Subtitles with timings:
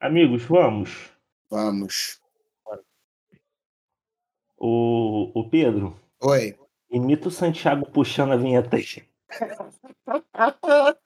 [0.00, 1.10] Amigos, vamos.
[1.50, 2.20] Vamos.
[4.58, 6.56] O, o Pedro, Oi.
[6.90, 8.84] imita o Santiago puxando a vinheta aí.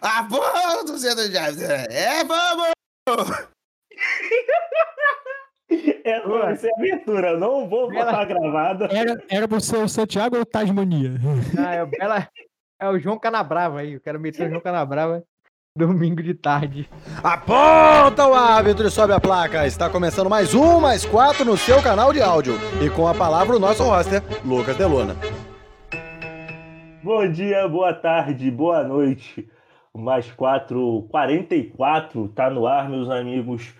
[0.00, 0.40] Ah, bom,
[0.86, 1.36] torcedor de
[1.90, 2.72] É, vamos!
[6.02, 8.86] Essa vai ser a abertura, eu não vou botar gravada.
[8.86, 11.10] Era, era ser o Santiago ou Tasmania?
[11.58, 12.28] Ah, é, o Bela-
[12.80, 13.92] é o João Canabrava aí.
[13.92, 15.22] Eu quero meter o João Canabrava
[15.76, 16.88] domingo de tarde.
[17.20, 19.66] Aponta o árbitro e sobe a placa.
[19.66, 22.54] Está começando mais um, mais quatro no seu canal de áudio.
[22.80, 25.16] E com a palavra o nosso roster, Lucas Delona.
[27.02, 29.48] Bom dia, boa tarde, boa noite.
[29.92, 33.74] Mais 4, 44, tá no ar, meus amigos.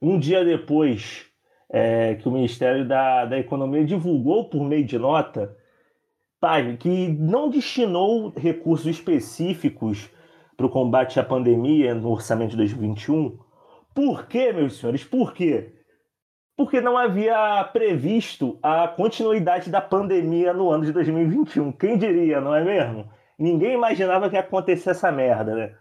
[0.00, 1.26] Um dia depois
[1.68, 5.56] é, que o Ministério da, da Economia divulgou por meio de nota
[6.40, 10.08] pai, que não destinou recursos específicos
[10.60, 13.38] para o combate à pandemia no orçamento de 2021.
[13.94, 15.02] Por quê, meus senhores?
[15.02, 15.72] Por quê?
[16.54, 21.72] Porque não havia previsto a continuidade da pandemia no ano de 2021.
[21.72, 23.10] Quem diria, não é mesmo?
[23.38, 25.74] Ninguém imaginava que ia acontecer essa merda, né?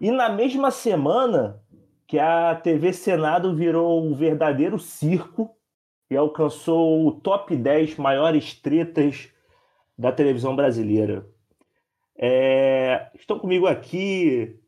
[0.00, 1.60] E na mesma semana
[2.06, 5.50] que a TV Senado virou um verdadeiro circo
[6.10, 9.28] e alcançou o top 10 maiores tretas
[9.98, 11.26] da televisão brasileira.
[12.22, 14.60] É, Estão comigo aqui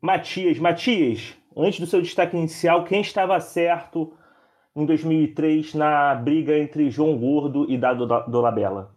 [0.00, 0.58] Matias.
[0.58, 4.12] Matias, antes do seu destaque inicial, quem estava certo
[4.74, 8.96] em 2003 na briga entre João Gordo e Dado Dolabella?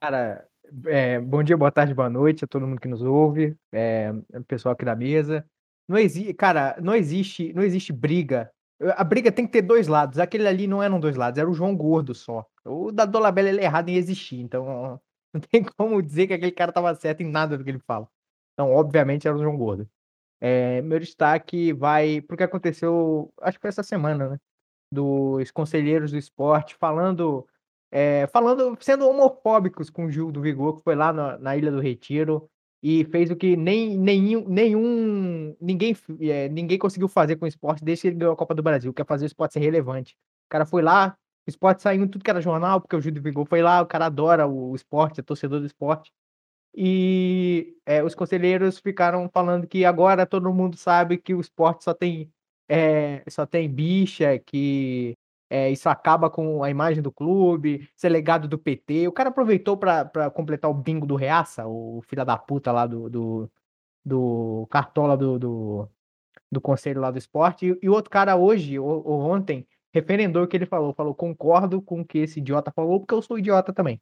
[0.00, 0.46] Cara,
[0.86, 4.44] é, bom dia, boa tarde, boa noite a todo mundo que nos ouve, é, o
[4.44, 5.44] pessoal aqui da mesa.
[5.88, 5.96] Não
[6.36, 8.52] cara, não existe, não existe briga.
[8.94, 10.20] A briga tem que ter dois lados.
[10.20, 12.46] Aquele ali não eram dois lados, era o João Gordo só.
[12.64, 15.00] O da Dolabella ele é errado em existir, então
[15.32, 18.08] não tem como dizer que aquele cara tava certo em nada do que ele fala.
[18.54, 19.88] Então, obviamente, era o João Gordo.
[20.40, 24.40] É, meu destaque vai porque aconteceu, acho que foi essa semana, né?
[24.92, 27.46] Dos conselheiros do esporte falando
[27.90, 31.70] é, falando, sendo homofóbicos com o Gil do Vigor, que foi lá na, na Ilha
[31.70, 32.48] do Retiro
[32.82, 37.84] e fez o que nem, nenhum, nenhum ninguém, é, ninguém conseguiu fazer com o esporte
[37.84, 40.14] desde que ele ganhou a Copa do Brasil, que é fazer o esporte ser relevante.
[40.46, 41.16] O cara foi lá,
[41.48, 43.86] o esporte saiu em tudo que era jornal, porque o do Vigor foi lá, o
[43.86, 46.12] cara adora o, o esporte, é torcedor do esporte.
[46.74, 51.94] E é, os conselheiros ficaram falando que agora todo mundo sabe que o esporte só
[51.94, 52.30] tem,
[52.68, 55.16] é, só tem bicha, que
[55.48, 59.08] é, isso acaba com a imagem do clube, isso é legado do PT.
[59.08, 63.08] O cara aproveitou para completar o bingo do Reaça, o filho da puta lá do,
[63.08, 63.50] do,
[64.04, 65.88] do cartola do, do,
[66.52, 67.66] do conselho lá do esporte.
[67.66, 70.92] E, e o outro cara hoje, ou, ou ontem, referendou o que ele falou.
[70.92, 74.00] Falou, concordo com o que esse idiota falou, porque eu sou idiota também.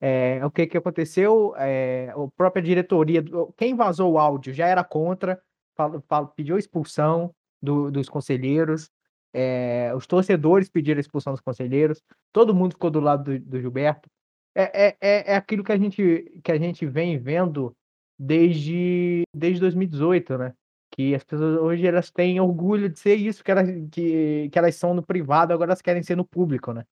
[0.00, 1.54] É, o que, que aconteceu?
[1.56, 3.24] É, a própria diretoria,
[3.56, 5.40] quem vazou o áudio já era contra,
[5.74, 8.90] falou, falou, pediu expulsão do, dos conselheiros.
[9.32, 12.02] É, os torcedores pediram expulsão dos conselheiros,
[12.32, 14.08] todo mundo ficou do lado do, do Gilberto.
[14.54, 17.76] É, é, é, é aquilo que a, gente, que a gente vem vendo
[18.18, 20.54] desde, desde 2018, né?
[20.96, 24.74] Que as pessoas hoje elas têm orgulho de ser isso que elas, que, que elas
[24.76, 26.84] são no privado, agora elas querem ser no público, né?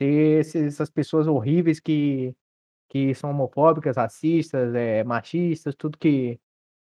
[0.00, 2.36] Ser essas pessoas horríveis que,
[2.88, 6.40] que são homofóbicas, racistas, é, machistas, tudo que,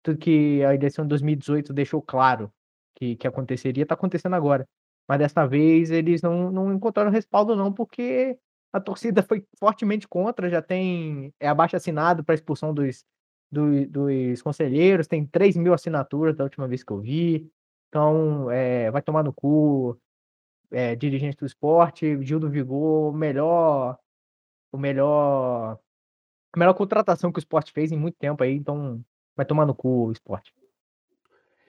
[0.03, 2.53] tudo que a eleição de 2018 deixou claro
[2.97, 4.69] que, que aconteceria, está acontecendo agora.
[5.09, 8.39] Mas dessa vez eles não, não encontraram respaldo, não, porque
[8.73, 13.05] a torcida foi fortemente contra, já tem é abaixo assinado para expulsão dos,
[13.51, 17.51] do, dos conselheiros, tem 3 mil assinaturas da última vez que eu vi.
[17.89, 19.99] Então, é, vai tomar no cu,
[20.71, 23.99] é, dirigente do esporte, Gil do Vigor, melhor,
[24.73, 25.79] o melhor,
[26.53, 29.03] a melhor contratação que o esporte fez em muito tempo aí, então
[29.35, 30.53] vai tomar no cu o esporte.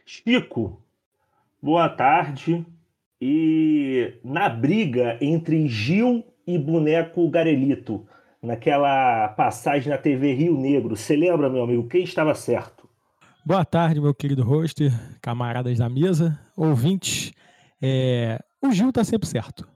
[0.06, 0.82] Chico,
[1.62, 2.66] boa tarde.
[3.20, 8.08] E na briga entre Gil e Boneco Garelito,
[8.42, 12.88] naquela passagem na TV Rio Negro, você lembra, meu amigo, quem estava certo?
[13.46, 17.32] Boa tarde, meu querido hoster, camaradas da mesa, ouvintes.
[17.82, 19.67] É, o Gil tá sempre certo.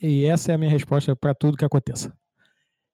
[0.00, 2.16] E essa é a minha resposta para tudo que aconteça.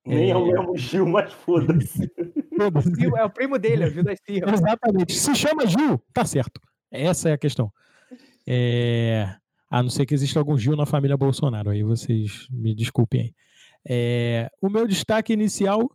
[0.07, 2.11] Nem é o mesmo Gil, mas foda-se.
[2.99, 4.53] Gil é o primo dele, é o Gil da Estirra.
[4.53, 5.13] Exatamente.
[5.15, 6.61] Se chama Gil, tá certo.
[6.91, 7.71] Essa é a questão.
[8.47, 9.35] É...
[9.71, 11.71] A não ser que exista algum Gil na família Bolsonaro.
[11.71, 13.35] Aí vocês me desculpem aí.
[13.89, 14.51] É...
[14.61, 15.91] O meu destaque inicial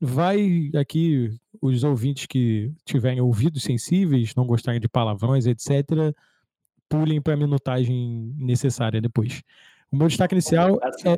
[0.00, 1.30] vai aqui,
[1.60, 6.14] os ouvintes que tiverem ouvidos sensíveis, não gostarem de palavrões, etc.,
[6.88, 9.42] pulem para a minutagem necessária depois.
[9.90, 11.14] O meu destaque inicial é.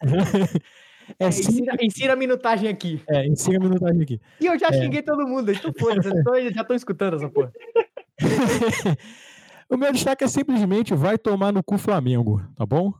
[1.18, 3.02] é ensina, ensina, a minutagem aqui.
[3.08, 4.20] É, ensina a minutagem aqui.
[4.40, 4.72] E eu já é.
[4.72, 6.10] xinguei todo mundo, então foda-se,
[6.52, 7.52] já estão escutando essa porra.
[9.68, 12.92] o meu destaque é simplesmente vai tomar no cu Flamengo, tá bom?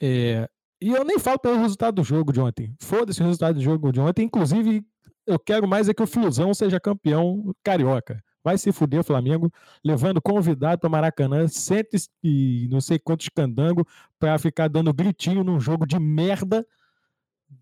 [0.00, 0.48] É,
[0.80, 2.74] e eu nem falo pelo resultado do jogo de ontem.
[2.80, 4.24] Foda-se o resultado do jogo de ontem.
[4.24, 4.84] Inclusive,
[5.26, 8.22] eu quero mais é que o Flusão seja campeão carioca.
[8.42, 9.52] Vai se fuder o Flamengo,
[9.84, 13.86] levando convidado para Maracanã, cento e não sei quantos candango
[14.18, 16.66] para ficar dando gritinho num jogo de merda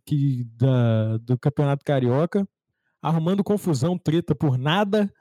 [0.05, 2.47] que, da, do Campeonato Carioca,
[3.03, 5.13] arrumando confusão, treta por nada,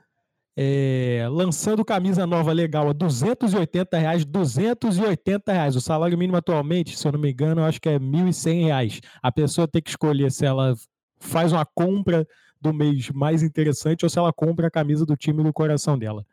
[0.58, 5.76] é, lançando camisa nova legal a 280 reais, 280 reais.
[5.76, 9.02] O salário mínimo atualmente, se eu não me engano, eu acho que é 1.100 reais.
[9.22, 10.74] A pessoa tem que escolher se ela
[11.20, 12.26] faz uma compra
[12.62, 16.26] do mês mais interessante ou se ela compra a camisa do time do coração dela.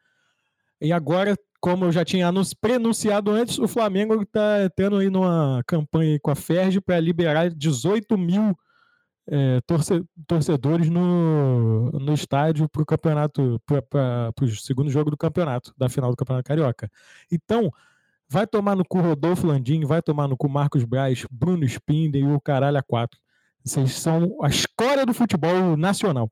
[0.80, 2.30] E agora, como eu já tinha
[2.60, 8.16] prenunciado antes, o Flamengo está tendo aí numa campanha com a Ferg para liberar 18
[8.16, 8.56] mil
[9.34, 15.73] é, torce, torcedores no, no estádio para o campeonato, para o segundo jogo do campeonato,
[15.79, 16.90] da final do Campeonato Carioca.
[17.31, 17.73] Então,
[18.29, 22.31] vai tomar no cu Rodolfo Landim, vai tomar no cu Marcos Braz, Bruno Spinder e
[22.31, 23.19] o caralho a quatro.
[23.64, 26.31] Vocês são a escória do futebol nacional.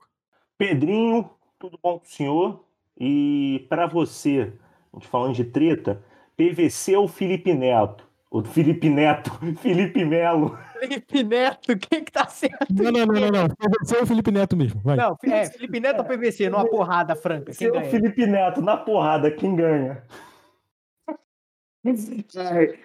[0.59, 2.65] Pedrinho, tudo bom com o senhor?
[2.99, 4.53] E para você,
[5.01, 6.05] falando de treta,
[6.37, 8.10] PVC ou Felipe Neto?
[8.31, 10.57] O Felipe Neto, Felipe Melo.
[10.79, 12.67] Felipe Neto, quem que tá certo?
[12.71, 13.49] Não, não, não, não, não.
[13.49, 14.81] PVC é o Felipe Neto mesmo.
[14.83, 14.97] Vai.
[14.97, 17.47] Não, é Felipe Neto ou PVC, numa porrada franca.
[17.47, 17.91] Quem Seu ganha?
[17.91, 20.05] Felipe Neto, na porrada, quem ganha?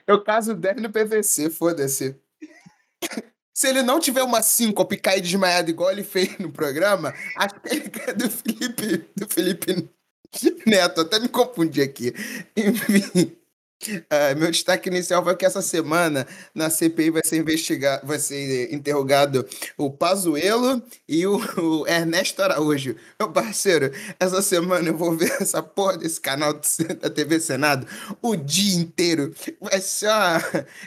[0.08, 2.20] Eu caso 10 no PVC, foda-se.
[3.54, 7.56] Se ele não tiver uma síncope e cair desmaiado igual ele fez no programa, acho
[7.62, 9.90] que ele é do Felipe, do Felipe
[10.66, 11.02] Neto.
[11.02, 12.14] Até me confundi aqui.
[12.58, 13.45] Enfim.
[14.10, 18.74] Ah, meu destaque inicial foi que essa semana na CPI vai ser investigado, vai ser
[18.74, 19.46] interrogado
[19.78, 22.96] o Pazuello e o, o Ernesto Araújo.
[23.20, 26.54] Meu parceiro, essa semana eu vou ver essa porra desse canal
[27.00, 27.86] da TV Senado
[28.22, 29.34] o dia inteiro.
[29.60, 30.42] Vai ser uma...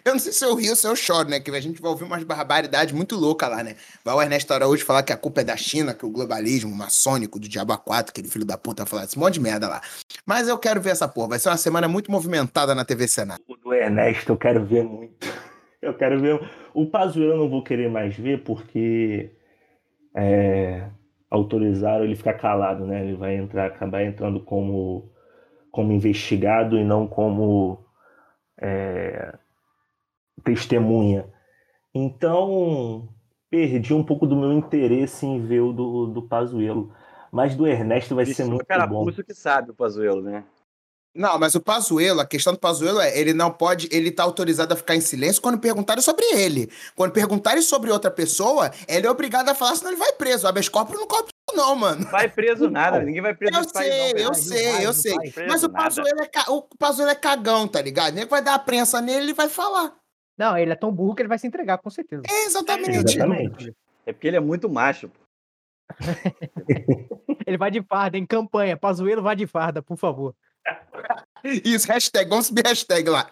[0.05, 1.41] Eu não sei se eu rio ou se eu choro, né?
[1.41, 3.77] Que a gente vai ouvir umas barbaridades muito loucas lá, né?
[4.05, 7.39] Vai o Ernesto Araújo falar que a culpa é da China, que o globalismo maçônico
[7.39, 9.83] do Diabo 4, aquele filho da puta, vai falar esse monte de merda lá.
[10.25, 11.29] Mas eu quero ver essa porra.
[11.29, 13.43] Vai ser uma semana muito movimentada na TV Senado.
[13.47, 15.27] O do Ernesto eu quero ver muito.
[15.81, 16.41] Eu quero ver.
[16.75, 19.31] O Pazuello eu não vou querer mais ver porque
[20.13, 20.91] é,
[21.31, 23.01] autorizaram ele ficar calado, né?
[23.05, 25.09] Ele vai entrar, acabar entrando como,
[25.71, 27.79] como investigado e não como
[28.61, 29.39] é,
[30.43, 31.33] testemunha.
[31.95, 33.09] Então
[33.49, 36.93] perdi um pouco do meu interesse em ver o do, do Pazuello.
[37.31, 39.07] Mas do Ernesto vai ser Isso, muito o cara bom.
[39.07, 40.45] que sabe o Pazuello, né?
[41.19, 44.73] Não, mas o Pazuello, a questão do Pazuello é, ele não pode, ele tá autorizado
[44.73, 46.71] a ficar em silêncio quando perguntarem sobre ele.
[46.95, 50.47] Quando perguntarem sobre outra pessoa, ele é obrigado a falar, senão ele vai preso.
[50.47, 52.07] O habeas corpus não cobre não, mano.
[52.11, 54.87] Vai preso nada, ninguém vai preso Eu nesse país, sei, não, eu sei, vai, eu
[54.87, 55.17] não sei.
[55.49, 55.71] Mas o.
[55.71, 58.15] Pazuello, é, ca- o Pazuello é cagão, tá ligado?
[58.15, 59.95] Nem vai dar a prensa nele, ele vai falar.
[60.39, 62.23] Não, ele é tão burro que ele vai se entregar, com certeza.
[62.29, 63.17] É, exatamente.
[63.17, 63.75] Exatamente.
[64.07, 65.09] É porque ele é muito macho.
[65.09, 65.19] pô.
[67.47, 68.77] Ele vai de farda, em campanha.
[68.77, 70.35] Pazuello vai de farda, por favor.
[71.45, 73.31] Isso, hashtag, vamos subir hashtag lá.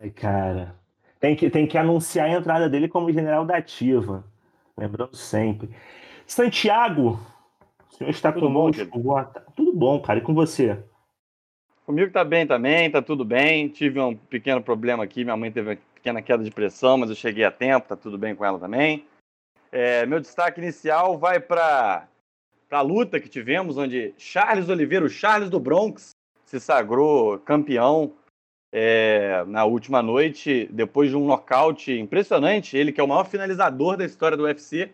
[0.00, 0.74] Ai, cara.
[1.18, 4.24] Tem que, tem que anunciar a entrada dele como general da ativa.
[4.76, 5.68] Lembrando sempre.
[6.26, 7.20] Santiago,
[7.90, 8.98] o senhor está Tudo bom, conosco.
[8.98, 10.18] Boa ta- Tudo bom, cara.
[10.20, 10.82] E com você?
[11.84, 13.68] Comigo tá bem também, tá tudo bem.
[13.68, 17.16] Tive um pequeno problema aqui, minha mãe teve uma pequena queda de pressão, mas eu
[17.16, 19.04] cheguei a tempo, tá tudo bem com ela também.
[19.70, 22.08] É, meu destaque inicial vai para
[22.70, 26.10] a luta que tivemos, onde Charles Oliveira, o Charles do Bronx,
[26.44, 28.12] se sagrou campeão
[28.72, 32.76] é, na última noite, depois de um nocaute impressionante.
[32.76, 34.90] Ele, que é o maior finalizador da história do UFC,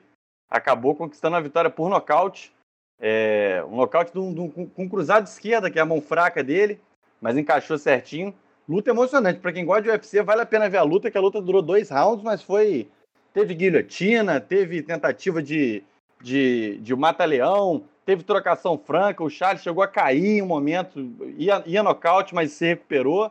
[0.51, 2.53] acabou conquistando a vitória por nocaute.
[2.99, 6.43] É, um nocaute um- com com um cruzado de esquerda, que é a mão fraca
[6.43, 6.81] dele,
[7.21, 8.35] mas encaixou certinho.
[8.69, 9.39] Luta emocionante.
[9.39, 11.63] Para quem gosta de UFC, vale a pena ver a luta, que a luta durou
[11.63, 12.89] dois rounds, mas foi.
[13.35, 15.85] Teve guilhotina, teve tentativa de,
[16.21, 19.23] de, de mata-leão, teve trocação franca.
[19.23, 20.99] O Charles chegou a cair em um momento,
[21.37, 23.31] ia, ia nocaute, mas se recuperou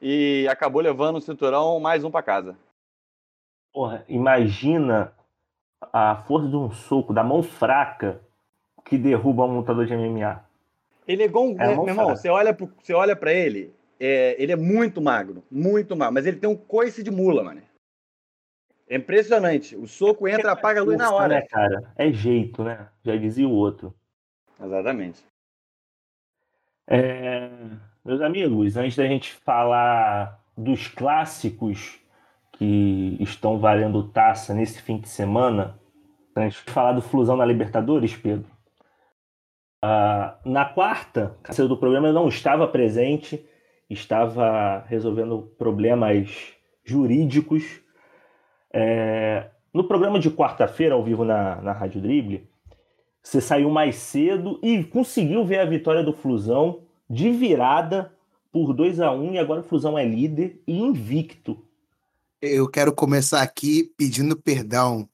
[0.00, 2.56] e acabou levando o cinturão mais um para casa.
[3.72, 5.12] Porra, imagina
[5.92, 8.20] a força de um soco, da mão fraca,
[8.84, 10.44] que derruba um lutador de MMA.
[11.06, 11.60] Ele é igual um.
[11.60, 15.42] É, meu irmão, você olha, pro, você olha pra ele, é, ele é muito magro,
[15.50, 17.62] muito magro, mas ele tem um coice de mula, mano.
[18.92, 19.74] É impressionante.
[19.74, 21.36] O soco entra, apaga a luz na hora.
[21.36, 21.90] Né, cara?
[21.96, 22.88] É jeito, né?
[23.02, 23.94] Já dizia o outro.
[24.62, 25.24] Exatamente.
[26.86, 27.48] É,
[28.04, 31.98] meus amigos, antes da gente falar dos clássicos
[32.52, 35.80] que estão valendo taça nesse fim de semana,
[36.36, 38.50] antes de falar do Flusão na Libertadores, Pedro,
[39.80, 43.42] Ah, na quarta, a do programa não estava presente,
[43.88, 47.81] estava resolvendo problemas jurídicos.
[48.72, 52.48] É, no programa de quarta-feira, ao vivo na, na Rádio Drible,
[53.22, 58.12] você saiu mais cedo e conseguiu ver a vitória do Flusão de virada
[58.50, 61.62] por 2 a 1 e agora o Flusão é líder e invicto.
[62.40, 65.08] Eu quero começar aqui pedindo perdão.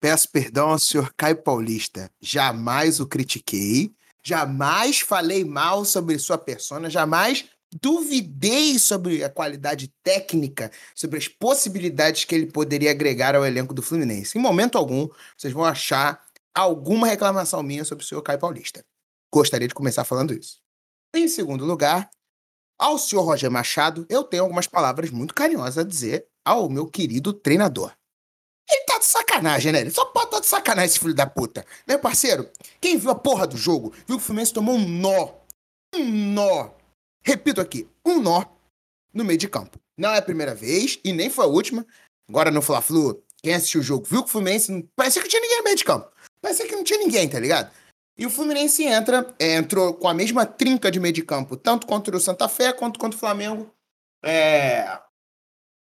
[0.00, 2.10] Peço perdão ao senhor Caio Paulista.
[2.20, 3.92] Jamais o critiquei,
[4.22, 7.48] jamais falei mal sobre sua persona, jamais
[7.82, 13.82] duvidei sobre a qualidade técnica, sobre as possibilidades que ele poderia agregar ao elenco do
[13.82, 14.38] Fluminense.
[14.38, 18.84] Em momento algum, vocês vão achar alguma reclamação minha sobre o senhor Caio Paulista.
[19.32, 20.58] Gostaria de começar falando isso.
[21.12, 22.08] Em segundo lugar,
[22.78, 27.32] ao senhor Roger Machado, eu tenho algumas palavras muito carinhosas a dizer ao meu querido
[27.32, 27.92] treinador.
[28.70, 29.80] Ele tá de sacanagem, né?
[29.80, 31.66] Ele só pode tá de sacanagem, esse filho da puta.
[31.86, 32.48] Meu parceiro,
[32.80, 35.34] quem viu a porra do jogo, viu que o Fluminense tomou um nó.
[35.94, 36.70] Um nó.
[37.24, 38.44] Repito aqui, um nó
[39.12, 39.78] no meio de campo.
[39.96, 41.86] Não é a primeira vez e nem foi a última.
[42.28, 45.58] Agora no Fla-Flu, quem assistiu o jogo viu que o Fluminense parecia que tinha ninguém
[45.58, 46.10] no meio de campo.
[46.40, 47.72] Parecia que não tinha ninguém, tá ligado?
[48.16, 51.86] E o Fluminense entra, é, entrou com a mesma trinca de meio de campo, tanto
[51.86, 53.72] contra o Santa Fé quanto contra o Flamengo.
[54.22, 55.00] É,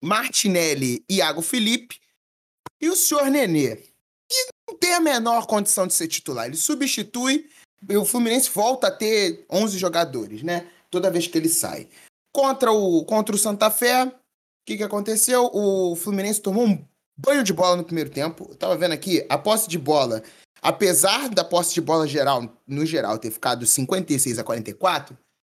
[0.03, 1.99] Martinelli e Iago Felipe.
[2.81, 3.83] E o senhor Nenê.
[4.31, 6.47] E não tem a menor condição de ser titular.
[6.47, 7.49] Ele substitui
[7.97, 10.67] o Fluminense volta a ter 11 jogadores, né?
[10.89, 11.87] Toda vez que ele sai.
[12.33, 14.11] Contra o, contra o Santa Fé, o
[14.65, 15.49] que, que aconteceu?
[15.53, 16.85] O Fluminense tomou um
[17.17, 18.47] banho de bola no primeiro tempo.
[18.49, 20.23] Eu tava vendo aqui, a posse de bola,
[20.61, 25.17] apesar da posse de bola geral, no geral, ter ficado 56 a 44,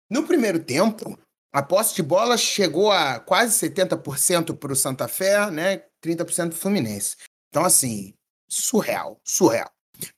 [0.10, 1.18] no primeiro tempo,
[1.52, 5.84] a posse de bola chegou a quase 70% para o Santa Fé, né?
[6.04, 7.16] 30% do Fluminense.
[7.50, 8.14] Então, assim,
[8.50, 9.70] surreal, surreal.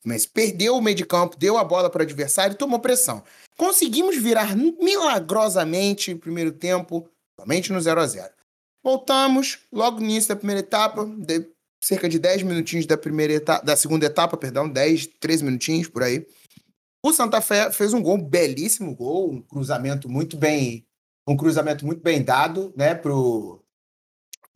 [0.06, 3.24] Mas perdeu o meio de campo, deu a bola para o adversário e tomou pressão.
[3.58, 7.08] Conseguimos virar milagrosamente o primeiro tempo,
[7.40, 8.34] somente no 0 a 0
[8.84, 11.48] Voltamos, logo no início da primeira etapa, de
[11.84, 16.04] cerca de 10 minutinhos da primeira etapa, da segunda etapa, perdão, 10, 13 minutinhos por
[16.04, 16.26] aí.
[17.04, 20.86] O Santa Fé fez um gol, um belíssimo gol, um cruzamento muito bem,
[21.28, 23.64] um cruzamento muito bem dado, né, pro,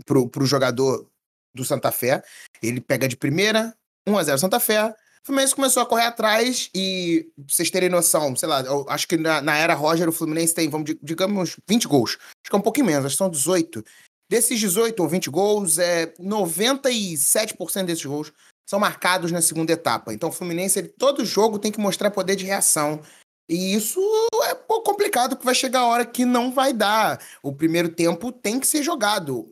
[0.05, 1.09] pro, pro jogador
[1.53, 2.23] do Santa Fé.
[2.61, 3.75] Ele pega de primeira,
[4.07, 4.93] 1 a 0 Santa Fé.
[5.25, 9.07] O Fluminense começou a correr atrás e, pra vocês terem noção, sei lá, eu acho
[9.07, 12.11] que na, na era Roger o Fluminense tem, vamos, digamos, 20 gols.
[12.11, 13.83] Acho que é um pouquinho menos, acho que são 18.
[14.29, 18.31] Desses 18 ou 20 gols, é 97% desses gols
[18.69, 20.13] são marcados na segunda etapa.
[20.13, 23.01] Então o Fluminense, ele, todo jogo tem que mostrar poder de reação.
[23.49, 23.99] E isso
[24.43, 27.19] é pouco complicado, porque vai chegar a hora que não vai dar.
[27.41, 29.51] O primeiro tempo tem que ser jogado.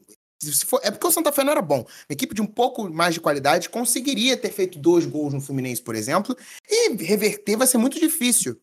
[0.66, 1.80] For, é porque o Santa Fé não era bom.
[1.80, 5.82] Uma equipe de um pouco mais de qualidade conseguiria ter feito dois gols no Fluminense,
[5.82, 6.36] por exemplo,
[6.70, 8.60] e reverter vai ser muito difícil.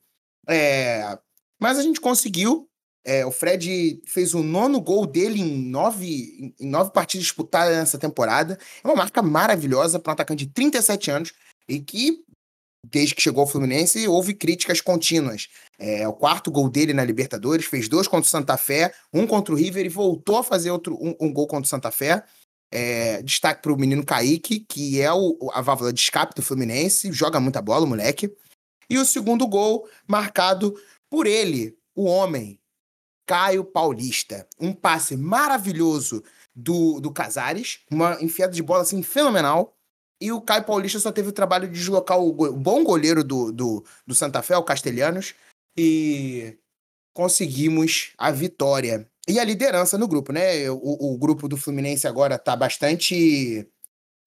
[0.49, 1.19] É,
[1.61, 2.67] mas a gente conseguiu.
[3.03, 7.99] É, o Fred fez o nono gol dele em nove, em nove partidas disputadas nessa
[7.99, 8.59] temporada.
[8.85, 11.33] É uma marca maravilhosa para um atacante de 37 anos
[11.67, 12.23] e que,
[12.85, 15.49] desde que chegou ao Fluminense, houve críticas contínuas.
[15.79, 19.55] É, o quarto gol dele na Libertadores, fez dois contra o Santa Fé, um contra
[19.55, 22.23] o River e voltou a fazer outro, um, um gol contra o Santa Fé.
[22.73, 27.13] É, destaque para o menino Kaique, que é o, a válvula de escape do Fluminense,
[27.13, 28.33] joga muita bola, o moleque.
[28.89, 30.75] E o segundo gol marcado
[31.11, 32.59] por ele, o homem,
[33.27, 34.47] Caio Paulista.
[34.59, 36.23] Um passe maravilhoso
[36.55, 39.77] do, do Casares, uma enfiada de bola assim fenomenal.
[40.21, 43.51] E o Caio Paulista só teve o trabalho de deslocar o, o bom goleiro do,
[43.51, 45.35] do, do Santa Fé, o Castelhanos,
[45.77, 46.59] e
[47.15, 49.09] conseguimos a vitória.
[49.27, 50.71] E a liderança no grupo, né?
[50.71, 53.67] O, o grupo do Fluminense agora tá bastante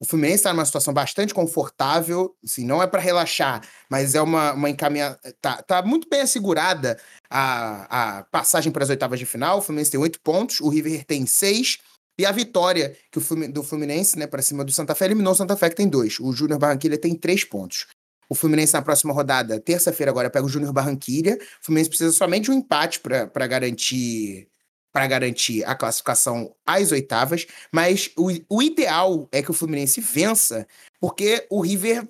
[0.04, 4.52] o Fluminense está numa situação bastante confortável, assim, não é para relaxar, mas é uma,
[4.52, 5.18] uma encaminhada.
[5.40, 9.60] Tá, tá muito bem assegurada a, a passagem para as oitavas de final.
[9.60, 11.78] O Fluminense tem oito pontos, o River tem seis.
[12.18, 15.36] E a vitória que o do Fluminense, né, para cima do Santa Fé, eliminou o
[15.36, 16.20] Santa Fé, que tem dois.
[16.20, 17.88] O Júnior Barranquilla tem três pontos.
[18.30, 21.36] O Fluminense na próxima rodada, terça-feira, agora pega o Júnior Barranquilla.
[21.36, 24.48] O Fluminense precisa somente de um empate para garantir
[24.92, 30.68] para garantir a classificação às oitavas, mas o, o ideal é que o Fluminense vença,
[31.02, 32.08] porque o River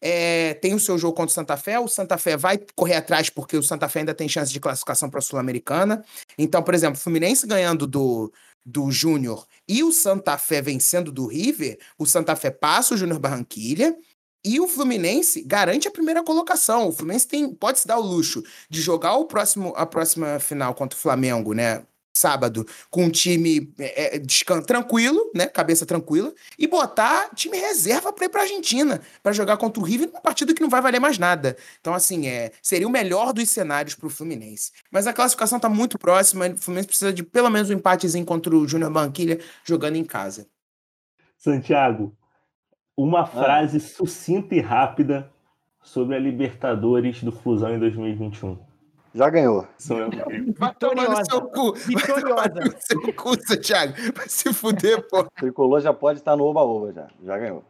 [0.00, 3.28] é, tem o seu jogo contra o Santa Fé, o Santa Fé vai correr atrás
[3.28, 6.04] porque o Santa Fé ainda tem chance de classificação para a Sul-Americana.
[6.38, 8.32] Então, por exemplo, o Fluminense ganhando do,
[8.64, 13.18] do Júnior e o Santa Fé vencendo do River, o Santa Fé passa o Júnior
[13.18, 13.96] Barranquilha
[14.44, 16.88] e o Fluminense garante a primeira colocação.
[16.88, 20.74] O Fluminense tem, pode se dar o luxo de jogar o próximo, a próxima final
[20.74, 21.84] contra o Flamengo, né?
[22.12, 24.20] Sábado com um time é, é,
[24.66, 25.46] tranquilo, né?
[25.46, 30.08] Cabeça tranquila, e botar time reserva para ir para Argentina, para jogar contra o River
[30.08, 31.56] numa partida que não vai valer mais nada.
[31.80, 34.72] Então, assim, é, seria o melhor dos cenários para o Fluminense.
[34.90, 38.54] Mas a classificação está muito próxima, o Fluminense precisa de pelo menos um empatezinho contra
[38.54, 40.46] o Júnior Banquilha jogando em casa.
[41.36, 42.14] Santiago,
[42.96, 45.30] uma frase sucinta e rápida
[45.82, 48.69] sobre a Libertadores do Flusão em 2021.
[49.14, 49.66] Já ganhou.
[49.78, 50.54] Isso mesmo.
[50.56, 51.72] Vai tomar no seu cu.
[51.74, 52.34] Vitoriosa.
[52.34, 53.94] Vai tomar no seu cu, Santiago.
[54.14, 55.24] Vai se fuder, pô.
[55.36, 57.08] Tricolor já pode estar no oba-oba já.
[57.24, 57.64] Já ganhou.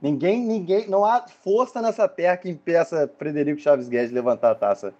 [0.00, 4.54] Ninguém, ninguém, não há força nessa terra que impeça Frederico Chaves Guedes de levantar a
[4.54, 4.94] taça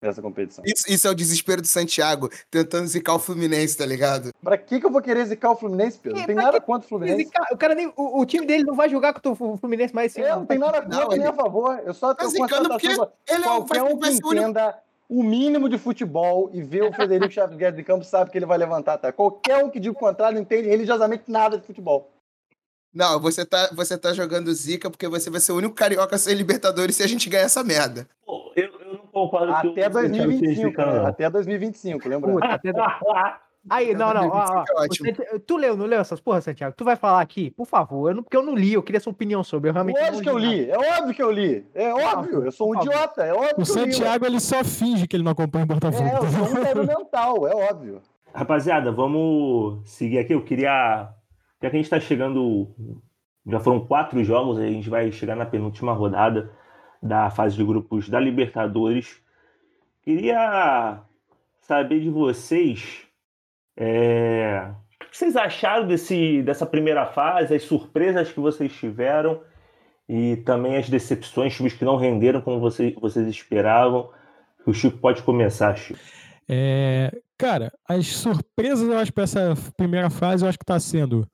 [0.00, 0.64] nessa competição.
[0.66, 4.30] Isso, isso é o desespero do Santiago, tentando zicar o Fluminense, tá ligado?
[4.42, 6.18] Pra que, que eu vou querer zicar o Fluminense, Pedro?
[6.18, 7.30] Não tem nada contra o Fluminense.
[7.52, 10.20] O, cara nem, o, o time dele não vai jogar contra o Fluminense mais esse
[10.22, 10.40] É, ano.
[10.40, 11.80] não tem nada contra nem ele- a favor.
[11.84, 12.86] Eu só Tá tenho zicando porque.
[12.86, 14.78] Ele é, vai, Qualquer um que vai entenda
[15.08, 18.44] o mínimo de futebol e vê o Frederico Chaves Guedes de campo sabe que ele
[18.46, 19.10] vai levantar, tá?
[19.10, 22.10] Qualquer um que diga o contrário não entende religiosamente nada de futebol.
[22.94, 26.34] Não, você tá, você tá jogando zica porque você vai ser o único carioca sem
[26.34, 28.08] Libertadores se a gente ganhar essa merda.
[28.24, 28.77] Pô, Eu,
[29.24, 31.08] concordo Até o Santiago esteja 2025, zicando, né?
[31.08, 32.32] Até 2025, lembra?
[32.32, 32.72] Puta, até-
[33.70, 36.74] Aí, não, não, ó, ó, É Tu leu, não leu essas porra, Santiago?
[36.76, 39.10] Tu vai falar aqui, por favor, eu não, porque eu não li, eu queria sua
[39.12, 40.46] opinião sobre, eu realmente Lógico que eu nada.
[40.46, 41.66] li, é óbvio que eu li.
[41.74, 43.66] É óbvio, eu sou um idiota, é óbvio O li.
[43.66, 46.08] Santiago ele só finge que ele não acompanha o Botafogo.
[46.08, 48.00] É, eu sou um mental, é óbvio.
[48.32, 50.32] Rapaziada, vamos seguir aqui.
[50.32, 51.08] Eu queria.
[51.60, 52.68] Já que a gente está chegando.
[53.46, 56.50] Já foram quatro jogos, a gente vai chegar na penúltima rodada
[57.02, 59.20] da fase de grupos da Libertadores.
[60.02, 61.00] Queria
[61.60, 63.02] saber de vocês.
[63.76, 64.70] é,
[65.02, 69.40] O que vocês acharam desse, dessa primeira fase, as surpresas que vocês tiveram
[70.08, 74.10] e também as decepções, times que não renderam como vocês, vocês esperavam.
[74.66, 76.00] O Chico pode começar, Chico.
[76.48, 81.28] É, cara, as surpresas, eu acho, para essa primeira fase, eu acho que está sendo.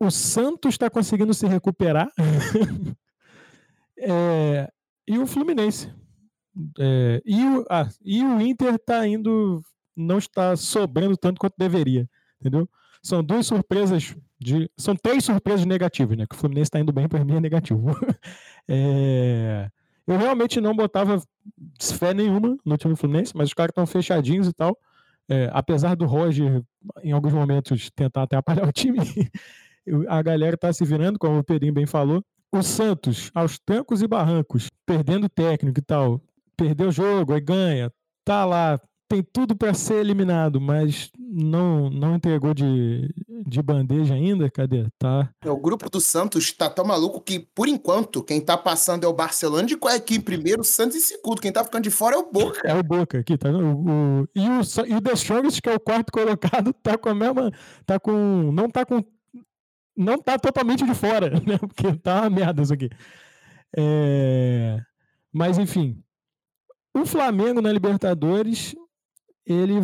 [0.00, 2.08] O Santos está conseguindo se recuperar.
[3.98, 4.70] É,
[5.06, 5.92] e o Fluminense.
[6.78, 9.62] É, e, o, ah, e o Inter está indo.
[9.94, 12.08] Não está sobrando tanto quanto deveria.
[12.40, 12.68] Entendeu?
[13.02, 14.16] São duas surpresas.
[14.38, 16.26] De, são três surpresas negativas, né?
[16.26, 17.86] Que o Fluminense está indo bem, para mim é negativo.
[18.68, 19.70] É,
[20.08, 21.22] eu realmente não botava
[21.80, 24.76] fé nenhuma no time do Fluminense, mas os caras estão fechadinhos e tal.
[25.28, 26.64] É, apesar do Roger,
[27.02, 28.98] em alguns momentos, tentar atrapalhar o time,
[30.08, 32.24] a galera tá se virando, como o Pedrinho bem falou.
[32.52, 36.20] O Santos, aos trancos e barrancos, perdendo técnico e tal,
[36.56, 37.92] perdeu o jogo, aí ganha,
[38.24, 43.08] tá lá, tem tudo para ser eliminado, mas não não entregou de,
[43.46, 44.86] de bandeja ainda, cadê?
[44.98, 45.28] Tá.
[45.44, 49.06] É, O grupo do Santos tá tão maluco que, por enquanto, quem tá passando é
[49.06, 51.40] o Barcelona de qual é aqui primeiro, o Santos em segundo.
[51.40, 52.60] Quem tá ficando de fora é o Boca.
[52.66, 53.64] É o Boca aqui, tá vendo?
[53.64, 57.08] O, o- e, o, e o The Strongest, que é o quarto colocado, tá com
[57.10, 57.52] a mesma.
[57.84, 58.50] Tá com.
[58.52, 59.04] Não tá com.
[59.96, 61.58] Não tá totalmente de fora, né?
[61.58, 62.90] Porque tá uma merda isso aqui.
[63.76, 64.80] É,
[65.32, 66.02] mas, enfim.
[66.94, 68.74] O Flamengo na Libertadores,
[69.44, 69.74] ele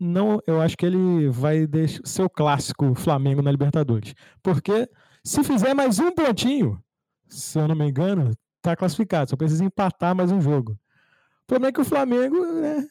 [0.00, 0.40] não.
[0.46, 4.14] Eu acho que ele vai deixar ser o clássico Flamengo na Libertadores.
[4.42, 4.88] Porque
[5.24, 6.82] se fizer mais um pontinho,
[7.28, 9.30] se eu não me engano, tá classificado.
[9.30, 10.72] Só precisa empatar mais um jogo.
[10.72, 12.86] O problema é que o Flamengo né,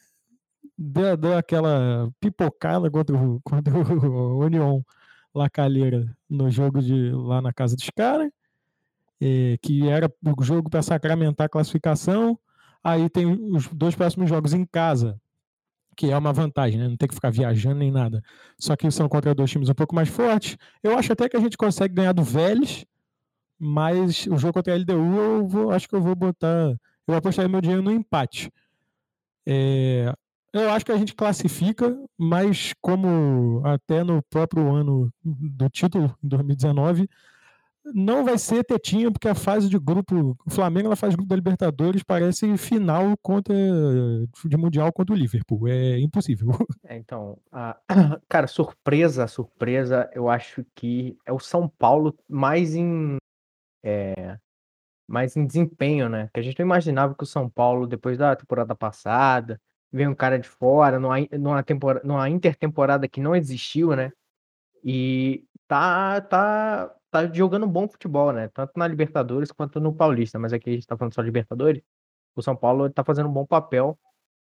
[0.78, 4.84] deu, deu aquela pipocada contra o, contra o União
[5.34, 8.30] Lacalheira no jogo de lá na casa dos caras,
[9.20, 12.38] eh, que era o jogo para sacramentar a classificação.
[12.82, 15.20] Aí tem os dois próximos jogos em casa,
[15.96, 16.88] que é uma vantagem, né?
[16.88, 18.22] Não tem que ficar viajando nem nada.
[18.58, 20.56] Só que são contra dois times um pouco mais fortes.
[20.82, 22.84] Eu acho até que a gente consegue ganhar do Vélez,
[23.58, 27.48] mas o jogo contra a LDU eu vou, acho que eu vou botar eu apostaria
[27.48, 28.50] meu dinheiro no empate.
[29.46, 30.12] É,
[30.54, 36.28] eu acho que a gente classifica, mas como até no próprio ano do título, em
[36.28, 37.08] 2019,
[37.92, 41.36] não vai ser tetinha, porque a fase de grupo, o Flamengo fase de grupo da
[41.36, 45.68] Libertadores parece final contra de Mundial contra o Liverpool.
[45.68, 46.48] É impossível.
[46.86, 47.78] É, então, a-
[48.28, 53.16] cara, surpresa, surpresa, eu acho que é o São Paulo mais em,
[53.82, 54.38] é,
[55.08, 56.28] mais em desempenho, né?
[56.32, 59.60] Que a gente não imaginava que o São Paulo, depois da temporada passada,
[59.94, 64.12] veio um cara de fora, numa, numa, tempora, numa intertemporada que não existiu, né?
[64.82, 68.48] E tá, tá, tá jogando bom futebol, né?
[68.48, 71.80] Tanto na Libertadores quanto no Paulista, mas aqui a gente tá falando só de Libertadores.
[72.34, 73.96] O São Paulo tá fazendo um bom papel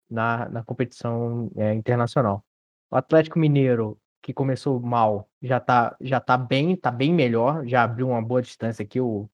[0.09, 2.43] na, na competição é, internacional.
[2.89, 7.83] O Atlético Mineiro, que começou mal, já tá, já tá bem, tá bem melhor, já
[7.83, 8.99] abriu uma boa distância aqui.
[8.99, 9.29] O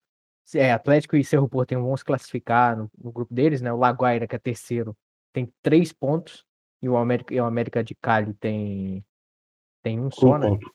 [0.54, 3.72] é, Atlético e Cerro Porteño vão se classificar no, no grupo deles, né?
[3.72, 4.96] O Laguaira, que é terceiro,
[5.34, 6.46] tem três pontos
[6.82, 9.04] e o América, e o América de Cali tem,
[9.82, 10.48] tem um só, Um né?
[10.50, 10.74] ponto.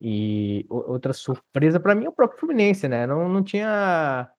[0.00, 3.06] E o- outra surpresa pra mim é o próprio Fluminense, né?
[3.06, 4.30] Não, não tinha.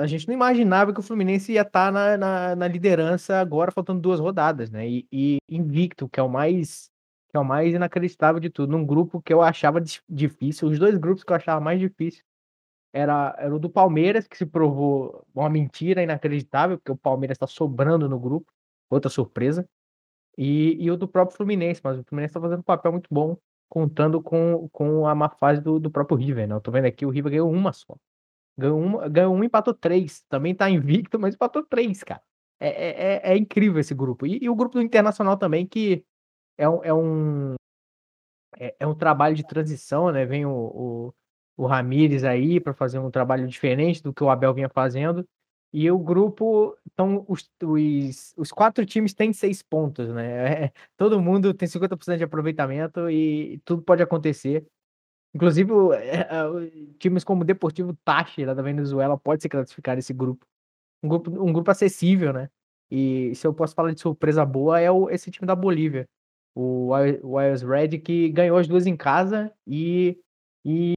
[0.00, 4.00] A gente não imaginava que o Fluminense ia estar na, na, na liderança agora, faltando
[4.00, 4.86] duas rodadas, né?
[4.86, 6.90] E, e invicto, que é o mais
[7.30, 8.70] que é o mais inacreditável de tudo.
[8.70, 12.24] Num grupo que eu achava difícil, os dois grupos que eu achava mais difícil
[12.96, 17.46] era, era o do Palmeiras, que se provou uma mentira inacreditável, porque o Palmeiras está
[17.46, 18.50] sobrando no grupo,
[18.90, 19.68] outra surpresa.
[20.38, 23.36] E, e o do próprio Fluminense, mas o Fluminense está fazendo um papel muito bom
[23.68, 26.54] contando com, com a má fase do, do próprio River, né?
[26.54, 27.96] Eu tô vendo aqui, o River ganhou uma só.
[28.58, 30.22] Ganhou uma, ganhou um empatou três.
[30.28, 32.22] Também tá invicto, mas empatou três, cara.
[32.60, 34.26] É, é, é- é incrível esse grupo.
[34.26, 36.04] E, e o grupo do Internacional também, que
[36.58, 37.54] é um, é um,
[38.58, 40.24] é, é um trabalho de transição, né?
[40.24, 41.14] Vem o, o,
[41.56, 45.26] o Ramires aí para fazer um trabalho diferente do que o Abel vinha fazendo.
[45.72, 50.64] E o grupo, então, os, os, os quatro times têm seis pontos, né?
[50.66, 54.66] É, todo mundo tem 50% de aproveitamento e tudo pode acontecer.
[55.34, 60.12] Inclusive, é, é, o- times como o Deportivo Táchira da Venezuela pode se classificar nesse
[60.14, 60.46] grupo.
[61.02, 62.50] Um grupo, um grupo acessível, né?
[62.90, 66.08] E se eu posso falar de surpresa boa, é o, esse time da Bolívia.
[66.54, 70.18] O Wi- o Wires Red, que ganhou as duas em casa e,
[70.64, 70.94] e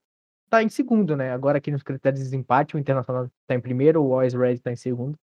[0.50, 1.32] tá em segundo, né?
[1.32, 4.72] Agora aqui nos critérios de desempate, o Internacional tá em primeiro, o Wires Red tá
[4.72, 5.18] em segundo.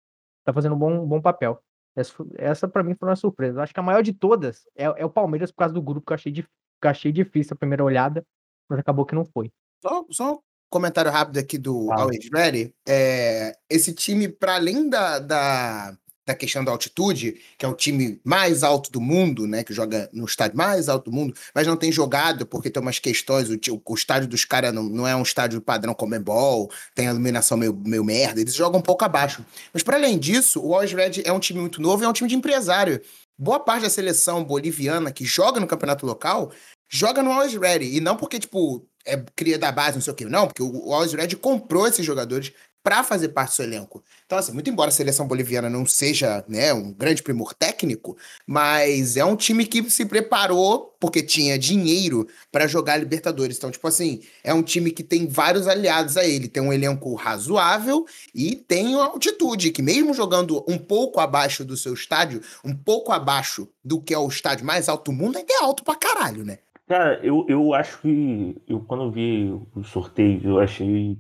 [0.44, 1.60] Tá fazendo um bom, um bom papel.
[1.96, 3.60] Essa, essa para mim foi uma surpresa.
[3.60, 6.06] Eu acho que a maior de todas é, é o Palmeiras por causa do grupo
[6.06, 8.24] que eu achei, que eu achei difícil a primeira olhada,
[8.70, 9.52] mas acabou que não foi.
[9.82, 11.92] Só, só um comentário rápido aqui do.
[11.92, 12.74] Always Ready.
[12.88, 18.20] É, esse time, para além da, da, da questão da altitude, que é o time
[18.24, 19.64] mais alto do mundo, né?
[19.64, 23.00] Que joga no estádio mais alto do mundo, mas não tem jogado porque tem umas
[23.00, 23.50] questões.
[23.50, 27.58] O, o estádio dos caras não, não é um estádio padrão Comebol, tem a iluminação
[27.58, 29.46] meio, meio merda, eles jogam um pouco abaixo.
[29.74, 32.30] Mas para além disso, o Always Red é um time muito novo é um time
[32.30, 33.02] de empresário.
[33.38, 36.52] Boa parte da seleção boliviana que joga no campeonato local
[36.90, 37.98] joga no Always Ready.
[37.98, 40.26] E não porque, tipo, é cria da base, não sei o quê.
[40.26, 42.54] Não, porque o Always Ready comprou esses jogadores
[42.86, 44.04] para fazer parte do seu elenco.
[44.28, 49.18] Então, assim, muito embora a seleção boliviana não seja né, um grande primor técnico, mas
[49.18, 53.58] é um time que se preparou porque tinha dinheiro para jogar Libertadores.
[53.58, 56.48] Então, tipo assim, é um time que tem vários aliados a ele.
[56.48, 61.76] Tem um elenco razoável e tem uma altitude, que mesmo jogando um pouco abaixo do
[61.76, 65.52] seu estádio, um pouco abaixo do que é o estádio mais alto do mundo, ainda
[65.52, 66.60] é alto pra caralho, né?
[66.88, 71.18] Cara, eu, eu acho que eu quando vi o sorteio, eu achei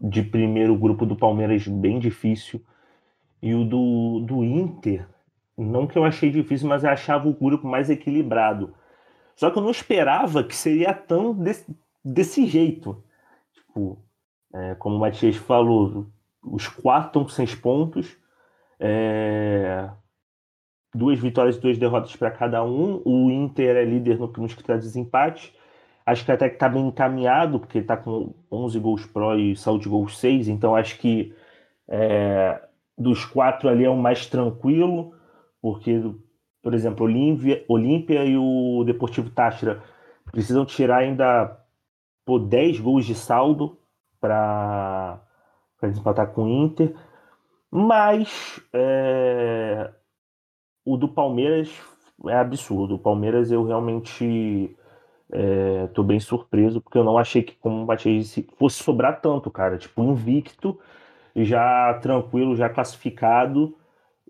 [0.00, 2.64] de primeiro grupo do Palmeiras bem difícil.
[3.42, 5.06] E o do, do Inter,
[5.56, 8.74] não que eu achei difícil, mas eu achava o grupo mais equilibrado.
[9.36, 13.02] Só que eu não esperava que seria tão desse, desse jeito.
[13.54, 13.98] Tipo,
[14.52, 16.06] é, como o Matias falou,
[16.42, 18.16] os quatro estão com seis pontos.
[18.78, 19.88] É,
[20.94, 23.00] duas vitórias e duas derrotas para cada um.
[23.04, 25.54] O Inter é líder no, nos critérios de desempate.
[26.04, 29.82] Acho que até que está bem encaminhado, porque está com 11 gols pró e saldo
[29.82, 30.48] de gols 6.
[30.48, 31.34] Então acho que
[31.88, 32.60] é,
[32.96, 35.14] dos quatro ali é o mais tranquilo,
[35.60, 36.02] porque,
[36.62, 39.82] por exemplo, Olímpia, Olímpia e o Deportivo Táchira
[40.30, 41.58] precisam tirar ainda
[42.24, 43.78] por 10 gols de saldo
[44.20, 45.20] para
[45.82, 46.94] desempatar com o Inter.
[47.70, 49.90] Mas é,
[50.84, 51.70] o do Palmeiras
[52.26, 52.96] é absurdo.
[52.96, 54.76] O Palmeiras eu realmente
[55.86, 59.78] estou bem surpreso, porque eu não achei que, como disse, fosse sobrar tanto, cara.
[59.78, 60.78] Tipo, invicto,
[61.36, 63.76] já tranquilo, já classificado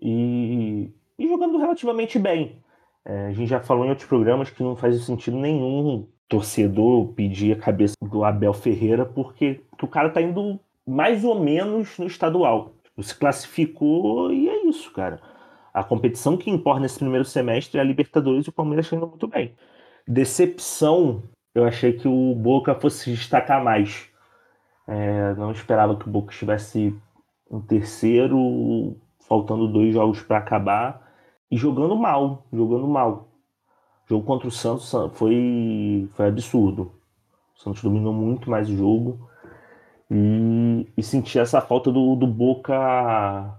[0.01, 2.57] e, e jogando relativamente bem.
[3.03, 7.53] É, a gente já falou em outros programas que não faz sentido nenhum torcedor pedir
[7.53, 12.07] a cabeça do Abel Ferreira, porque, porque o cara tá indo mais ou menos no
[12.07, 12.75] estadual.
[12.83, 15.19] Tipo, se classificou e é isso, cara.
[15.73, 19.07] A competição que importa nesse primeiro semestre é a Libertadores e o Palmeiras está indo
[19.07, 19.53] muito bem.
[20.07, 24.09] Decepção, eu achei que o Boca fosse se destacar mais.
[24.87, 26.95] É, não esperava que o Boca estivesse
[27.51, 28.95] em terceiro,
[29.27, 31.11] faltando dois jogos para acabar
[31.49, 33.29] e jogando mal, jogando mal.
[34.05, 36.91] O jogo contra o Santos foi, foi absurdo.
[37.55, 39.29] O Santos dominou muito mais o jogo
[40.09, 43.57] e, e senti essa falta do, do Boca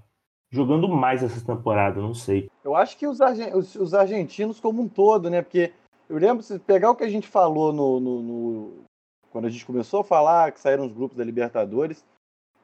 [0.50, 2.50] jogando mais essa temporada, não sei.
[2.62, 3.18] Eu acho que os,
[3.54, 5.40] os- os argentinos como um todo, né?
[5.40, 5.72] Porque
[6.08, 8.84] eu lembro, se pegar o que a gente falou no, no- no-
[9.30, 12.04] quando a gente começou a falar que saíram os grupos da Libertadores,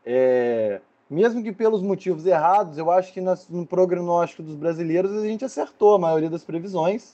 [0.05, 5.45] é, mesmo que pelos motivos errados, eu acho que no prognóstico dos brasileiros a gente
[5.45, 7.13] acertou a maioria das previsões,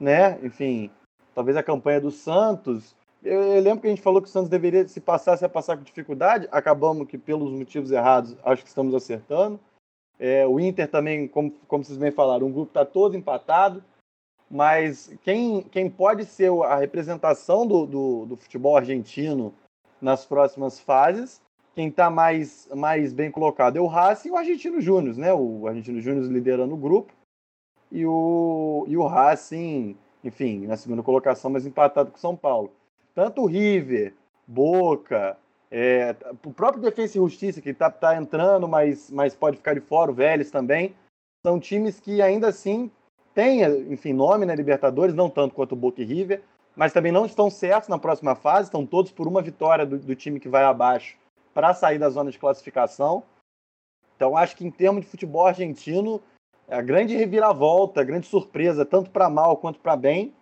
[0.00, 0.38] né?
[0.42, 0.90] Enfim,
[1.34, 2.94] talvez a campanha do Santos.
[3.22, 5.76] Eu, eu lembro que a gente falou que o Santos deveria, se passasse a passar
[5.76, 9.58] com dificuldade, acabamos que pelos motivos errados, acho que estamos acertando.
[10.18, 13.84] É, o Inter também, como, como vocês bem falaram, o grupo está todo empatado,
[14.50, 19.52] mas quem, quem pode ser a representação do, do, do futebol argentino
[20.00, 21.42] nas próximas fases,
[21.74, 25.32] quem está mais, mais bem colocado é o Racing e o Argentino Júnior, né?
[25.34, 27.12] O Argentino Júnior liderando o grupo
[27.90, 32.72] e o, e o Racing, enfim, na segunda colocação, mas empatado com o São Paulo.
[33.14, 34.14] Tanto o River,
[34.46, 35.36] Boca,
[35.70, 39.80] é, o próprio Defensa e Justiça, que está tá entrando, mas, mas pode ficar de
[39.80, 40.94] fora, o Vélez também,
[41.44, 42.90] são times que ainda assim
[43.36, 46.42] têm, enfim, nome na né, Libertadores, não tanto quanto o Boca e River,
[46.74, 50.16] mas também não estão certos na próxima fase, estão todos por uma vitória do, do
[50.16, 51.18] time que vai abaixo
[51.52, 53.22] para sair da zona de classificação.
[54.16, 56.20] Então, acho que em termos de futebol argentino,
[56.66, 60.34] a grande reviravolta, a grande surpresa, tanto para mal quanto para bem,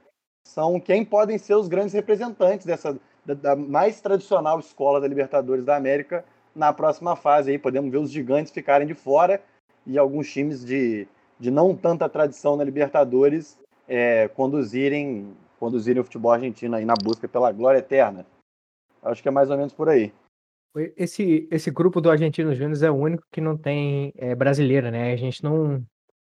[0.46, 5.64] são quem podem ser os grandes representantes dessa da, da, mais tradicional escola da Libertadores
[5.64, 7.50] da América na próxima fase.
[7.50, 9.42] Aí podemos ver os gigantes ficarem de fora
[9.84, 16.32] e alguns times de, de não tanta tradição na Libertadores é, conduzirem conduzirem o futebol
[16.32, 18.26] argentino aí na busca pela glória eterna.
[19.02, 20.12] Acho que é mais ou menos por aí.
[20.96, 25.12] Esse, esse grupo do Argentino Júnior é o único que não tem é, brasileira, né?
[25.12, 25.84] A gente não,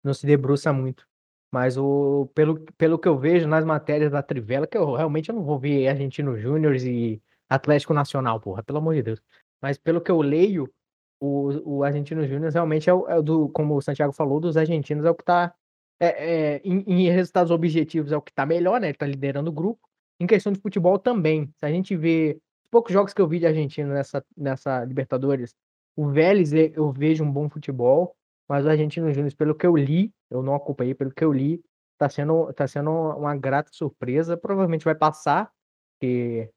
[0.04, 1.08] não se debruça muito.
[1.52, 5.36] Mas o, pelo, pelo que eu vejo nas matérias da Trivela, que eu realmente eu
[5.36, 9.22] não vou ver Argentino Júnior e Atlético Nacional, porra, pelo amor de Deus.
[9.62, 10.70] Mas pelo que eu leio,
[11.20, 15.06] o, o Argentino Júnior realmente é o, é do, como o Santiago falou, dos argentinos
[15.06, 15.54] é o que tá.
[16.00, 18.88] É, é, em, em, resultados objetivos é o que tá melhor, né?
[18.88, 19.80] Ele tá liderando o grupo.
[20.20, 21.50] Em questão de futebol também.
[21.58, 25.56] Se a gente vê os poucos jogos que eu vi de Argentina nessa, nessa Libertadores,
[25.96, 28.16] o Vélez eu vejo um bom futebol.
[28.48, 31.64] Mas o Argentino Júnior, pelo que eu li, eu não acompanhei, pelo que eu li,
[31.98, 34.38] tá sendo, tá sendo uma grata surpresa.
[34.38, 35.52] Provavelmente vai passar,
[35.94, 36.52] porque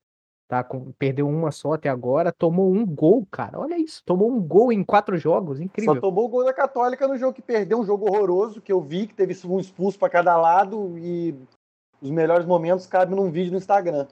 [0.48, 2.32] tá com, perdeu uma só até agora.
[2.32, 3.60] Tomou um gol, cara.
[3.60, 4.02] Olha isso.
[4.04, 5.60] Tomou um gol em quatro jogos.
[5.60, 5.94] Incrível.
[5.94, 8.80] Só tomou o gol da Católica no jogo que perdeu, um jogo horroroso, que eu
[8.80, 11.34] vi, que teve um expulso para cada lado e
[12.00, 14.08] os melhores momentos cabem num vídeo no Instagram.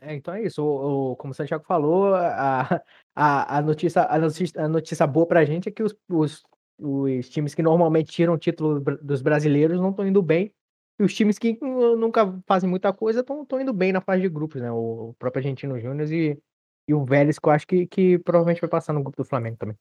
[0.00, 0.62] É, então é isso.
[0.62, 2.82] O, o, como o Santiago falou, a,
[3.16, 6.42] a, a, notícia, a, notícia, a notícia boa pra gente é que os, os
[6.80, 10.52] os times que normalmente tiram o título dos brasileiros não estão indo bem.
[11.00, 14.60] E os times que nunca fazem muita coisa estão indo bem na fase de grupos,
[14.60, 14.70] né?
[14.70, 16.38] O próprio Argentino Júnior e,
[16.86, 19.56] e o Vélez, que eu acho que, que provavelmente vai passar no grupo do Flamengo
[19.58, 19.74] também.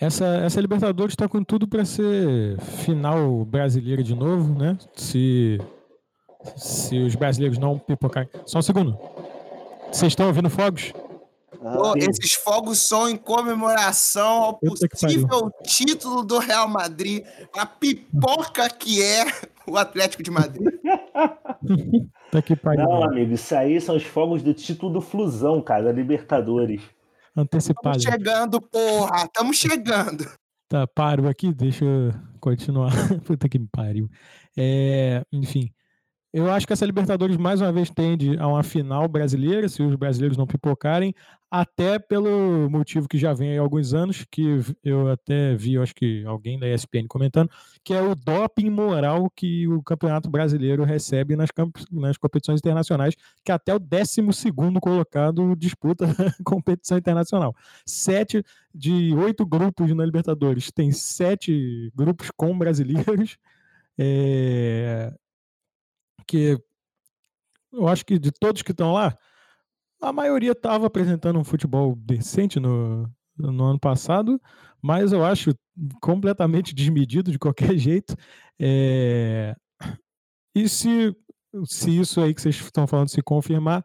[0.00, 4.78] Essa, essa Libertadores está com tudo para ser final brasileira de novo, né?
[4.96, 5.58] Se,
[6.56, 8.30] se os brasileiros não pipocarem.
[8.46, 8.98] Só um segundo.
[9.92, 10.94] Vocês estão ouvindo fogos?
[11.60, 17.24] Pô, esses fogos são em comemoração ao possível título do Real Madrid,
[17.54, 19.24] a pipoca que é
[19.66, 20.62] o Atlético de Madrid.
[22.30, 22.84] tá que pariu.
[22.84, 26.82] Não, amigo, isso aí são os fogos do título do Flusão, cara, da Libertadores.
[27.36, 27.96] Antecipado.
[27.96, 30.24] Estamos chegando, porra, estamos chegando.
[30.68, 32.90] Tá, paro aqui, deixa eu continuar.
[33.26, 34.08] Puta que me pariu.
[34.56, 35.70] É, enfim.
[36.34, 39.94] Eu acho que essa Libertadores mais uma vez tende a uma final brasileira, se os
[39.94, 41.14] brasileiros não pipocarem,
[41.48, 45.94] até pelo motivo que já vem há alguns anos, que eu até vi, eu acho
[45.94, 47.48] que alguém da ESPN comentando,
[47.84, 51.50] que é o doping moral que o Campeonato Brasileiro recebe nas,
[51.88, 54.20] nas competições internacionais, que até o 12
[54.82, 56.04] colocado disputa
[56.44, 57.54] competição internacional.
[57.86, 58.42] Sete
[58.74, 63.38] de oito grupos na Libertadores, tem sete grupos com brasileiros.
[63.96, 65.14] É,
[66.24, 66.58] que
[67.72, 69.16] eu acho que de todos que estão lá,
[70.00, 74.40] a maioria estava apresentando um futebol decente no, no ano passado,
[74.80, 75.54] mas eu acho
[76.00, 78.14] completamente desmedido de qualquer jeito.
[78.58, 79.54] É...
[80.54, 81.16] E se,
[81.64, 83.84] se isso aí que vocês estão falando se confirmar,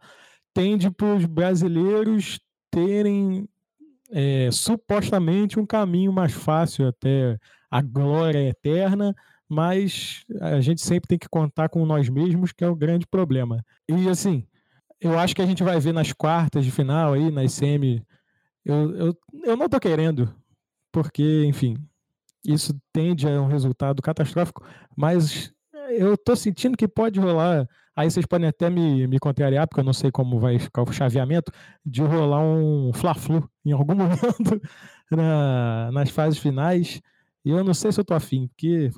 [0.54, 2.38] tende para os brasileiros
[2.70, 3.48] terem
[4.12, 7.36] é, supostamente um caminho mais fácil até
[7.70, 9.14] a glória eterna,
[9.50, 13.64] mas a gente sempre tem que contar com nós mesmos, que é o grande problema.
[13.88, 14.46] E assim,
[15.00, 18.06] eu acho que a gente vai ver nas quartas de final aí, nas semi.
[18.64, 20.32] Eu, eu, eu não tô querendo,
[20.92, 21.76] porque, enfim,
[22.46, 24.64] isso tende a um resultado catastrófico,
[24.96, 25.52] mas
[25.88, 27.66] eu tô sentindo que pode rolar.
[27.96, 30.92] Aí vocês podem até me, me contrariar, porque eu não sei como vai ficar o
[30.92, 31.50] chaveamento,
[31.84, 34.60] de rolar um Fla-Flu em algum momento
[35.10, 37.00] na, nas fases finais.
[37.44, 38.90] E eu não sei se eu tô afim, porque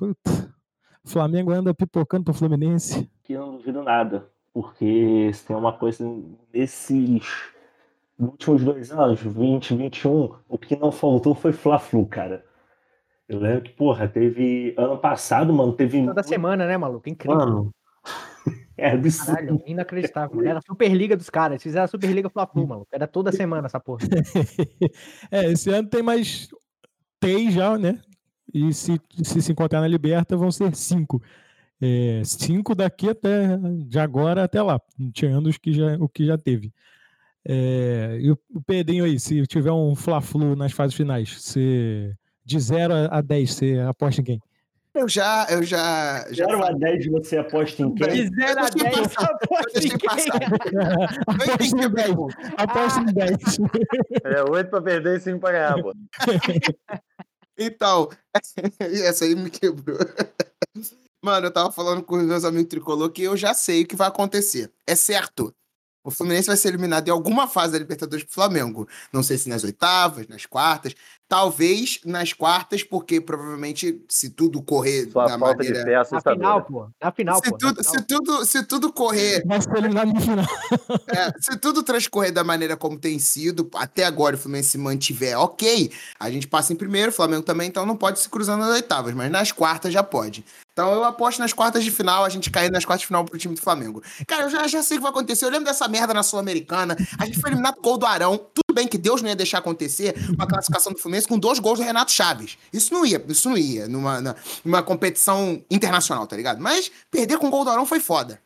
[1.03, 3.09] o Flamengo anda pipocando pro Fluminense.
[3.23, 6.05] Que eu não duvido nada, porque se tem uma coisa
[6.53, 7.23] nesses
[8.19, 12.45] últimos dois anos, 20, 21, o que não faltou foi Fla-Flu, cara.
[13.27, 14.75] Eu lembro que, porra, teve.
[14.77, 16.05] Ano passado, mano, teve.
[16.05, 17.09] Toda semana, né, maluco?
[17.09, 17.37] Incrível.
[17.37, 17.73] Mano.
[18.75, 19.35] É absurdo.
[19.35, 20.41] Caralho, inacreditável.
[20.41, 21.61] Era a Superliga dos caras.
[21.61, 22.87] Fizeram a Superliga Fla-Flu, mano.
[22.91, 24.01] Era toda semana essa porra.
[25.29, 26.49] é, esse ano tem mais
[27.19, 28.01] três já, né?
[28.53, 31.21] E se se, se encontrar na Liberta vão ser cinco.
[31.81, 34.79] É, cinco daqui até de agora até lá,
[35.13, 36.71] tirando os que já, o que já teve.
[37.45, 42.59] É, e o, o Pedrinho aí, se tiver um Fla-Flu nas fases finais, você, de
[42.59, 44.41] 0 a 10, você aposta em quem?
[44.95, 46.23] Eu já, eu já.
[46.31, 48.07] já 0 a 10 você aposta em quem?
[48.09, 50.09] De 0 a 10, Eu aposta em quem?
[51.27, 51.93] aposta em a 10.
[51.93, 52.37] pergunta.
[52.57, 53.37] Aposta em 10.
[54.23, 55.93] É, oito pra perder e cinco pra ganhar, pô.
[57.57, 58.09] Então,
[58.79, 59.97] essa aí me quebrou.
[61.23, 63.95] Mano, eu tava falando com os meus amigos tricolor que eu já sei o que
[63.95, 64.71] vai acontecer.
[64.87, 65.55] É certo.
[66.03, 68.87] O Fluminense vai ser eliminado em alguma fase da Libertadores pro Flamengo.
[69.11, 70.93] Não sei se nas oitavas, nas quartas.
[71.29, 75.79] Talvez nas quartas, porque provavelmente, se tudo correr Sua da falta maneira.
[75.79, 76.89] de fé é Na final, pô.
[77.01, 77.51] Na final, se, pô.
[77.51, 77.93] na tudo, final.
[77.93, 80.45] se, tudo, se tudo correr Vai ser eliminado no final.
[81.07, 85.39] É, se tudo transcorrer da maneira como tem sido, até agora o Fluminense se mantiver
[85.39, 85.89] ok,
[86.19, 89.13] a gente passa em primeiro, o Flamengo também, então não pode se cruzar nas oitavas,
[89.13, 90.43] mas nas quartas já pode.
[90.73, 93.37] Então eu aposto nas quartas de final, a gente cair nas quartas de final pro
[93.37, 94.01] time do Flamengo.
[94.27, 95.45] Cara, eu já, já sei o que vai acontecer.
[95.45, 96.97] Eu lembro dessa merda na Sul-Americana.
[97.19, 98.37] A gente foi eliminado com gol do Arão.
[98.37, 101.77] Tudo bem que Deus não ia deixar acontecer uma classificação do Fluminense com dois gols
[101.77, 102.57] do Renato Chaves.
[102.73, 106.59] Isso não ia, isso não ia numa, numa competição internacional, tá ligado?
[106.59, 108.41] Mas perder com gol do Arão foi foda.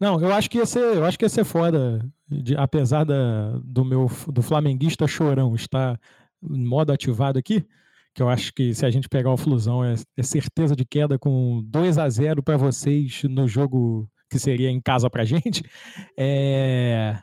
[0.00, 3.52] Não, eu acho que ia ser, eu acho que ia ser foda, de- apesar da,
[3.62, 5.98] do meu do flamenguista chorão estar
[6.42, 7.64] em modo ativado aqui,
[8.14, 11.18] que eu acho que se a gente pegar o Flusão é, é certeza de queda
[11.18, 15.62] com 2 a 0 para vocês no jogo que seria em casa pra gente.
[16.16, 17.18] É,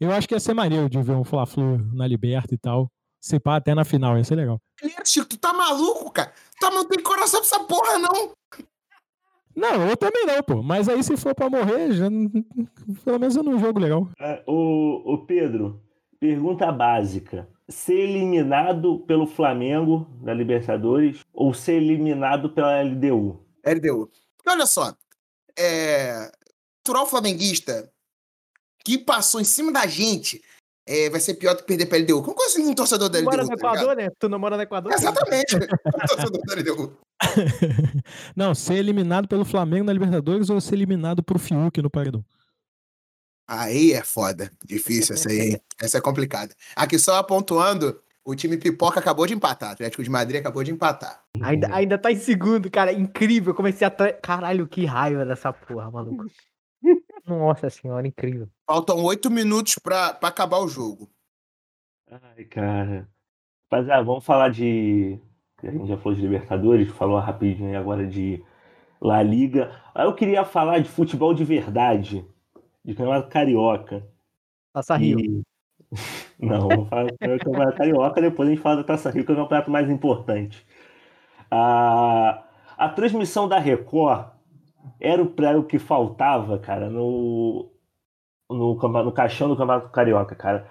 [0.00, 2.90] eu acho que ia ser maneiro de ver um Fla-Flu na Liberta e tal.
[3.20, 4.58] Se pá até na final, ia ser legal.
[5.04, 6.32] Chico, tu tá maluco, cara?
[6.58, 8.32] Tu não tem coração pra essa porra, não.
[9.54, 10.62] Não, eu também não, pô.
[10.62, 12.30] Mas aí se for pra morrer, já, não-
[13.04, 14.08] pelo menos é num jogo legal.
[14.18, 15.82] Ah, O, o Pedro,
[16.18, 17.46] pergunta básica.
[17.70, 23.40] Ser eliminado pelo Flamengo da Libertadores ou ser eliminado pela LDU?
[23.64, 24.10] LDU.
[24.36, 24.94] Porque olha só,
[25.58, 26.30] é.
[26.80, 27.92] Natural flamenguista
[28.84, 30.42] que passou em cima da gente
[30.86, 32.22] é, vai ser pior do que perder pra LDU.
[32.22, 33.50] Como assim um torcedor da Tu mora LDU?
[33.50, 33.76] no tá ligado?
[33.76, 34.10] Equador, né?
[34.18, 34.92] Tu não mora no Equador?
[34.92, 35.54] Exatamente.
[35.86, 36.96] um torcedor da LDU.
[38.34, 42.24] não, ser eliminado pelo Flamengo na Libertadores ou ser eliminado pro Fiuk no Paredão.
[43.52, 44.48] Aí é foda.
[44.64, 45.60] Difícil essa aí, hein?
[45.82, 46.54] Essa é complicada.
[46.76, 49.70] Aqui só pontuando, o time Pipoca acabou de empatar.
[49.70, 51.24] O Atlético de Madrid acabou de empatar.
[51.42, 52.92] Ainda, ainda tá em segundo, cara.
[52.92, 53.52] Incrível.
[53.54, 53.90] Comecei a.
[53.90, 56.26] tra- Caralho, que raiva dessa porra, maluco.
[57.26, 58.48] Nossa senhora, incrível.
[58.68, 61.10] Faltam oito minutos pra, pra acabar o jogo.
[62.08, 63.08] Ai, cara.
[63.70, 65.18] Rapaziada, vamos falar de.
[65.62, 68.42] A gente já falou de Libertadores, falou rapidinho aí agora de
[69.00, 69.74] La Liga.
[69.94, 72.24] Aí eu queria falar de futebol de verdade,
[72.84, 74.06] de campeonato carioca.
[74.72, 75.18] Taça Rio.
[75.20, 75.42] E-
[76.38, 79.34] Não, vamos falar do campeonato carioca, depois a gente fala da Taça Rio, que é
[79.34, 80.66] o campeonato mais importante.
[81.50, 82.44] A,
[82.78, 84.28] a transmissão da Record
[85.00, 87.70] era o prêmio que faltava, cara, no,
[88.50, 90.70] no, no caixão do campeonato carioca, cara.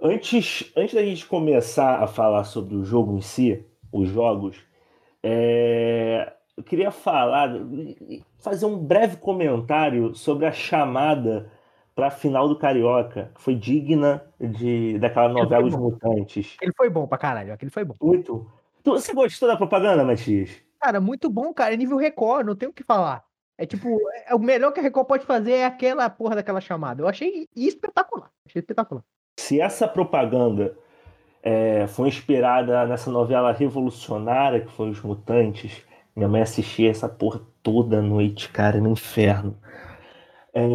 [0.00, 4.58] Antes, antes da gente começar a falar sobre o jogo em si, os jogos,
[5.22, 7.50] é, eu queria falar,
[8.38, 11.50] fazer um breve comentário sobre a chamada
[11.94, 16.56] para a final do Carioca, que foi digna de, daquela novela Os Mutantes.
[16.60, 17.52] Ele foi bom pra caralho.
[17.52, 17.94] Aquele foi bom.
[18.02, 18.50] Muito.
[18.82, 20.50] Tu- Você gostou da propaganda, Matias?
[20.80, 21.74] Cara, muito bom, cara.
[21.74, 23.24] É nível Record, não tem o que falar.
[23.58, 23.88] É tipo,
[24.26, 27.02] é, o melhor que a Record pode fazer é aquela porra daquela chamada.
[27.02, 28.30] Eu achei espetacular.
[28.46, 29.02] Achei espetacular.
[29.40, 30.76] Se essa propaganda
[31.42, 35.82] é, foi inspirada nessa novela revolucionária que foi Os Mutantes,
[36.16, 39.56] minha mãe assistia essa porra toda noite, cara, no inferno.
[40.54, 40.66] É,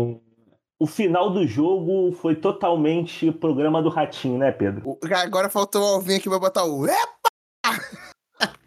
[0.79, 4.99] o final do jogo foi totalmente programa do Ratinho, né, Pedro?
[5.15, 7.31] Agora faltou o Alvinho que vai botar o Epa!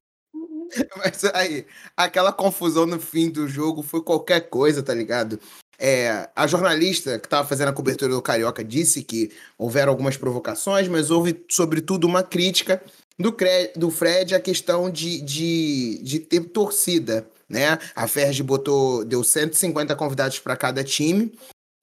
[0.97, 1.65] Mas aí,
[1.97, 5.39] aquela confusão no fim do jogo foi qualquer coisa, tá ligado?
[5.79, 10.89] É, a jornalista que estava fazendo a cobertura do Carioca disse que houveram algumas provocações,
[10.89, 12.83] mas houve, sobretudo, uma crítica
[13.19, 13.35] do,
[13.77, 17.79] do Fred à questão de, de, de ter torcida, né?
[17.95, 21.33] A Ferg botou, deu 150 convidados para cada time.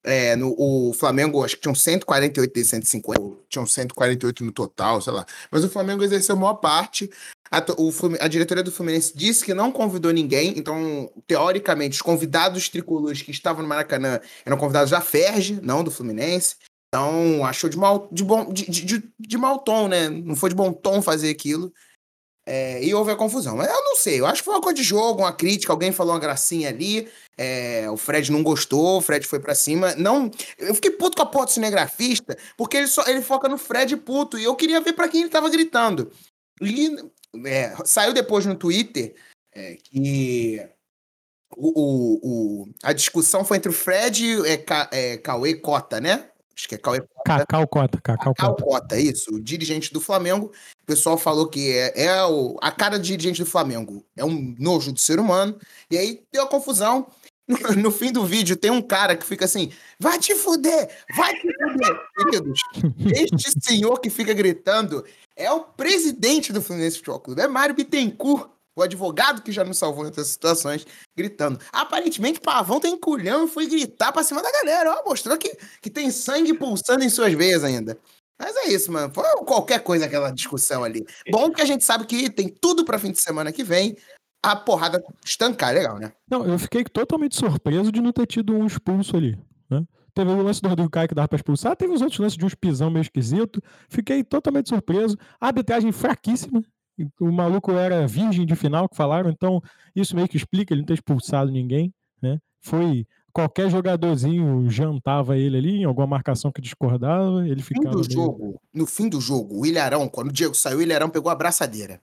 [0.04, 5.00] É, no, o Flamengo, acho que tinham 148 de 150, ou tinham 148 no total,
[5.00, 5.26] sei lá.
[5.52, 7.10] Mas o Flamengo exerceu a maior parte.
[7.52, 12.68] A, o a diretoria do Fluminense disse que não convidou ninguém, então, teoricamente, os convidados
[12.68, 16.56] tricolores que estavam no Maracanã eram convidados da Ferge, não do Fluminense.
[16.94, 20.10] Então, achou de, mal, de, bom, de, de, de- mau tom, né?
[20.10, 21.74] Não foi de bom tom fazer aquilo.
[22.46, 23.56] É, e houve a confusão.
[23.56, 25.94] Mas eu não sei, eu acho que foi uma coisa de jogo, uma crítica, alguém
[25.94, 27.08] falou uma gracinha ali.
[27.38, 29.96] é, o Fred não gostou, o Fred foi pra cima.
[29.96, 33.96] Não, eu fiquei puto com a porta cinegrafista, porque ele, só, ele foca no Fred
[33.96, 34.38] puto.
[34.38, 36.12] E eu queria ver pra quem ele tava gritando.
[36.62, 36.90] E
[37.46, 39.16] é, saiu depois no Twitter
[39.56, 40.60] é, que
[41.56, 44.66] o, o, o- a discussão foi entre o Fred e é,
[45.14, 46.31] é, Cauê Cota, né?
[46.62, 48.64] Acho que é Cauê Cacau Cota, Cacau Cacau Cota.
[48.64, 50.52] Cota, isso, o dirigente do Flamengo.
[50.84, 54.06] O pessoal falou que é, é o, a cara do dirigente do Flamengo.
[54.16, 55.58] É um nojo do ser humano.
[55.90, 57.08] E aí deu a confusão.
[57.48, 60.88] No, no fim do vídeo tem um cara que fica assim: vai te fuder,
[61.18, 62.00] vai te fuder.
[62.16, 62.60] Queridos,
[63.12, 65.04] este senhor que fica gritando
[65.36, 67.42] é o presidente do Fluminense Futebol Clube.
[67.42, 71.60] É Mário Bittencourt, o advogado que já nos salvou nessas situações, gritando.
[71.72, 74.96] Aparentemente, Pavão tem culhão e foi gritar pra cima da galera.
[75.00, 77.98] Ó, mostrou que, que tem sangue pulsando em suas veias ainda.
[78.40, 79.14] Mas é isso, mano.
[79.14, 81.06] Foi qualquer coisa aquela discussão ali.
[81.30, 83.96] Bom que a gente sabe que tem tudo pra fim de semana que vem.
[84.44, 86.12] A porrada estancar, legal, né?
[86.28, 89.38] Não, eu fiquei totalmente surpreso de não ter tido um expulso ali.
[89.70, 89.86] Né?
[90.16, 92.44] Teve o lance do Rodrigo Caio que dava pra expulsar, teve os outros lances de
[92.44, 93.62] uns pisão meio esquisito.
[93.88, 95.16] Fiquei totalmente surpreso.
[95.40, 96.64] A arbitragem fraquíssima.
[97.20, 99.62] O maluco era virgem de final, que falaram, então
[99.96, 101.94] isso meio que explica ele não ter expulsado ninguém.
[102.22, 102.38] Né?
[102.62, 103.06] Foi.
[103.34, 107.92] Qualquer jogadorzinho jantava ele ali em alguma marcação que discordava, ele No fim ficava.
[107.96, 111.10] do meio- jogo, no fim do jogo, o Ilharão, quando o Diego saiu, o Ilharão
[111.10, 112.02] pegou a braçadeira.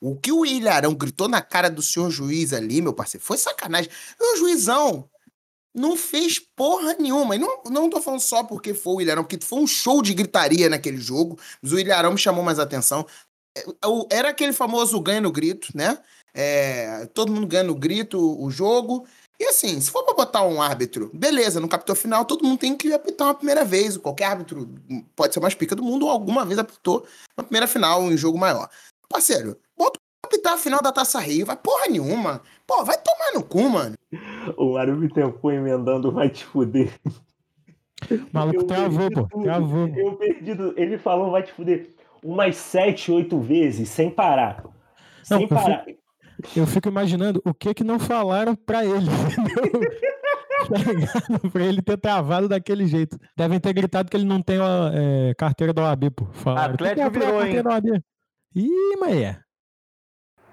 [0.00, 3.88] O que o Ilharão gritou na cara do senhor juiz ali, meu parceiro, foi sacanagem.
[4.20, 5.08] O juizão
[5.74, 7.36] não fez porra nenhuma.
[7.36, 10.12] E não, não tô falando só porque foi o Ilharão, porque foi um show de
[10.12, 13.06] gritaria naquele jogo, mas o Ilharão me chamou mais atenção.
[13.56, 13.64] É,
[14.10, 15.98] Era aquele famoso ganha no grito, né?
[16.34, 19.06] É, todo mundo ganha no grito o jogo.
[19.38, 22.76] E assim, se for pra botar um árbitro, beleza, no capítulo final todo mundo tem
[22.76, 23.96] que apitar uma primeira vez.
[23.96, 24.68] Qualquer árbitro
[25.16, 27.04] pode ser o mais pica do mundo ou alguma vez apitou
[27.36, 28.68] uma primeira final em jogo maior.
[29.08, 32.42] Parceiro, bota pra apitar a final da Taça Rio, vai porra nenhuma.
[32.66, 33.94] Pô, vai tomar no cu, mano.
[34.56, 36.92] O Mário Bittencourt emendando vai te fuder.
[38.10, 39.42] O maluco Eu travou, perdi pô.
[39.42, 39.88] Travou.
[39.88, 40.54] Eu perdi.
[40.54, 41.90] do- Ele falou vai te fuder
[42.24, 44.64] umas sete, oito vezes, sem parar.
[45.30, 45.84] Não, Sem eu parar.
[46.56, 51.06] Eu fico imaginando o que que não falaram pra ele, entendeu?
[51.40, 53.18] Tá pra ele ter travado daquele jeito.
[53.36, 56.24] Devem ter gritado que ele não tem a é, carteira da OAB, pô.
[56.32, 58.02] Falaram, "Tem que Atlético abrir a virou, carteira da OAB.
[58.56, 59.40] Ih, maé.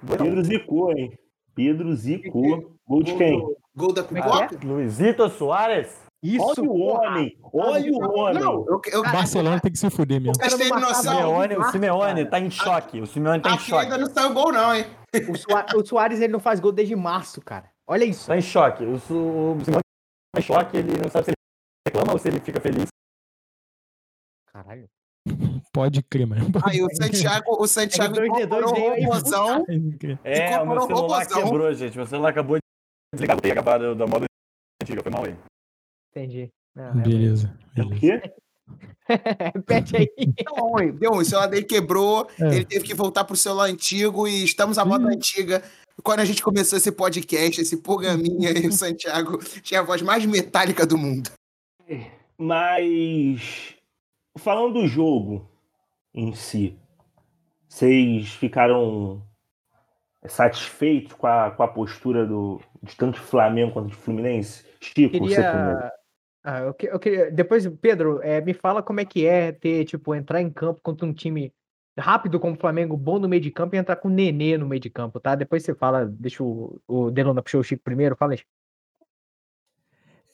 [0.05, 1.17] Pedro zicou, hein?
[1.55, 2.77] Pedro zicou.
[2.87, 3.41] Gol de quem?
[3.75, 4.59] Gol da Como é que é?
[4.67, 6.10] Luizito Soares.
[6.23, 7.37] Isso, Olha o homem!
[7.51, 8.39] Olha o homem!
[8.43, 10.35] Não, eu, eu, Barcelona tem que se fuder mesmo.
[10.35, 11.15] vocês têm noção.
[11.15, 13.01] Simeone, o Simeone tá em choque.
[13.01, 14.01] O Simeone tá em Aqui ainda choque.
[14.01, 14.85] não saiu gol, não, hein?
[15.29, 17.71] O, Sua- o Soares ele não faz gol desde março, cara.
[17.87, 18.27] Olha isso.
[18.27, 18.83] Tá em choque.
[18.83, 18.99] O, o
[19.65, 19.81] Simeone
[20.35, 20.77] tá em choque.
[20.77, 21.37] Ele não sabe se ele
[21.87, 22.85] reclama ou se ele fica feliz.
[24.53, 24.87] Caralho.
[25.73, 26.51] Pode crer, mano.
[26.51, 28.75] Pode Aí o Santiago, o Santiago É que dois D2 incorporou
[29.65, 30.19] veio o crer.
[30.23, 31.43] É, o meu celular robozão.
[31.43, 31.97] quebrou, gente.
[31.97, 32.61] Meu celular acabou de
[33.13, 33.39] desligar.
[33.41, 34.25] Ter acabado da moda
[34.83, 35.01] antiga.
[35.01, 35.35] Foi mal aí.
[36.11, 36.51] Entendi.
[36.75, 37.57] Não, Beleza.
[37.75, 38.21] É o quê?
[39.55, 40.07] Repete aí.
[40.17, 41.21] Deu ruim, deu ruim.
[41.21, 42.55] O celular dele quebrou, É.
[42.55, 45.15] ele teve que voltar pro celular antigo e estamos à moda Ih.
[45.15, 45.61] antiga.
[46.03, 50.25] Quando a gente começou esse podcast, esse programinha aí, o Santiago tinha a voz mais
[50.25, 51.29] metálica do mundo.
[52.37, 53.75] Mas
[54.37, 55.47] falando do jogo
[56.13, 56.77] em si,
[57.67, 59.21] vocês ficaram
[60.25, 64.65] satisfeitos com a, com a postura do, de tanto Flamengo quanto de Fluminense?
[64.79, 65.79] Chico, você primeiro.
[66.43, 67.31] Ah, eu, que- eu queria.
[67.31, 71.05] Depois, Pedro, eh, me fala como é que é ter, tipo, entrar em campo contra
[71.05, 71.53] um time
[71.97, 74.67] rápido como o Flamengo, bom no meio de campo e entrar com o Nenê no
[74.67, 75.35] meio de campo, tá?
[75.35, 78.39] Depois você fala, deixa o, o Delona puxou o Chico primeiro, fala aí.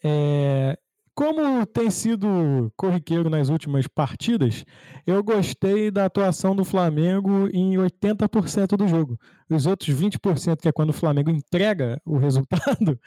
[0.04, 0.78] É,
[1.16, 4.64] como tem sido corriqueiro nas últimas partidas,
[5.06, 9.20] eu gostei da atuação do Flamengo em 80% do jogo.
[9.50, 13.00] Os outros 20%, que é quando o Flamengo entrega o resultado,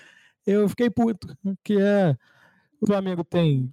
[0.46, 1.28] eu fiquei puto.
[1.62, 2.16] Que é.
[2.80, 3.72] O Flamengo tem.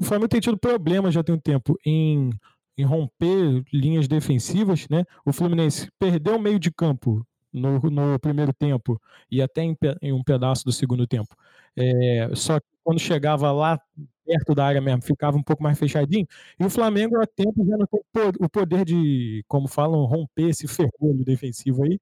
[0.00, 2.30] O Flamengo tem tido problemas já tem um tempo em,
[2.78, 5.04] em romper linhas defensivas, né?
[5.26, 10.12] O Fluminense perdeu o meio de campo no, no primeiro tempo e até em, em
[10.12, 11.34] um pedaço do segundo tempo.
[11.76, 13.80] É, só que quando chegava lá
[14.26, 16.26] perto da área mesmo, ficava um pouco mais fechadinho.
[16.60, 18.00] E o Flamengo há tempo já não tem
[18.40, 22.00] o poder de, como falam, romper esse ferrolho defensivo aí.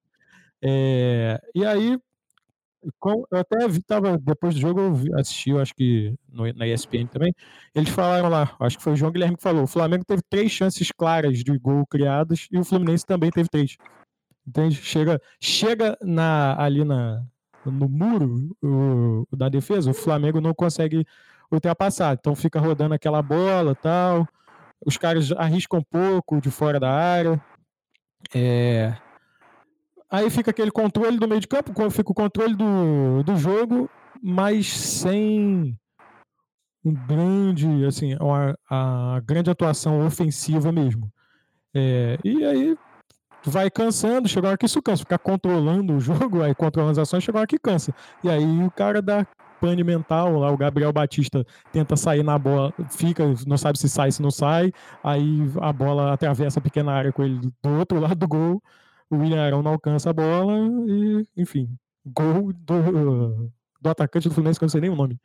[0.61, 1.97] É, e aí,
[3.03, 7.07] eu até vi, tava, depois do jogo, eu assisti, eu acho que no- na ESPN
[7.07, 7.33] também.
[7.75, 10.51] Eles falaram lá, acho que foi o João Guilherme que falou: o Flamengo teve três
[10.51, 13.77] chances claras de gol criadas e o Fluminense também teve três.
[14.47, 14.75] Entende?
[14.75, 17.23] Chega, chega na, ali na,
[17.65, 21.05] no muro o da defesa, o Flamengo não consegue
[21.51, 22.13] ultrapassar.
[22.19, 24.27] Então fica rodando aquela bola tal.
[24.85, 27.39] Os caras arriscam um pouco de fora da área.
[28.33, 28.95] É,
[30.11, 33.89] Aí fica aquele controle do meio de campo, fica o controle do, do jogo,
[34.21, 35.77] mas sem
[36.83, 41.11] um grande, assim, uma, a grande atuação ofensiva mesmo.
[41.73, 42.77] É, e aí
[43.43, 47.07] vai cansando, chega uma hora que isso cansa, ficar controlando o jogo, aí controlando as
[47.07, 47.93] ações, chega uma hora que cansa.
[48.23, 49.25] E aí o cara dá
[49.59, 54.11] pane mental, lá o Gabriel Batista tenta sair na bola, fica, não sabe se sai,
[54.11, 54.71] se não sai,
[55.03, 58.63] aí a bola atravessa a pequena área com ele do outro lado do gol,
[59.09, 60.53] o William Arão não alcança a bola
[60.87, 61.69] e, enfim,
[62.05, 63.51] gol do,
[63.81, 65.19] do atacante do Fluminense, que eu não sei nem o nome.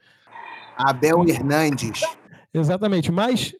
[0.76, 2.00] Abel Hernandes.
[2.52, 3.54] Exatamente, mas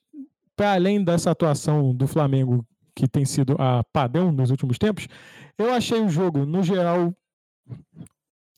[0.57, 2.65] para além dessa atuação do Flamengo
[2.95, 5.09] que tem sido a padrão nos últimos tempos,
[5.59, 7.13] eu achei o jogo, no geral,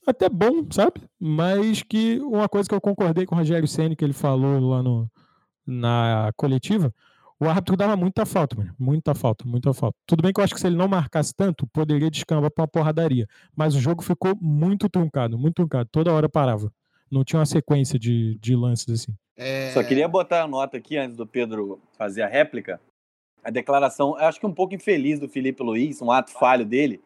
[0.05, 1.01] até bom, sabe?
[1.19, 4.83] Mas que uma coisa que eu concordei com o Rogério Senna, que ele falou lá
[4.83, 5.09] no,
[5.65, 6.93] na coletiva,
[7.39, 8.73] o árbitro dava muita falta, mano.
[8.79, 9.95] Muita falta, muita falta.
[10.07, 12.67] Tudo bem que eu acho que se ele não marcasse tanto, poderia descambar para uma
[12.67, 13.27] porradaria.
[13.55, 15.87] Mas o jogo ficou muito truncado, muito truncado.
[15.91, 16.71] Toda hora parava.
[17.11, 19.15] Não tinha uma sequência de, de lances assim.
[19.35, 19.71] É...
[19.71, 22.81] Só queria botar a nota aqui antes do Pedro fazer a réplica.
[23.43, 26.99] A declaração, acho que um pouco infeliz do Felipe Luiz, um ato falho dele,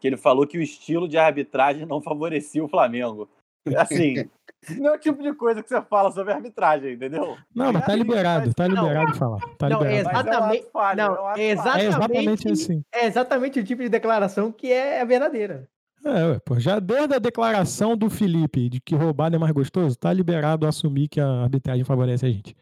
[0.00, 3.28] que ele falou que o estilo de arbitragem não favorecia o Flamengo.
[3.76, 4.28] Assim,
[4.76, 7.36] não é o tipo de coisa que você fala sobre arbitragem, entendeu?
[7.54, 9.40] Não, mas tá liberado, tá liberado de falar.
[9.56, 10.18] Tá não, liberado.
[10.18, 12.84] exatamente, é um falho, não, é, exatamente, é exatamente assim.
[12.92, 15.68] É exatamente o tipo de declaração que é verdadeira.
[16.04, 20.12] É, pô, já desde a declaração do Felipe de que roubado é mais gostoso, tá
[20.12, 22.56] liberado a assumir que a arbitragem favorece a gente.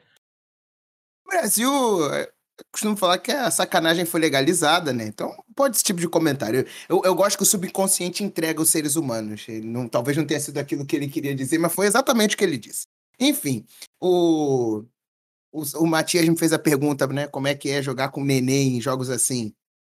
[1.26, 1.70] O Brasil,
[2.72, 5.06] costumo falar que a sacanagem foi legalizada, né?
[5.06, 6.66] Então, pode esse tipo de comentário.
[6.88, 9.44] Eu, eu gosto que o subconsciente entrega os seres humanos.
[9.48, 12.38] Ele não, talvez não tenha sido aquilo que ele queria dizer, mas foi exatamente o
[12.38, 12.86] que ele disse.
[13.18, 13.64] Enfim,
[14.00, 14.84] o,
[15.52, 17.26] o, o Matias me fez a pergunta, né?
[17.26, 19.54] Como é que é jogar com neném em jogos assim?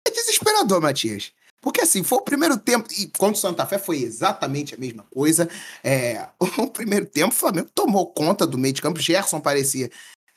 [0.06, 1.32] É desesperador, Matias.
[1.60, 5.04] Porque assim, foi o primeiro tempo, e contra o Santa Fé foi exatamente a mesma
[5.10, 5.48] coisa.
[5.82, 6.28] É,
[6.58, 9.00] o primeiro tempo, o Flamengo tomou conta do meio de campo.
[9.00, 9.90] Gerson parecia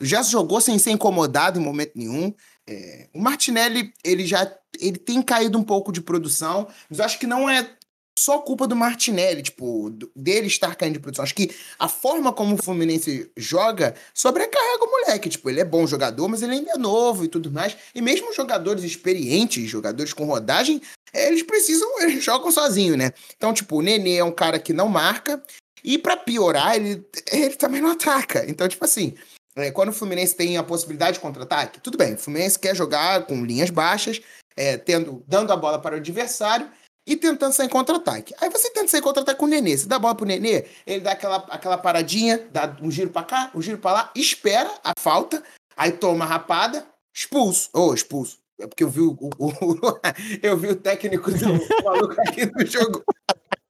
[0.05, 2.33] Gerson jogou sem ser incomodado em momento nenhum.
[2.67, 7.19] É, o Martinelli, ele já ele tem caído um pouco de produção, mas eu acho
[7.19, 7.69] que não é
[8.17, 11.23] só culpa do Martinelli, tipo, dele estar caindo de produção.
[11.23, 11.49] Acho que
[11.79, 15.29] a forma como o Fluminense joga sobrecarrega o moleque.
[15.29, 17.75] Tipo, ele é bom jogador, mas ele ainda é novo e tudo mais.
[17.95, 20.81] E mesmo jogadores experientes, jogadores com rodagem,
[21.13, 23.11] eles precisam, eles jogam sozinho, né?
[23.35, 25.41] Então, tipo, o Nenê é um cara que não marca.
[25.83, 28.45] E para piorar, ele, ele também não ataca.
[28.47, 29.40] Então, tipo assim, é,
[29.73, 33.43] quando o Fluminense tem a possibilidade de contra-ataque, tudo bem, o Fluminense quer jogar com
[33.43, 34.21] linhas baixas,
[34.55, 36.69] é, tendo, dando a bola para o adversário
[37.05, 38.33] e tentando sair contra-ataque.
[38.39, 39.77] Aí você tenta sair contra-ataque com o Nenê.
[39.77, 43.25] Você dá a bola pro Nenê, ele dá aquela, aquela paradinha, dá um giro para
[43.25, 45.43] cá, um giro para lá, espera a falta,
[45.75, 47.69] aí toma a rapada, expulso.
[47.73, 48.39] Ô, oh, expulso.
[48.59, 49.99] É porque eu vi o, o, o
[50.43, 53.03] eu vi o técnico do maluco aqui no jogo.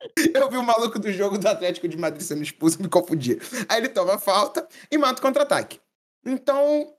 [0.33, 3.37] Eu vi o maluco do jogo do Atlético de Madrid sendo expulso, me confundia.
[3.69, 5.79] Aí ele toma falta e mata o contra-ataque.
[6.25, 6.93] Então,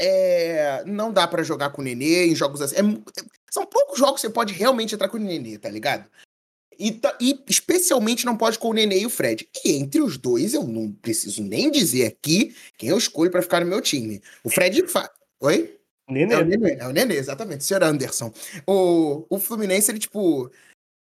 [0.00, 2.76] é, não dá para jogar com o Nenê em jogos assim.
[2.76, 2.80] É,
[3.50, 6.08] são poucos jogos que você pode realmente entrar com o Nenê, tá ligado?
[6.78, 9.48] E, e, especialmente não pode com o Nenê e o Fred.
[9.64, 13.60] E entre os dois, eu não preciso nem dizer aqui quem eu escolho para ficar
[13.60, 14.22] no meu time.
[14.44, 14.86] O Fred.
[14.86, 15.10] Fa...
[15.40, 15.76] Oi?
[16.08, 16.34] Nenê.
[16.34, 17.64] É o Nenê, é o Nenê, exatamente.
[17.64, 18.32] Senhor Anderson.
[18.64, 20.50] O, o Fluminense, ele, tipo.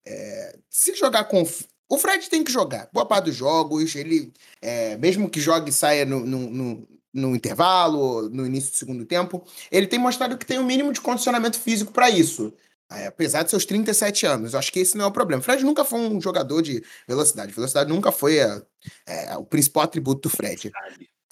[0.06, 1.44] É, se jogar com.
[1.90, 2.90] O Fred tem que jogar.
[2.94, 4.32] Boa parte dos jogos, ele.
[4.62, 9.06] É, mesmo que jogue e saia no, no, no, no, intervalo, no início do segundo
[9.06, 12.54] tempo, ele tem mostrado que tem o um mínimo de condicionamento físico para isso.
[12.92, 14.52] É, apesar de seus 37 anos.
[14.52, 15.40] Eu acho que esse não é o problema.
[15.40, 17.54] O Fred nunca foi um jogador de velocidade.
[17.54, 18.62] Velocidade nunca foi a,
[19.08, 20.72] é, o principal atributo do Fred.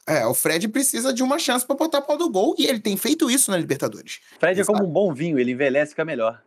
[0.07, 2.79] É, o Fred precisa de uma chance para botar a pau do gol e ele
[2.79, 4.21] tem feito isso na Libertadores.
[4.39, 6.41] Fred é como um bom vinho, ele envelhece fica melhor.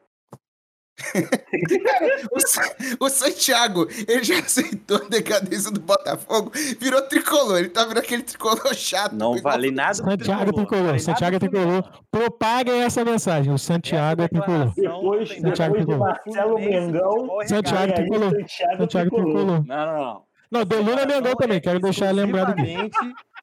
[3.00, 7.58] O, o, Santiago, ele já aceitou a decadência do Botafogo, virou tricolor.
[7.58, 9.14] Ele tá virando aquele tricolor chato.
[9.14, 9.94] Não vale nada.
[9.94, 10.66] Santiago tricolor.
[10.66, 11.00] tricolor.
[11.00, 12.02] Santiago é tricolor.
[12.10, 13.52] Propaguem essa mensagem.
[13.52, 14.72] O Santiago é tricolor.
[14.74, 17.28] Depois, Santiago depois de Marcelo Mengão.
[17.46, 18.32] Santiago tricolor.
[18.76, 19.66] Santiago tricolor.
[19.66, 20.32] Não, não, não.
[20.50, 21.60] Não, Deluna Mengão também.
[21.60, 22.76] Quero deixar lembrado aqui.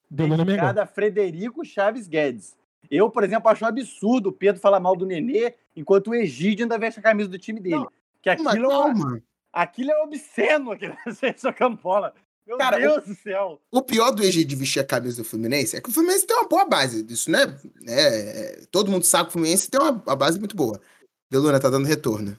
[0.09, 0.87] Deluna Mengão.
[0.93, 2.58] Frederico Chaves Guedes.
[2.89, 6.63] Eu, por exemplo, acho um absurdo o Pedro falar mal do Nenê, enquanto o Egídio
[6.63, 7.75] ainda veste a camisa do time dele.
[7.75, 9.21] Não, que aquilo, é,
[9.53, 12.13] aquilo é obsceno, aquele essa campola.
[12.47, 13.61] Meu Cara, Deus o, do céu.
[13.71, 16.47] O pior do Egídio vestir a camisa do Fluminense é que o Fluminense tem uma
[16.47, 17.41] boa base disso, né?
[17.87, 20.81] É, todo mundo sabe que o Fluminense tem uma, uma base muito boa.
[21.29, 22.35] Deluna tá dando retorno.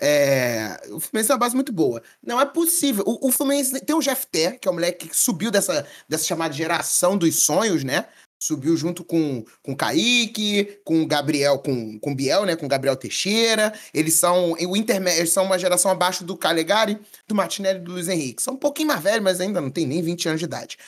[0.00, 2.02] É, o Fluminense é uma base muito boa.
[2.20, 3.04] Não é possível.
[3.06, 6.24] O, o Fluminense tem o Jeff Ter, que é o moleque que subiu dessa, dessa
[6.24, 8.08] chamada geração dos sonhos, né?
[8.40, 13.72] Subiu junto com com Kaique, com Gabriel, com com Biel, né, com Gabriel Teixeira.
[13.92, 17.92] Eles são o intermédio, eles são uma geração abaixo do Calegari, do Martinelli e do
[17.92, 18.42] Luiz Henrique.
[18.42, 20.78] São um pouquinho mais velhos, mas ainda não tem nem 20 anos de idade.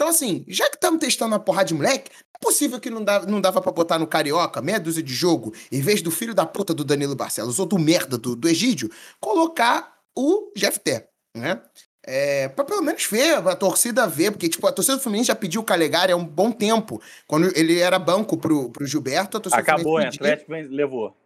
[0.00, 3.26] Então, assim, já que estamos testando uma porrada de moleque, é possível que não, dava,
[3.26, 6.46] não dava pra botar no Carioca, meia dúzia de jogo, em vez do filho da
[6.46, 8.90] puta do Danilo Barcelos ou do merda do, do Egídio,
[9.20, 11.06] colocar o GFT,
[11.36, 11.60] né?
[12.06, 15.34] É, pra pelo menos ver, a torcida ver, porque tipo, a torcida do Fluminense já
[15.34, 17.00] pediu o Calegari há um bom tempo.
[17.26, 20.32] Quando ele era banco pro, pro Gilberto, a torcida do Acabou, Fluminense hein?
[20.32, 21.16] Atlético levou.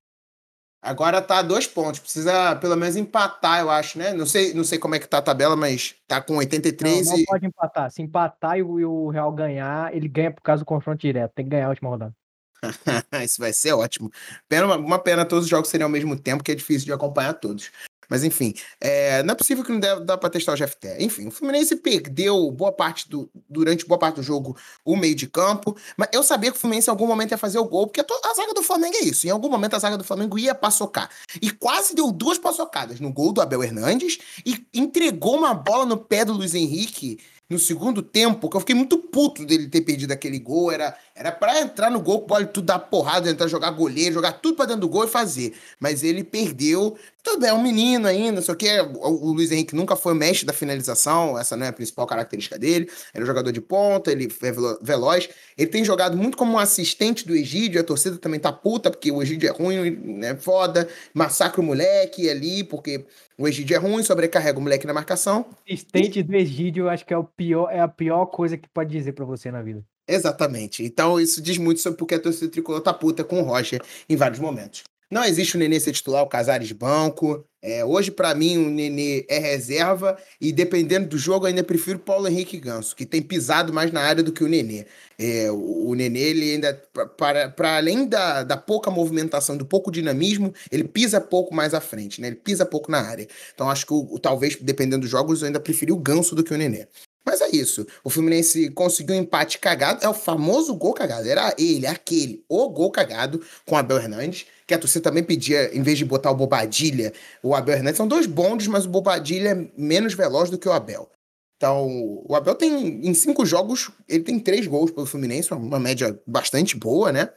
[0.84, 1.98] Agora tá a dois pontos.
[1.98, 4.12] Precisa pelo menos empatar, eu acho, né?
[4.12, 7.06] Não sei, não sei como é que tá a tabela, mas tá com Não, 83
[7.06, 7.24] não e.
[7.24, 7.90] pode empatar.
[7.90, 11.32] Se empatar e o, o Real ganhar, ele ganha por causa do confronto direto.
[11.34, 12.14] Tem que ganhar a última rodada.
[13.24, 14.10] Isso vai ser ótimo.
[14.46, 16.92] Pena, uma, uma pena todos os jogos serem ao mesmo tempo, que é difícil de
[16.92, 17.70] acompanhar todos.
[18.08, 20.96] Mas enfim, é, não é possível que não dê, dá pra testar o GFT.
[21.00, 25.26] Enfim, o Fluminense perdeu boa parte do, durante boa parte do jogo o meio de
[25.26, 28.00] campo, mas eu sabia que o Fluminense em algum momento ia fazer o gol, porque
[28.00, 29.26] a, a zaga do Flamengo é isso.
[29.26, 31.10] Em algum momento a zaga do Flamengo ia paçocar.
[31.40, 35.96] E quase deu duas paçocadas no gol do Abel Hernandes e entregou uma bola no
[35.96, 40.12] pé do Luiz Henrique no segundo tempo, que eu fiquei muito puto dele ter perdido
[40.12, 40.72] aquele gol.
[40.72, 44.56] Era, era pra entrar no gol, pode tudo dar porrada, entrar, jogar goleiro, jogar tudo
[44.56, 45.54] pra dentro do gol e fazer.
[45.78, 46.96] Mas ele perdeu.
[47.24, 48.68] Tudo é um menino ainda, só que
[49.00, 52.58] o, Luiz Henrique nunca foi o mestre da finalização, essa não é a principal característica
[52.58, 52.84] dele.
[52.84, 55.30] Ele é um jogador de ponta, ele é velo- veloz.
[55.56, 59.10] Ele tem jogado muito como um assistente do Egídio, a torcida também tá puta, porque
[59.10, 63.06] o Egídio é ruim, é foda, massacra o moleque ali, porque
[63.38, 65.46] o Egídio é ruim, sobrecarrega o moleque na marcação.
[65.66, 68.90] Assistente do Egídio, eu acho que é, o pior, é a pior coisa que pode
[68.90, 69.82] dizer pra você na vida.
[70.06, 70.84] Exatamente.
[70.84, 74.14] Então isso diz muito sobre porque a torcida tricolor tá puta com o Roger em
[74.14, 74.84] vários momentos.
[75.14, 77.46] Não existe o Nenê ser titular, o Casares banco.
[77.62, 82.26] É, hoje, pra mim, o Nenê é reserva e, dependendo do jogo, ainda prefiro Paulo
[82.26, 84.86] Henrique Ganso, que tem pisado mais na área do que o Nenê.
[85.16, 86.74] É, o, o Nenê, ele ainda,
[87.16, 91.80] para, para além da, da pouca movimentação, do pouco dinamismo, ele pisa pouco mais à
[91.80, 92.26] frente, né?
[92.26, 93.28] Ele pisa pouco na área.
[93.54, 96.52] Então, acho que, o, talvez, dependendo dos jogos, eu ainda preferi o Ganso do que
[96.52, 96.88] o Nenê.
[97.24, 97.86] Mas é isso.
[98.02, 100.04] O Fluminense conseguiu um empate cagado.
[100.04, 101.28] É o famoso gol cagado.
[101.28, 104.46] Era ele, aquele, o gol cagado com Abel Hernandes.
[104.66, 107.12] Que a torcida também pedia, em vez de botar o Bobadilha,
[107.42, 107.98] o Abel Hernandes.
[107.98, 111.10] São dois bondes, mas o Bobadilha é menos veloz do que o Abel.
[111.56, 111.86] Então,
[112.26, 116.76] o Abel tem, em cinco jogos, ele tem três gols pelo Fluminense, uma média bastante
[116.76, 117.28] boa, né?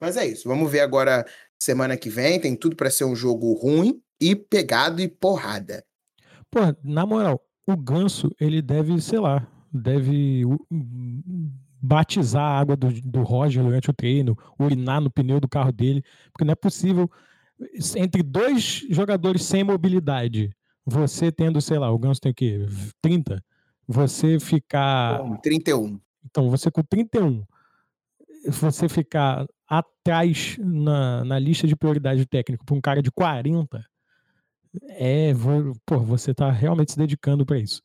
[0.00, 0.48] Mas é isso.
[0.48, 1.26] Vamos ver agora
[1.58, 2.40] semana que vem.
[2.40, 5.84] Tem tudo para ser um jogo ruim e pegado e porrada.
[6.50, 10.42] Pô, na moral, o ganso, ele deve, sei lá, deve
[11.80, 16.04] batizar a água do, do Roger durante o treino, urinar no pneu do carro dele,
[16.32, 17.10] porque não é possível,
[17.96, 20.54] entre dois jogadores sem mobilidade,
[20.84, 22.66] você tendo, sei lá, o ganso tem o quê?
[23.00, 23.42] 30?
[23.86, 25.18] Você ficar.
[25.18, 26.00] Bom, 31.
[26.24, 27.44] Então, você com 31,
[28.46, 33.84] você ficar atrás na, na lista de prioridade técnica para um cara de 40,
[34.90, 35.32] é,
[35.84, 37.82] pô, você tá realmente se dedicando para isso.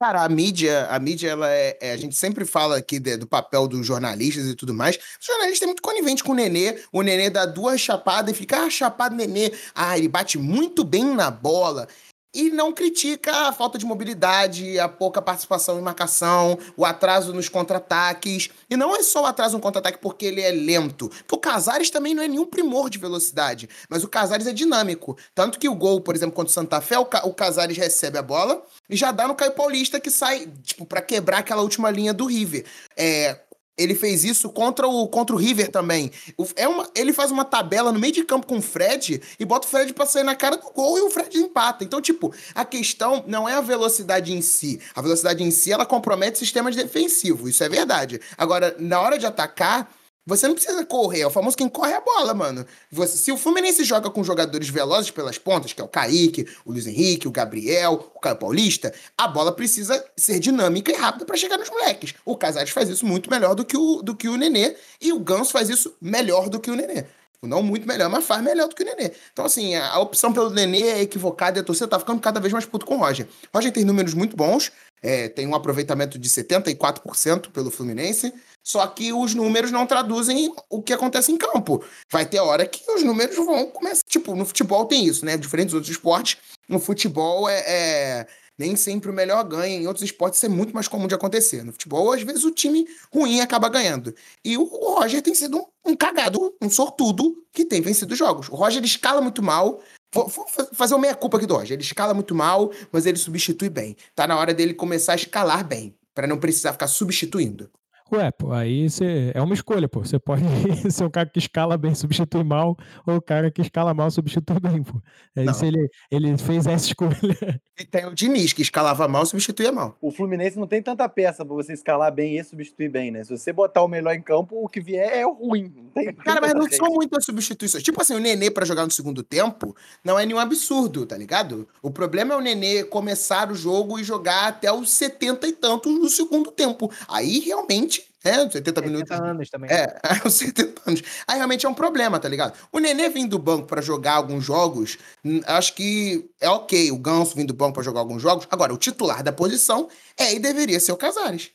[0.00, 3.26] Cara, a mídia, a mídia, ela é, é- A gente sempre fala aqui de- do
[3.26, 4.96] papel dos jornalistas e tudo mais.
[4.96, 6.78] O jornalista é muito conivente com o Nenê.
[6.92, 9.52] O Nenê dá duas chapadas e fica, ah, chapado Nenê.
[9.74, 11.88] Ah, ele bate muito bem na bola.
[12.34, 17.48] E não critica a falta de mobilidade, a pouca participação em marcação, o atraso nos
[17.48, 18.48] contra-ataques.
[18.68, 21.08] E não é só o atraso no contra-ataque porque ele é lento.
[21.08, 23.68] Porque o Casares também não é nenhum primor de velocidade.
[23.88, 25.16] Mas o Casares é dinâmico.
[25.34, 28.18] Tanto que o gol, por exemplo, contra o Santa Fé, o, Ca- o Casares recebe
[28.18, 31.90] a bola e já dá no Caio Paulista que sai, tipo, pra quebrar aquela última
[31.90, 32.64] linha do River.
[32.96, 33.38] É,
[33.76, 36.10] ele fez isso contra o, contra o River também.
[36.56, 39.66] É uma, ele faz uma tabela no meio de campo com o Fred e bota
[39.66, 41.84] o Fred pra sair na cara do gol e o Fred empata.
[41.84, 44.80] Então, tipo, a questão não é a velocidade em si.
[44.94, 47.50] A velocidade em si, ela compromete sistemas defensivos.
[47.50, 48.20] Isso é verdade.
[48.38, 49.90] Agora, na hora de atacar,
[50.26, 51.20] você não precisa correr.
[51.20, 52.64] É o famoso quem corre a bola, mano.
[52.90, 56.72] Você- se o Fluminense joga com jogadores velozes pelas pontas, que é o Kaique, o
[56.72, 61.36] Luiz Henrique, o Gabriel, o Caio Paulista, a bola precisa ser dinâmica e rápida pra
[61.36, 62.14] chegar nos moleques.
[62.24, 65.18] O Casares faz isso muito melhor do que o, do que o Nenê, e o
[65.20, 67.04] Ganso faz isso melhor do que o Nenê.
[67.44, 69.12] Tipo, Não muito melhor, mas faz melhor do que o Nenê.
[69.32, 72.40] Então, assim, a, a opção pelo Nenê é equivocada e a torcida tá ficando cada
[72.40, 73.28] vez mais puto com o Roger.
[73.54, 74.72] Roger tem números muito bons,
[75.02, 78.32] é, tem um aproveitamento de 74% pelo Fluminense,
[78.62, 81.84] só que os números não traduzem o que acontece em campo.
[82.10, 84.02] Vai ter hora que os números vão começar.
[84.08, 85.36] Tipo, no futebol tem isso, né?
[85.36, 86.38] Diferente dos outros esportes,
[86.68, 88.26] no futebol é, é-
[88.58, 89.76] nem sempre o melhor ganha.
[89.76, 91.64] Em outros esportes isso é muito mais comum de acontecer.
[91.64, 94.14] No futebol, às vezes, o time ruim acaba ganhando.
[94.44, 98.48] E o, Roger tem sido um, um cagado, um sortudo que tem vencido jogos.
[98.48, 99.80] O Roger ele escala muito mal.
[100.12, 101.72] Vou, vou fa- fazer uma meia-culpa aqui do Roger.
[101.74, 103.96] Ele escala muito mal, mas ele substitui bem.
[104.14, 107.70] Tá na hora dele começar a escalar bem, para não precisar ficar substituindo.
[108.12, 110.00] Ué, pô, aí você é uma escolha, pô.
[110.00, 110.42] Você pode
[110.92, 112.76] ser o cara que escala bem, substitui mal,
[113.06, 115.00] ou o cara que escala mal, substitui bem, pô.
[115.34, 115.52] É Não.
[115.52, 117.60] isso, ele, ele fez essa escolha.
[117.78, 119.96] E tem o Diniz, que escalava mal, substituía mal.
[120.00, 123.24] O Fluminense não tem tanta peça pra você escalar bem e substituir bem, né?
[123.24, 125.72] Se você botar o melhor em campo, o que vier é ruim.
[125.94, 127.82] Tem, Cara, mas não são muitas substituições.
[127.82, 129.74] Tipo assim, o Nenê pra jogar no segundo tempo
[130.04, 131.66] não é nenhum absurdo, tá ligado?
[131.82, 135.92] O problema é o Nenê começar o jogo e jogar até os 70 e tantos
[135.92, 136.92] no segundo tempo.
[137.08, 139.08] Aí realmente, é, 70 minutos.
[139.08, 139.70] 70 anos também.
[139.70, 141.02] É, aos 70 anos.
[141.26, 142.54] Aí realmente é um problema, tá ligado?
[142.72, 146.90] O Nenê vindo do banco pra jogar alguns jogos, hum, acho que é ok.
[146.90, 148.46] O Ganso vindo do banco pra jogar alguns jogos.
[148.50, 151.50] Agora, o titular da posição é e deveria ser o Casares.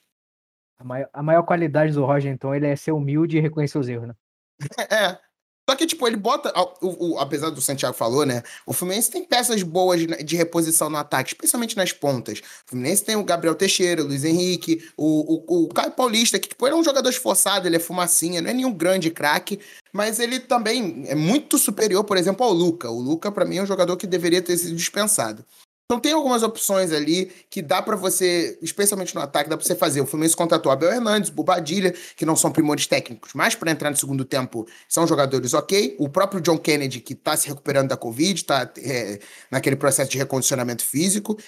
[0.78, 3.90] A, maior, a maior qualidade do Roger, então, ele é ser humilde e reconhecer os
[3.90, 4.14] erros, né?
[4.92, 5.29] É.
[5.70, 6.52] Só que, tipo, ele bota.
[6.82, 8.42] o- o- apesar do Santiago falou, né?
[8.66, 12.40] O Fluminense tem peças boas de, reposição no ataque, especialmente nas pontas.
[12.40, 16.48] O Fluminense tem o Gabriel Teixeira, o Luiz Henrique, o, o, o Caio Paulista, que,
[16.50, 19.60] tipo, ele é um jogador esforçado, ele é fumacinha, não é nenhum grande craque,
[19.94, 22.90] mas ele também é muito superior, por exemplo, ao Luca.
[22.90, 25.46] O Luca, pra mim, é um jogador que deveria ter sido dispensado.
[25.92, 29.74] Então tem algumas opções ali que dá pra você, especialmente no ataque, dá pra você
[29.74, 30.00] fazer.
[30.02, 33.98] O Fluminense contratou Abel Hernandes, Bobadilha, que não são primores técnicos, mas pra entrar no
[33.98, 35.96] segundo tempo são jogadores ok.
[35.98, 39.20] O próprio John Kennedy, que tá se recuperando da Covid, tá é,
[39.50, 41.40] naquele processo de recondicionamento físico.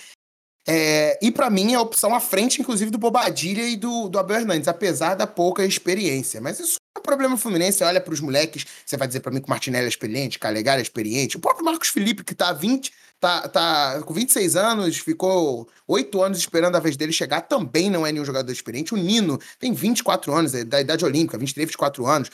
[0.67, 4.17] É, e pra mim é a opção à frente, inclusive, do Bobadilha e do, do
[4.17, 6.41] Abel Hernandes, apesar da pouca experiência.
[6.41, 7.77] Mas isso é problema do Fluminense.
[7.77, 10.79] Você olha pros moleques, você vai dizer pra mim que o Martinelli é experiente, Calegari
[10.79, 11.37] é experiente.
[11.37, 12.91] O próprio Marcos Felipe, que tá há 20,
[13.21, 18.05] tá, tá com 26 anos, ficou 8 anos esperando a vez dele chegar, também não
[18.05, 18.93] é nenhum jogador experiente.
[18.93, 22.31] O Nino tem 24 anos, é da idade olímpica, 23, 24 anos.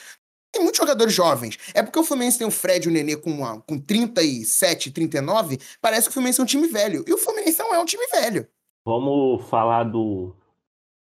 [0.51, 1.57] Tem muitos jogadores jovens.
[1.73, 5.59] É porque o Fluminense tem o Fred e o Nenê com, uma, com 37, 39,
[5.81, 7.03] parece que o Fluminense é um time velho.
[7.05, 8.47] E o Fluminense não é um time velho.
[8.85, 10.33] Vamos falar do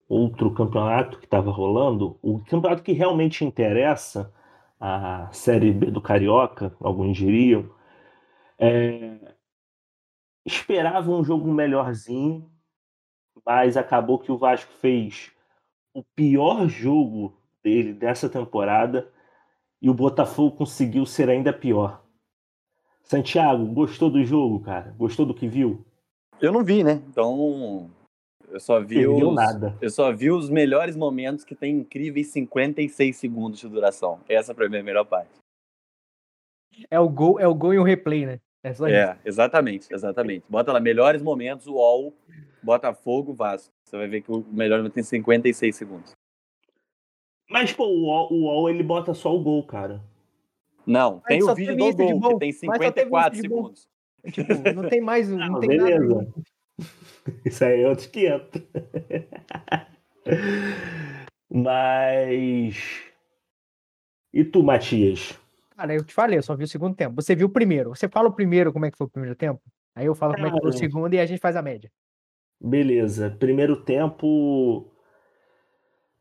[0.07, 2.17] outro campeonato que estava rolando.
[2.21, 4.31] O campeonato que realmente interessa,
[4.79, 7.69] a Série B do Carioca, alguns diriam.
[8.57, 9.32] É...
[10.45, 12.51] Esperava um jogo melhorzinho,
[13.45, 15.31] mas acabou que o Vasco fez
[15.93, 19.09] o pior jogo dele dessa temporada
[19.81, 22.03] e o Botafogo conseguiu ser ainda pior.
[23.03, 24.93] Santiago, gostou do jogo, cara?
[24.97, 25.85] Gostou do que viu?
[26.41, 27.01] Eu não vi, né?
[27.09, 27.89] Então,
[28.49, 29.77] eu só vi Perdeu os, nada.
[29.81, 34.19] eu só vi os melhores momentos que tem incríveis 56 segundos de duração.
[34.27, 35.31] Essa pra mim é a melhor parte.
[36.89, 38.39] É o gol, é o gol e o replay, né?
[38.63, 38.95] É só isso.
[38.95, 40.45] É, exatamente, exatamente.
[40.49, 42.13] Bota lá, melhores momentos, UOL,
[42.63, 43.73] Botafogo, Vasco.
[43.83, 46.11] Você vai ver que o melhor momento tem 56 segundos.
[47.49, 50.01] Mas, pô, o UOL, o UOL, ele bota só o gol, cara.
[50.87, 53.41] Não, Mas tem o vídeo do gol, gol, que tem mas só teve 54 isso
[53.43, 53.57] de gol.
[53.75, 53.87] segundos.
[54.31, 56.15] Tipo, não tem mais, não, Não, tem beleza.
[56.15, 56.33] nada.
[57.45, 58.61] Isso aí é outro 500.
[61.49, 63.03] Mas.
[64.33, 65.39] E tu, Matias?
[65.75, 67.15] Cara, eu te falei, eu só vi o segundo tempo.
[67.15, 67.89] Você viu o primeiro.
[67.89, 69.61] Você fala o primeiro como é que foi o primeiro tempo?
[69.95, 70.77] Aí eu falo como é que foi o Cara.
[70.77, 71.91] segundo e a gente faz a média.
[72.59, 73.35] Beleza.
[73.39, 74.87] Primeiro tempo.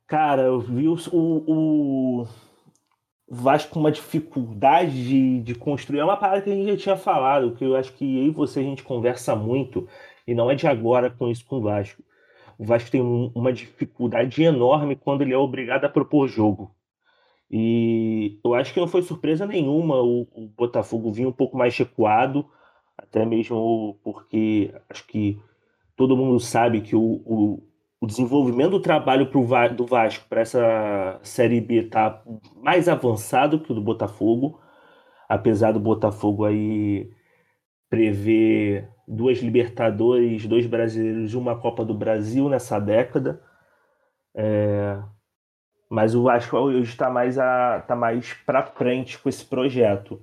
[0.06, 2.26] Cara, eu vi o, o, o
[3.28, 6.00] Vasco com uma dificuldade de, de construir.
[6.00, 8.30] É uma parada que a gente já tinha falado, que eu acho que eu e
[8.30, 9.88] você a gente conversa muito,
[10.26, 12.02] e não é de agora com isso com o Vasco.
[12.58, 16.74] O Vasco tem um- uma dificuldade enorme quando ele é obrigado a propor jogo.
[17.52, 21.76] E eu acho que não foi surpresa nenhuma o, o Botafogo vir um pouco mais
[21.76, 22.48] recuado,
[22.96, 25.38] até mesmo porque acho que
[25.94, 27.62] todo mundo sabe que o, o,
[28.00, 29.46] o desenvolvimento do trabalho pro
[29.76, 32.22] do Vasco para essa Série B está
[32.56, 34.58] mais avançado que o do Botafogo,
[35.28, 37.10] apesar do Botafogo aí
[37.90, 43.42] prever duas Libertadores, dois brasileiros e uma Copa do Brasil nessa década.
[44.34, 44.98] É,
[45.92, 50.22] mas o Vasco hoje está mais, tá mais para frente com esse projeto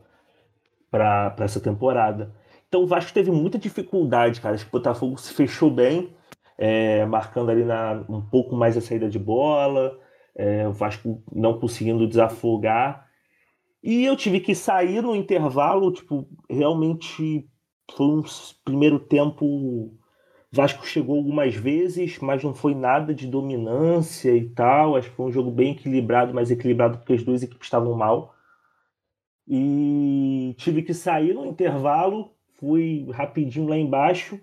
[0.89, 2.33] para essa temporada.
[2.67, 4.55] Então o Vasco teve muita dificuldade, cara.
[4.55, 6.09] Acho que o Botafogo se fechou bem,
[6.57, 9.95] é, marcando ali na, um pouco mais a saída de bola,
[10.35, 13.05] é, o Vasco não conseguindo desafogar.
[13.83, 17.47] E eu tive que sair no intervalo, tipo, realmente
[17.95, 18.23] foi um
[18.65, 19.93] primeiro tempo.
[20.51, 24.95] Vasco chegou algumas vezes, mas não foi nada de dominância e tal.
[24.95, 28.35] Acho que foi um jogo bem equilibrado, mas equilibrado porque as duas equipes estavam mal.
[29.47, 34.39] E tive que sair no intervalo, fui rapidinho lá embaixo,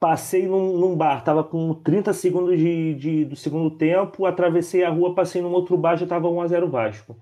[0.00, 4.90] passei num, num bar, tava com 30 segundos de, de- do segundo tempo, atravessei a
[4.90, 7.16] rua, passei num outro bar, já tava 1x0 Vasco.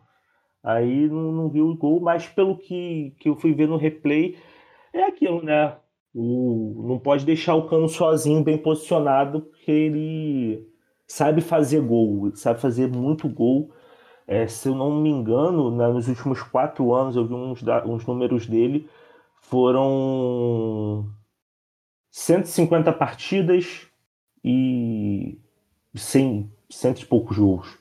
[0.64, 4.38] Aí não, não vi o gol, mas pelo que, que eu fui ver no replay,
[4.92, 5.76] é aquilo, né?
[6.18, 10.66] O, não pode deixar o Cano sozinho, bem posicionado, porque ele
[11.06, 13.70] sabe fazer gol, sabe fazer muito gol.
[14.26, 18.06] É, se eu não me engano, né, nos últimos quatro anos eu vi uns, uns
[18.06, 18.88] números dele,
[19.42, 21.06] foram
[22.10, 23.86] 150 partidas
[24.42, 25.38] e
[25.94, 27.78] 100, cento e poucos gols.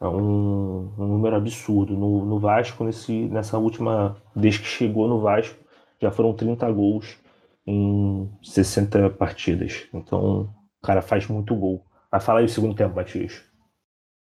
[0.00, 1.96] É um, um número absurdo.
[1.96, 5.56] No, no Vasco, nesse, nessa última vez que chegou no Vasco,
[6.00, 7.22] já foram 30 gols
[7.66, 9.88] em 60 partidas.
[9.92, 11.84] Então, o cara faz muito gol.
[12.10, 13.42] Vai falar aí o segundo tempo, Matias.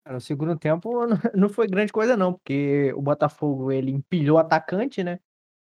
[0.09, 5.19] No segundo tempo não foi grande coisa não, porque o Botafogo ele empilhou atacante, né?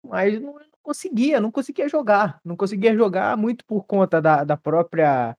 [0.04, 5.36] Mas não conseguia, não conseguia jogar, não conseguia jogar muito por conta da, da própria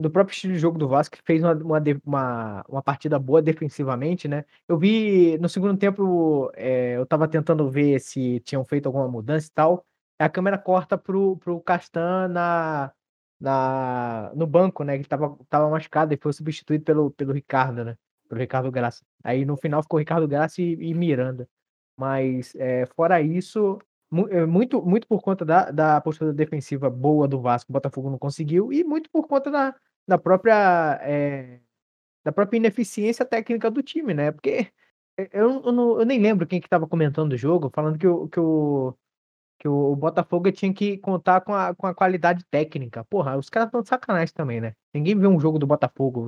[0.00, 3.40] do próprio estilo de jogo do Vasco, que fez uma, uma, uma, uma, partida boa
[3.40, 4.44] defensivamente, né?
[4.68, 9.46] Eu vi no segundo tempo, é, eu tava tentando ver se tinham feito alguma mudança
[9.48, 9.86] e tal.
[10.18, 12.92] A câmera corta pro, pro Castan na,
[13.40, 14.98] na, no banco, né?
[14.98, 17.96] Que tava, tava machucado e foi substituído pelo, pelo Ricardo, né?
[18.28, 19.04] Pelo Ricardo Graça.
[19.22, 21.48] Aí no final ficou Ricardo Graça e, e Miranda.
[21.96, 23.78] Mas é, fora isso,
[24.30, 28.18] é, muito, muito por conta da, da postura defensiva boa do Vasco, o Botafogo não
[28.18, 29.74] conseguiu, e muito por conta da,
[30.06, 31.60] da própria é,
[32.24, 34.32] da própria ineficiência técnica do time, né?
[34.32, 34.68] Porque
[35.16, 38.28] eu, eu, não, eu nem lembro quem que estava comentando o jogo, falando que o,
[38.28, 38.94] que o,
[39.58, 43.04] que o Botafogo tinha que contar com a, com a qualidade técnica.
[43.04, 44.72] Porra, os caras estão de sacanagem também, né?
[44.94, 46.26] Ninguém vê um jogo do Botafogo.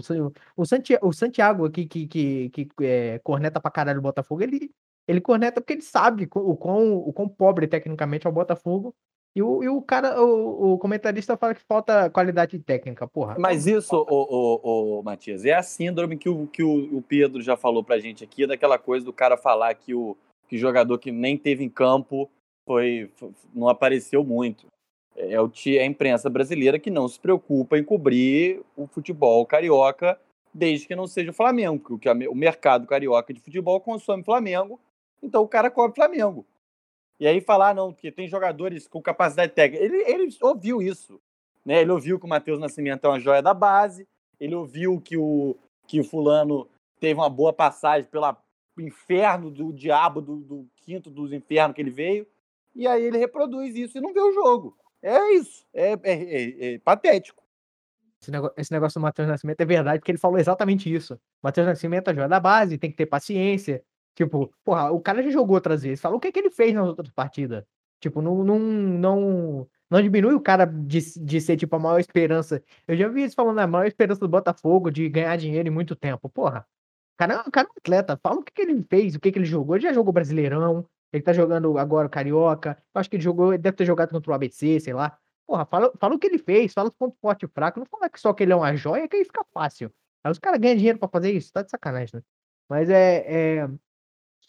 [0.57, 4.71] O, Santiago, o Santiago aqui, que, que, que é, corneta pra caralho o Botafogo, ele,
[5.07, 8.95] ele corneta porque ele sabe o quão, o quão pobre tecnicamente é o Botafogo.
[9.37, 13.37] E o, e o cara, o, o comentarista fala que falta qualidade técnica, porra.
[13.39, 17.41] Mas isso, o, o, o, Matias, é a síndrome que, o, que o, o Pedro
[17.43, 20.17] já falou pra gente aqui, daquela coisa do cara falar que o
[20.49, 22.29] que jogador que nem teve em campo
[22.69, 23.11] foi,
[23.53, 24.67] não apareceu muito.
[25.17, 30.21] É, o, é a imprensa brasileira que não se preocupa em cobrir o futebol carioca
[30.55, 34.79] desde que não seja o Flamengo, porque o mercado carioca de futebol consome Flamengo
[35.23, 36.47] então o cara cobre Flamengo.
[37.21, 39.85] E aí falar, ah, não, porque tem jogadores com capacidade técnica.
[39.85, 41.21] Ele, ele ouviu isso.
[41.65, 41.81] Né?
[41.81, 44.07] Ele ouviu que o Matheus Nascimento é uma joia da base,
[44.39, 45.57] ele ouviu que o,
[45.87, 46.69] que o fulano
[47.01, 48.37] teve uma boa passagem pelo
[48.79, 52.27] inferno do diabo, do, do quinto dos infernos que ele veio,
[52.79, 54.75] e aí ele reproduz isso e não vê o jogo.
[55.03, 55.67] É isso.
[55.75, 57.43] É, é, é, é patético.
[58.21, 61.21] Esse negócio, esse negócio do Matheus Nascimento é verdade, porque ele falou exatamente isso.
[61.43, 63.85] Matheus Nascimento é joia da base, tem que ter paciência,
[64.19, 66.01] Tipo, porra, o cara já jogou outras vezes.
[66.01, 67.65] Fala o que, que ele fez nas outras partidas.
[68.01, 72.61] Tipo, não, não, não, não diminui o cara de, de ser, tipo, a maior esperança.
[72.89, 75.95] Eu já vi eles falando a maior esperança do Botafogo de ganhar dinheiro em muito
[75.95, 76.29] tempo.
[76.29, 76.67] Porra,
[77.15, 78.19] o cara, o cara é um atleta.
[78.21, 79.77] Fala o que, que ele fez, o que, que ele jogou.
[79.77, 82.77] Ele já jogou Brasileirão, ele tá jogando agora o Carioca.
[82.95, 85.19] Eu acho que ele jogou, ele deve ter jogado contra o ABC, sei lá.
[85.47, 87.81] Porra, fala, fala o que ele fez, fala os pontos fortes e fracos.
[87.81, 89.93] Não fala que só que ele é uma joia, que aí fica fácil.
[90.23, 92.23] Aí os caras ganham dinheiro pra fazer isso, tá de sacanagem, né?
[92.69, 93.25] Mas é,
[93.63, 93.69] é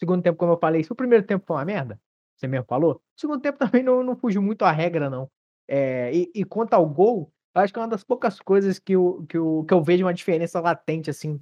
[0.00, 2.00] segundo tempo, como eu falei, se o primeiro tempo foi uma merda,
[2.34, 5.30] você mesmo falou, o segundo tempo também não, não fugiu muito à regra, não.
[5.68, 8.94] É, e, e quanto ao gol, eu acho que é uma das poucas coisas que
[8.94, 11.38] eu, que eu, que eu vejo uma diferença latente, assim.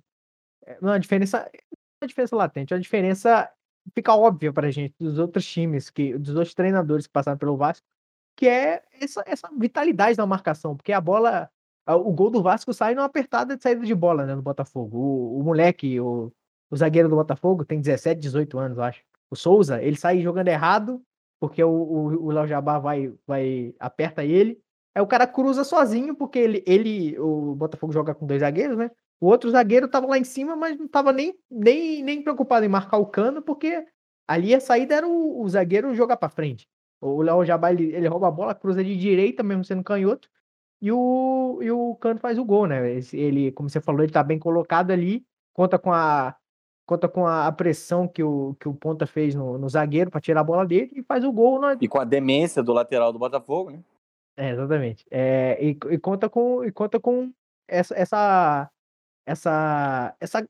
[0.67, 1.39] É, não uma diferença.
[1.39, 3.51] Não é uma diferença latente, é uma diferença
[3.95, 7.87] fica óbvia pra gente dos outros times, que, dos outros treinadores que passaram pelo Vasco,
[8.37, 11.51] que é essa, essa vitalidade da marcação, porque a bola.
[11.87, 14.99] O gol do Vasco sai numa apertada de saída de bola, né, no Botafogo.
[14.99, 16.31] O, o moleque, o,
[16.71, 19.03] o zagueiro do Botafogo tem 17, 18 anos, eu acho.
[19.31, 21.03] O Souza, ele sai jogando errado,
[21.41, 24.61] porque o, o, o Léo Jabá vai, vai, aperta ele.
[24.95, 28.91] Aí o cara cruza sozinho, porque ele, ele, o Botafogo joga com dois zagueiros, né?
[29.21, 32.69] O outro zagueiro tava lá em cima, mas não tava nem, nem, nem preocupado em
[32.69, 33.85] marcar o cano, porque
[34.27, 36.69] ali a saída era o, o zagueiro jogar para frente.
[37.01, 40.29] O Léo Jabá, ele, ele rouba a bola, cruza de direita, mesmo sendo canhoto,
[40.81, 43.01] e o, e o Cano faz o gol, né?
[43.13, 46.37] Ele, como você falou, ele tá bem colocado ali, conta com a,
[46.87, 50.21] conta com a, a, pressão que o, que o Ponta fez no, no zagueiro para
[50.21, 51.61] tirar a bola dele e faz o gol.
[51.61, 51.77] Na...
[51.81, 53.81] E com a demência do lateral do Botafogo, né?
[54.37, 55.05] É, exatamente.
[55.11, 57.33] É, e, e, conta com, e conta com
[57.67, 58.71] essa, essa,
[59.29, 60.49] essa, essa,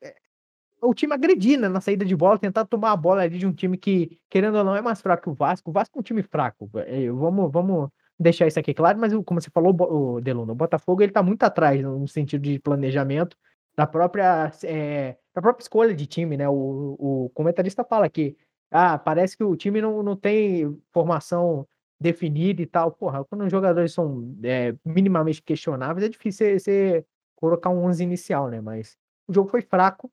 [0.80, 3.52] o time agredir né, na saída de bola, tentar tomar a bola ali de um
[3.52, 5.70] time que, querendo ou não, é mais fraco que o Vasco.
[5.70, 6.70] O Vasco é um time fraco.
[6.76, 11.02] É, vamos, vamos deixar isso aqui claro, mas como você falou, o Deluna, o Botafogo
[11.02, 13.36] ele tá muito atrás no sentido de planejamento
[13.76, 16.48] da própria, é, da própria escolha de time, né?
[16.48, 18.36] O, o comentarista fala que
[18.70, 21.66] ah, parece que o time não, não tem formação
[22.00, 22.92] definida e tal.
[22.92, 27.04] Porra, quando os jogadores são é, minimamente questionáveis, é difícil você
[27.38, 28.60] colocar um 11 inicial, né?
[28.60, 30.10] Mas o jogo foi fraco,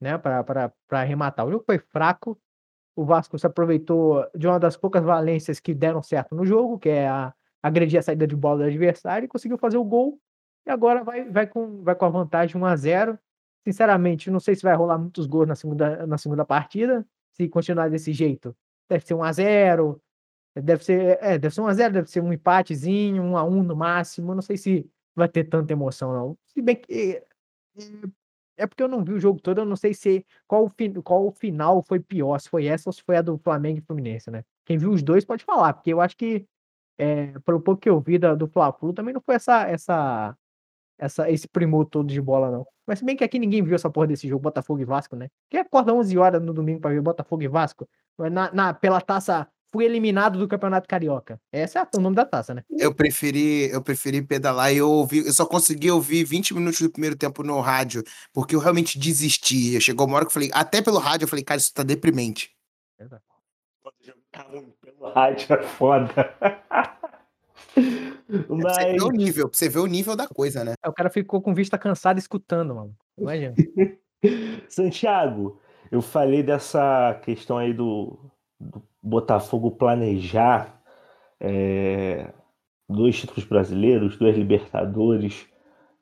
[0.00, 0.16] né?
[0.18, 1.46] Para arrematar.
[1.46, 2.38] O jogo foi fraco.
[2.96, 6.88] O Vasco se aproveitou de uma das poucas valências que deram certo no jogo, que
[6.88, 10.18] é a, agredir a saída de bola do adversário e conseguiu fazer o gol
[10.66, 13.18] e agora vai, vai, com, vai com a vantagem 1 a 0
[13.66, 17.06] Sinceramente, não sei se vai rolar muitos gols na segunda, na segunda partida.
[17.32, 18.56] Se continuar desse jeito,
[18.88, 20.02] deve ser 1 a 0
[20.62, 24.34] Deve ser, é, deve ser 1x0, deve ser um empatezinho, 1x1 no máximo.
[24.34, 26.38] Não sei se vai ter tanta emoção, não.
[26.46, 27.22] Se bem que.
[27.76, 27.88] É,
[28.58, 30.68] é porque eu não vi o jogo todo, eu não sei se qual
[31.04, 34.30] qual final foi pior, se foi essa ou se foi a do Flamengo e Fluminense,
[34.30, 34.44] né?
[34.64, 36.44] Quem viu os dois pode falar, porque eu acho que,
[36.98, 40.36] é, pelo pouco que eu vi da, do Fla-Flu, também não foi essa, essa,
[40.98, 42.66] essa, esse primor todo de bola, não.
[42.86, 45.28] Mas se bem que aqui ninguém viu essa porra desse jogo, Botafogo e Vasco, né?
[45.48, 47.88] Quem acorda 11 horas no domingo pra ver Botafogo e Vasco?
[48.18, 51.40] Na, na, pela taça fui eliminado do Campeonato Carioca.
[51.52, 52.62] Esse é o nome da taça, né?
[52.70, 56.90] Eu preferi, eu preferi pedalar e eu ouvi, eu só consegui ouvir 20 minutos do
[56.90, 58.02] primeiro tempo no rádio,
[58.32, 59.80] porque eu realmente desisti.
[59.80, 62.50] Chegou uma hora que eu falei, até pelo rádio, eu falei, cara, isso tá deprimente.
[62.98, 63.22] Exato.
[64.80, 66.12] Pelo rádio é foda.
[68.48, 68.76] Mas...
[68.76, 70.74] Pra você ver o nível, pra você ver o nível da coisa, né?
[70.84, 72.94] É, o cara ficou com vista cansada escutando, mano.
[73.16, 73.54] Imagina.
[74.68, 75.60] Santiago,
[75.90, 78.18] eu falei dessa questão aí do,
[78.60, 80.80] do Botafogo planejar
[81.40, 82.32] é,
[82.88, 85.46] dois títulos brasileiros, duas Libertadores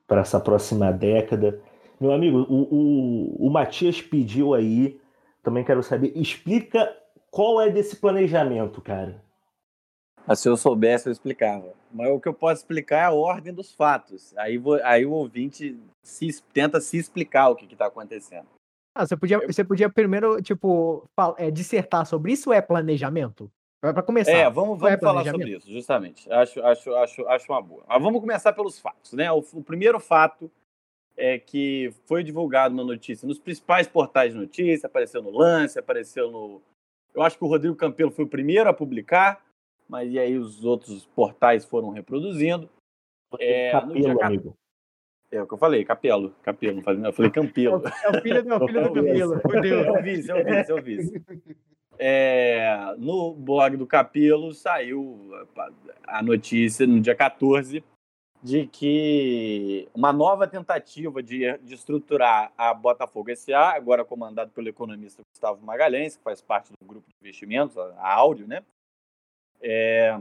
[0.07, 1.61] para essa próxima década.
[2.01, 5.01] Meu amigo, o, o, o Matias pediu aí,
[5.43, 6.95] também quero saber, explica
[7.31, 9.23] qual é desse planejamento, cara.
[10.27, 11.73] Ah, se eu soubesse, eu explicava.
[11.93, 14.37] Mas o que eu posso explicar é a ordem dos fatos.
[14.37, 18.49] Aí, aí o ouvinte se, tenta se explicar o que está acontecendo.
[18.97, 23.53] Ah, você podia, você podia primeiro, tipo, é, dissertar sobre isso é planejamento?
[23.79, 24.33] Para começar.
[24.33, 26.33] É, vamos, vamos é falar sobre isso, justamente.
[26.33, 27.85] Acho, acho, acho, acho uma boa.
[27.87, 29.31] Mas vamos começar pelos fatos, né?
[29.31, 30.51] O, o primeiro fato
[31.15, 36.31] é que foi divulgado uma notícia nos principais portais de notícia, apareceu no Lance, apareceu
[36.31, 36.63] no.
[37.15, 39.45] Eu acho que o Rodrigo Campelo foi o primeiro a publicar,
[39.87, 42.67] mas e aí os outros portais foram reproduzindo.
[43.39, 44.27] É, Capelo, dia...
[44.27, 44.57] amigo.
[45.31, 46.35] É o que eu falei, Capelo.
[46.43, 47.83] Capelo, eu falei Campelo.
[48.05, 49.35] É o filho, é o filho do Campelo.
[49.35, 51.23] É o vice, é o vice, é o vice.
[51.99, 55.31] É, no blog do Capelo saiu
[56.07, 57.83] a notícia no dia 14
[58.43, 65.23] de que uma nova tentativa de, de estruturar a Botafogo SA, agora comandado pelo economista
[65.33, 68.63] Gustavo Magalhães, que faz parte do grupo de investimentos, a Áudio, né?
[69.61, 70.21] É,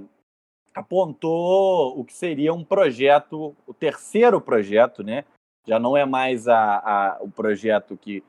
[0.75, 5.23] apontou o que seria um projeto, o terceiro projeto, né?
[5.65, 8.21] Já não é mais a, a, o projeto que,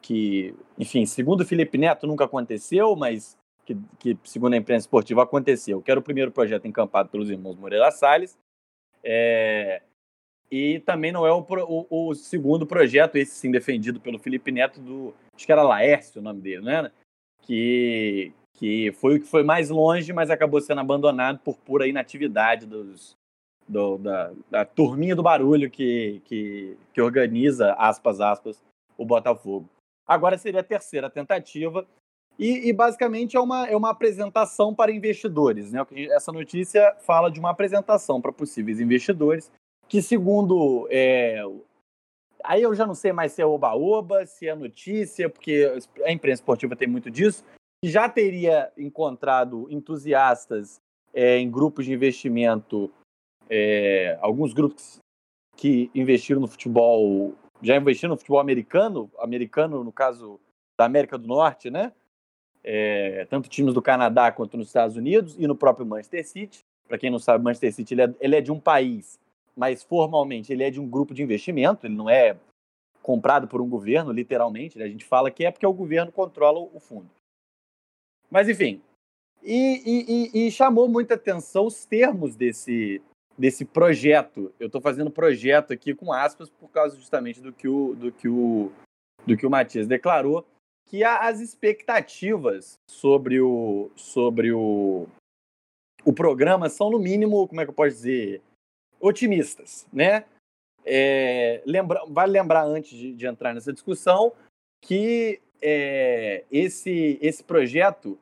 [0.00, 5.82] que, enfim, segundo Felipe Neto nunca aconteceu, mas que, que segundo a imprensa esportiva aconteceu,
[5.82, 8.38] que era o primeiro projeto encampado pelos irmãos Moreira Salles,
[9.02, 9.82] é,
[10.50, 14.80] e também não é o, o, o, segundo projeto, esse sim defendido pelo Felipe Neto,
[14.80, 16.92] do, acho que era Laércio o nome dele, né?
[17.42, 22.66] Que, que foi o que foi mais longe, mas acabou sendo abandonado por pura inatividade
[22.66, 23.16] dos,
[23.66, 28.62] do, da, da turminha do barulho que, que, que organiza, aspas, aspas,
[28.96, 29.68] o Botafogo.
[30.06, 31.86] Agora seria a terceira tentativa,
[32.38, 35.70] e, e, basicamente é uma, é uma apresentação para investidores.
[35.70, 35.84] Né?
[36.10, 39.50] Essa notícia fala de uma apresentação para possíveis investidores,
[39.88, 40.88] que segundo.
[40.90, 41.42] É,
[42.42, 45.70] aí eu já não sei mais se é oba-oba, se é notícia, porque
[46.04, 47.44] a imprensa esportiva tem muito disso,
[47.84, 50.80] já teria encontrado entusiastas
[51.12, 52.92] é, em grupos de investimento,
[53.50, 54.98] é, alguns grupos
[55.56, 60.40] que investiram no futebol, já investiram no futebol americano, americano no caso
[60.78, 61.92] da América do Norte, né?
[62.64, 66.60] É, tanto times do Canadá quanto nos Estados Unidos e no próprio Manchester City.
[66.86, 69.18] Para quem não sabe, Manchester City ele é, ele é de um país,
[69.56, 72.36] mas formalmente ele é de um grupo de investimento, ele não é
[73.02, 74.78] comprado por um governo, literalmente.
[74.78, 74.84] Né?
[74.84, 77.10] A gente fala que é porque o governo controla o fundo.
[78.32, 78.80] Mas, enfim.
[79.42, 83.02] E, e, e, chamou muita atenção os termos desse,
[83.36, 84.50] desse projeto.
[84.58, 88.28] Eu estou fazendo projeto aqui com aspas por causa justamente do que o, do que
[88.28, 88.72] o,
[89.26, 90.46] do que o Matias declarou,
[90.86, 95.06] que as expectativas sobre o, sobre o,
[96.02, 98.40] o programa são, no mínimo, como é que eu posso dizer,
[98.98, 100.24] otimistas, né?
[100.86, 104.32] É, lembra, vale lembrar, antes de, de entrar nessa discussão,
[104.80, 108.18] que é, esse, esse projeto,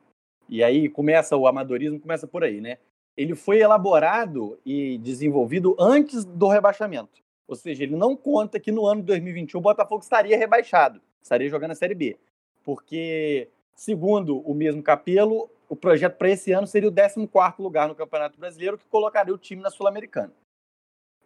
[0.47, 2.77] e aí começa o amadorismo, começa por aí, né?
[3.17, 7.21] Ele foi elaborado e desenvolvido antes do rebaixamento.
[7.47, 11.49] Ou seja, ele não conta que no ano de 2021 o Botafogo estaria rebaixado, estaria
[11.49, 12.17] jogando a Série B.
[12.63, 17.27] Porque, segundo o mesmo Capelo, o projeto para esse ano seria o 14
[17.59, 20.31] lugar no Campeonato Brasileiro, que colocaria o time na Sul-Americana.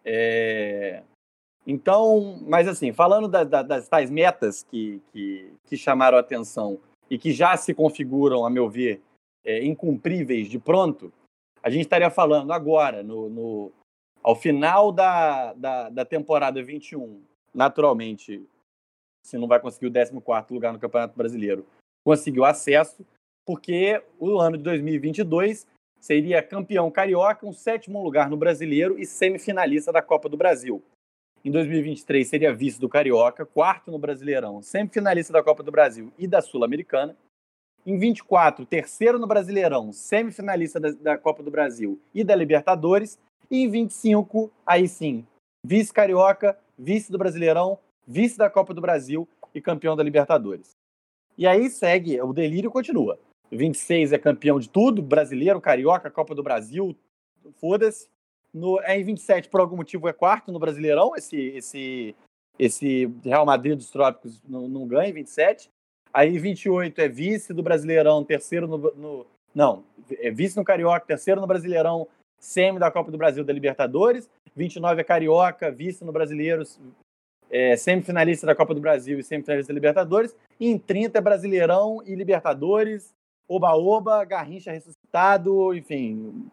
[0.04, 1.02] É...
[1.66, 6.78] Então, mas assim, falando da, da, das tais metas que, que, que, chamaram atenção
[7.10, 9.02] e que já se configuram, a meu ver,
[9.44, 11.12] é, incumpríveis de pronto,
[11.62, 13.72] a gente estaria falando agora, no, no
[14.22, 17.20] ao final da, da, da, temporada 21,
[17.52, 18.44] naturalmente,
[19.24, 21.66] se não vai conseguir o 14 lugar no Campeonato Brasileiro,
[22.04, 23.04] conseguiu acesso,
[23.44, 25.66] porque o ano de 2022
[26.00, 30.82] seria campeão carioca, um sétimo lugar no brasileiro e semifinalista da Copa do Brasil.
[31.46, 36.26] Em 2023 seria vice do Carioca, quarto no Brasileirão, semifinalista da Copa do Brasil e
[36.26, 37.16] da Sul-Americana.
[37.86, 43.16] Em 24, terceiro no Brasileirão, semifinalista da, da Copa do Brasil e da Libertadores.
[43.48, 45.24] E em 25, aí sim,
[45.64, 50.72] vice carioca, vice do Brasileirão, vice da Copa do Brasil e campeão da Libertadores.
[51.38, 53.20] E aí segue, o delírio continua.
[53.52, 56.96] 26 é campeão de tudo, brasileiro, carioca, Copa do Brasil,
[57.60, 58.08] foda-se.
[58.56, 61.14] No, é em 27, por algum motivo, é quarto no Brasileirão.
[61.14, 62.16] Esse, esse,
[62.58, 65.68] esse Real Madrid dos Trópicos não, não ganha em 27.
[66.10, 71.38] Aí 28 é vice do Brasileirão, terceiro no, no, Não, é vice no Carioca, terceiro
[71.38, 74.26] no Brasileirão, semi da Copa do Brasil da Libertadores.
[74.54, 76.62] 29 é Carioca, vice no Brasileiro,
[77.50, 80.34] é, semifinalista da Copa do Brasil e semifinalista da Libertadores.
[80.58, 83.14] E em 30 é Brasileirão e Libertadores,
[83.46, 86.48] Oba-Oba, Garrincha ressuscitado, enfim,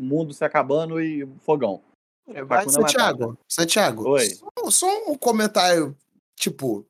[0.00, 1.80] mundo se acabando e fogão.
[2.28, 4.26] É, mas, Santiago, Santiago, Oi.
[4.30, 5.96] Só, só um comentário,
[6.36, 6.86] tipo,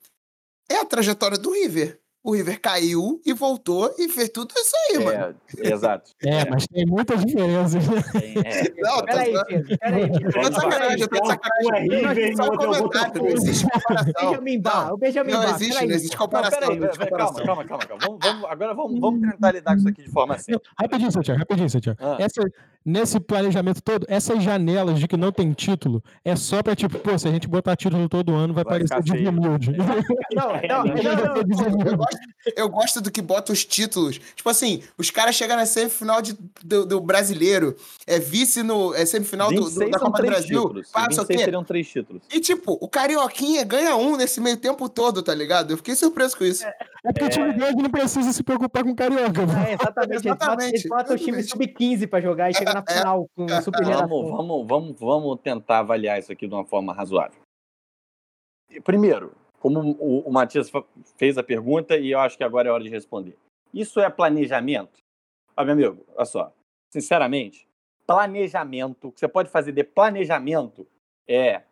[0.68, 1.98] é a trajetória do River.
[2.22, 5.36] O River caiu e voltou e fez tudo isso aí, É, mano.
[5.56, 6.10] exato.
[6.22, 7.82] É, mas tem muitas diferenças.
[8.12, 8.68] Tem, é.
[8.76, 10.10] Não, tá Peraí, Pedro, peraí.
[10.10, 12.22] Tá sacanagem, tá sacanagem.
[12.30, 14.12] É Só um é comentário, não existe comparação.
[14.30, 15.48] Benjamin Bar, o Benjamin Não Bar.
[15.48, 16.60] não existe Não, existe comparação.
[16.60, 18.02] calma, calma, calma.
[18.04, 20.60] Vamos, vamos- agora vamos, vamos tentar lidar com isso aqui de forma séria.
[20.78, 21.98] Rapidinho, Santiago, rapidinho, Santiago.
[22.02, 22.16] Ah.
[22.20, 22.42] Essa,
[22.84, 27.18] nesse planejamento todo, essas janelas de que não tem título, é só pra, tipo, pô,
[27.18, 29.72] se a gente botar título todo ano, vai, Vai parecer de humilde.
[30.32, 31.86] Não, não, não, não.
[31.86, 32.18] Eu gosto,
[32.56, 34.18] eu gosto do que bota os títulos.
[34.36, 37.76] Tipo assim, os caras chegam na semifinal de, do, do brasileiro,
[38.06, 38.94] é vice no.
[38.94, 40.62] É semifinal do, do- 26 da Copa do três Brasil.
[40.62, 40.88] títulos.
[40.90, 41.44] Passa o 26 quê?
[41.44, 42.22] seriam três títulos.
[42.32, 45.72] E tipo, o Carioquinha ganha um nesse meio tempo todo, tá ligado?
[45.72, 46.64] Eu fiquei surpreso com isso.
[46.64, 46.72] É
[47.02, 49.40] porque o time grande não precisa se preocupar com carioca.
[49.66, 50.26] É, exatamente.
[50.26, 51.72] Exatamente, Eles botam o time exatamente.
[51.72, 55.40] sub-15 pra jogar e chega na É, final com é, super Vamos, vamos, vamos, vamos
[55.40, 57.40] tentar avaliar isso aqui de uma forma razoável.
[58.84, 60.70] Primeiro, como o, o Matias
[61.16, 63.36] fez a pergunta e eu acho que agora é hora de responder.
[63.72, 64.98] Isso é planejamento?
[65.56, 66.52] Ó, meu amigo, olha só.
[66.90, 67.68] Sinceramente,
[68.06, 70.86] planejamento, o que você pode fazer de planejamento
[71.28, 71.62] é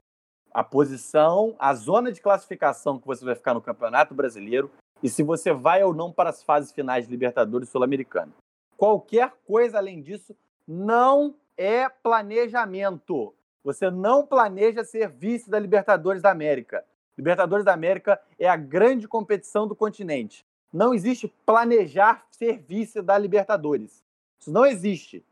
[0.53, 4.71] a posição, a zona de classificação que você vai ficar no Campeonato Brasileiro
[5.03, 8.33] e se você vai ou não para as fases finais de Libertadores Sul-Americana.
[8.77, 10.37] Qualquer coisa além disso
[10.67, 13.35] não é planejamento.
[13.65, 16.85] Você não planeja ser vice da Libertadores da América.
[17.17, 20.47] Libertadores da América é a grande competição do continente.
[20.73, 24.05] Não existe planejar ser vice da Libertadores.
[24.39, 25.25] Isso não existe.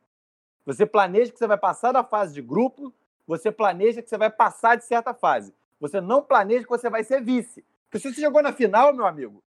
[0.64, 2.92] Você planeja que você vai passar da fase de grupo,
[3.26, 5.54] você planeja que você vai passar de certa fase.
[5.78, 7.64] Você não planeja que você vai ser vice.
[7.84, 9.42] Porque se você chegou na final, meu amigo,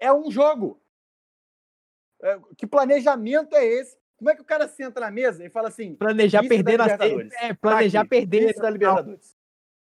[0.00, 0.82] é um jogo.
[2.22, 3.98] É, que planejamento é esse?
[4.16, 6.84] Como é que o cara senta na mesa e fala assim, Planejar da perder na
[6.84, 7.32] Libertadores.
[7.34, 9.36] é, planejar Tá perder nesse da Libertadores.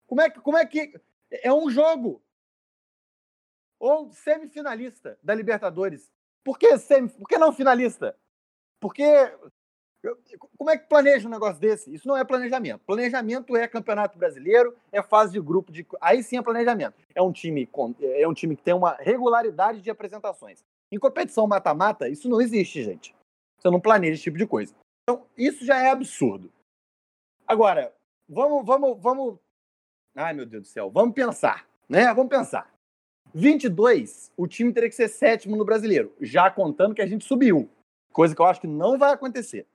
[0.07, 1.01] Como é que como é que
[1.31, 2.23] é um jogo?
[3.79, 6.11] Ou semifinalista da Libertadores.
[6.43, 8.17] Por que semi, por que não finalista?
[8.81, 9.05] Porque
[10.57, 11.93] como é que planeja um negócio desse?
[11.93, 12.81] Isso não é planejamento.
[12.87, 16.95] Planejamento é campeonato brasileiro, é fase de grupo de aí sim é planejamento.
[17.15, 20.65] É um time com- é um time que tem uma regularidade de apresentações.
[20.93, 23.15] Em competição mata-mata, isso não existe, gente.
[23.59, 24.75] Você não planeja esse tipo de coisa.
[25.03, 26.53] Então, isso já é absurdo.
[27.47, 27.93] Agora,
[28.29, 29.39] vamos, vamos, vamos.
[30.15, 30.91] Ai, meu Deus do céu.
[30.91, 32.13] Vamos pensar, né?
[32.15, 32.73] Vamos pensar.
[33.35, 37.69] 22, o time teria que ser sétimo no brasileiro, já contando que a gente subiu.
[38.13, 39.67] Coisa que eu acho que não vai acontecer.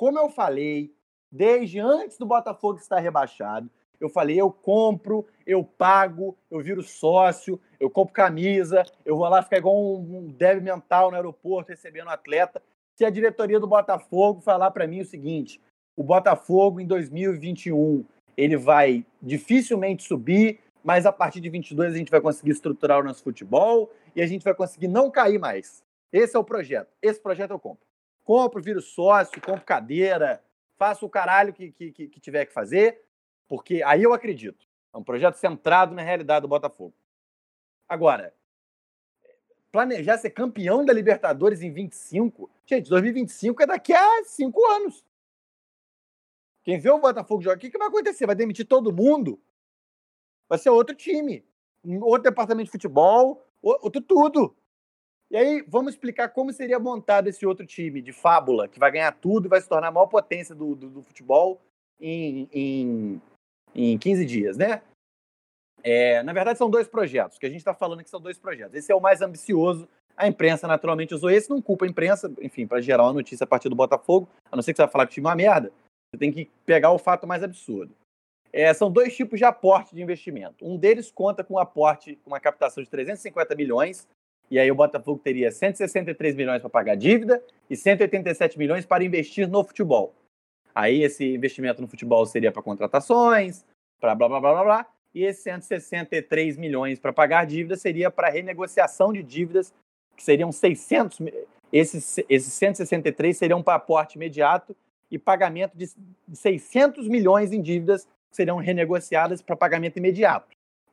[0.00, 0.94] Como eu falei,
[1.30, 3.68] desde antes do Botafogo estar rebaixado,
[4.00, 9.42] eu falei, eu compro, eu pago, eu viro sócio, eu compro camisa, eu vou lá
[9.42, 12.62] ficar igual um, um débil mental no aeroporto recebendo atleta.
[12.96, 15.60] Se a diretoria do Botafogo falar para mim o seguinte,
[15.94, 18.02] o Botafogo em 2021
[18.38, 23.04] ele vai dificilmente subir, mas a partir de 22 a gente vai conseguir estruturar o
[23.04, 25.84] nosso futebol e a gente vai conseguir não cair mais.
[26.10, 26.88] Esse é o projeto.
[27.02, 27.89] Esse projeto eu compro.
[28.30, 30.40] Compro, viro sócio, compro cadeira,
[30.76, 33.02] faço o caralho que, que, que tiver que fazer,
[33.48, 34.68] porque aí eu acredito.
[34.94, 36.94] É um projeto centrado na realidade do Botafogo.
[37.88, 38.32] Agora,
[39.72, 45.04] planejar ser campeão da Libertadores em 25, gente, 2025 é daqui a cinco anos.
[46.62, 48.26] Quem vê o Botafogo jogar, o que, que vai acontecer?
[48.26, 49.40] Vai demitir todo mundo?
[50.48, 51.44] Vai ser outro time,
[52.00, 54.56] outro departamento de futebol, outro tudo.
[55.30, 59.12] E aí, vamos explicar como seria montado esse outro time de fábula, que vai ganhar
[59.12, 61.60] tudo e vai se tornar a maior potência do, do, do futebol
[62.00, 63.22] em, em,
[63.72, 64.82] em 15 dias, né?
[65.84, 68.74] É, na verdade, são dois projetos, que a gente está falando que são dois projetos.
[68.74, 72.66] Esse é o mais ambicioso, A imprensa naturalmente usou esse, não culpa a imprensa, enfim,
[72.66, 75.06] para gerar uma notícia a partir do Botafogo, a não ser que você vai falar
[75.06, 75.72] que o time é uma merda,
[76.10, 77.94] você tem que pegar o fato mais absurdo.
[78.52, 80.66] É, são dois tipos de aporte de investimento.
[80.66, 84.08] Um deles conta com um aporte, uma captação de 350 milhões,
[84.50, 89.48] e aí o Botafogo teria 163 milhões para pagar dívida e 187 milhões para investir
[89.48, 90.12] no futebol.
[90.74, 93.64] Aí esse investimento no futebol seria para contratações,
[94.00, 98.28] para blá blá blá blá blá, e esses 163 milhões para pagar dívida seria para
[98.28, 99.72] renegociação de dívidas,
[100.16, 101.18] que seriam 600.
[101.72, 104.76] Esses, esses 163 seriam para aporte imediato
[105.10, 105.88] e pagamento de
[106.32, 110.48] 600 milhões em dívidas que seriam renegociadas para pagamento imediato.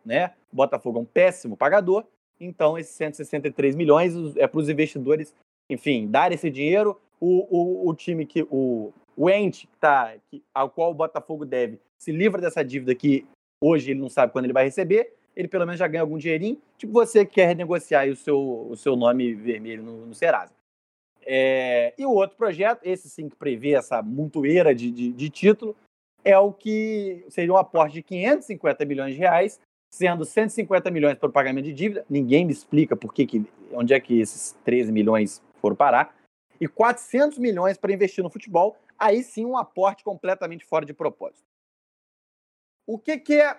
[0.05, 0.34] Né?
[0.51, 2.05] O Botafogo é um péssimo pagador,
[2.39, 5.34] então esses 163 milhões é para os investidores,
[5.69, 6.99] enfim, dar esse dinheiro.
[7.19, 8.43] O, o, o time que.
[8.43, 12.93] O, o ente que tá, que, ao qual o Botafogo deve se livra dessa dívida
[12.93, 13.26] que
[13.59, 16.61] hoje ele não sabe quando ele vai receber, ele pelo menos já ganha algum dinheirinho,
[16.77, 20.53] tipo você que quer renegociar o seu, o seu nome vermelho no, no Serasa.
[21.26, 25.76] É, e o outro projeto, esse sim que prevê essa montoeira de, de, de título,
[26.23, 29.59] é o que seria um aporte de 550 milhões de reais,
[29.89, 33.93] sendo 150 milhões para o pagamento de dívida, ninguém me explica por que, que onde
[33.93, 36.15] é que esses 13 milhões foram parar,
[36.59, 41.45] e 400 milhões para investir no futebol, aí sim um aporte completamente fora de propósito.
[42.85, 43.57] O que, que é.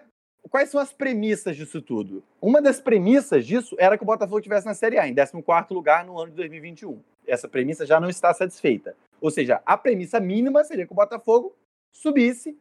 [0.51, 2.25] Quais são as premissas disso tudo?
[2.41, 6.07] Uma das premissas disso era que o Botafogo estivesse na Série A, em 14 lugar
[6.07, 7.03] no ano de 2021.
[7.27, 8.97] Essa premissa já não está satisfeita.
[9.21, 11.55] Ou seja, a premissa mínima seria que o Botafogo
[11.93, 12.57] subisse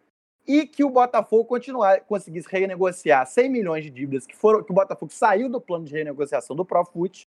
[0.48, 4.76] e que o Botafogo continuar, conseguisse renegociar 100 milhões de dívidas que foram que o
[4.76, 7.28] Botafogo saiu do plano de renegociação do Profut,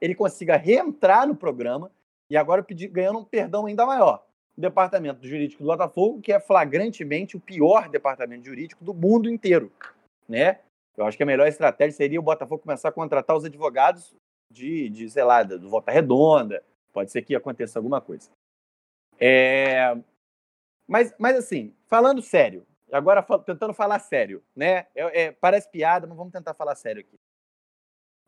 [0.00, 1.90] ele consiga reentrar no programa
[2.30, 4.24] e agora pedir, ganhando um perdão ainda maior
[4.56, 9.70] o departamento jurídico do Botafogo, que é flagrantemente o pior departamento jurídico do mundo inteiro,
[10.28, 10.60] né?
[10.96, 14.14] Eu acho que a melhor estratégia seria o Botafogo começar a contratar os advogados
[14.50, 16.62] de, de sei lá, do Volta Redonda.
[16.92, 18.30] Pode ser que aconteça alguma coisa.
[19.18, 19.96] É...
[20.86, 24.86] Mas, mas assim, falando sério, agora tentando falar sério, né?
[24.94, 27.18] É, é, parece piada, mas vamos tentar falar sério aqui.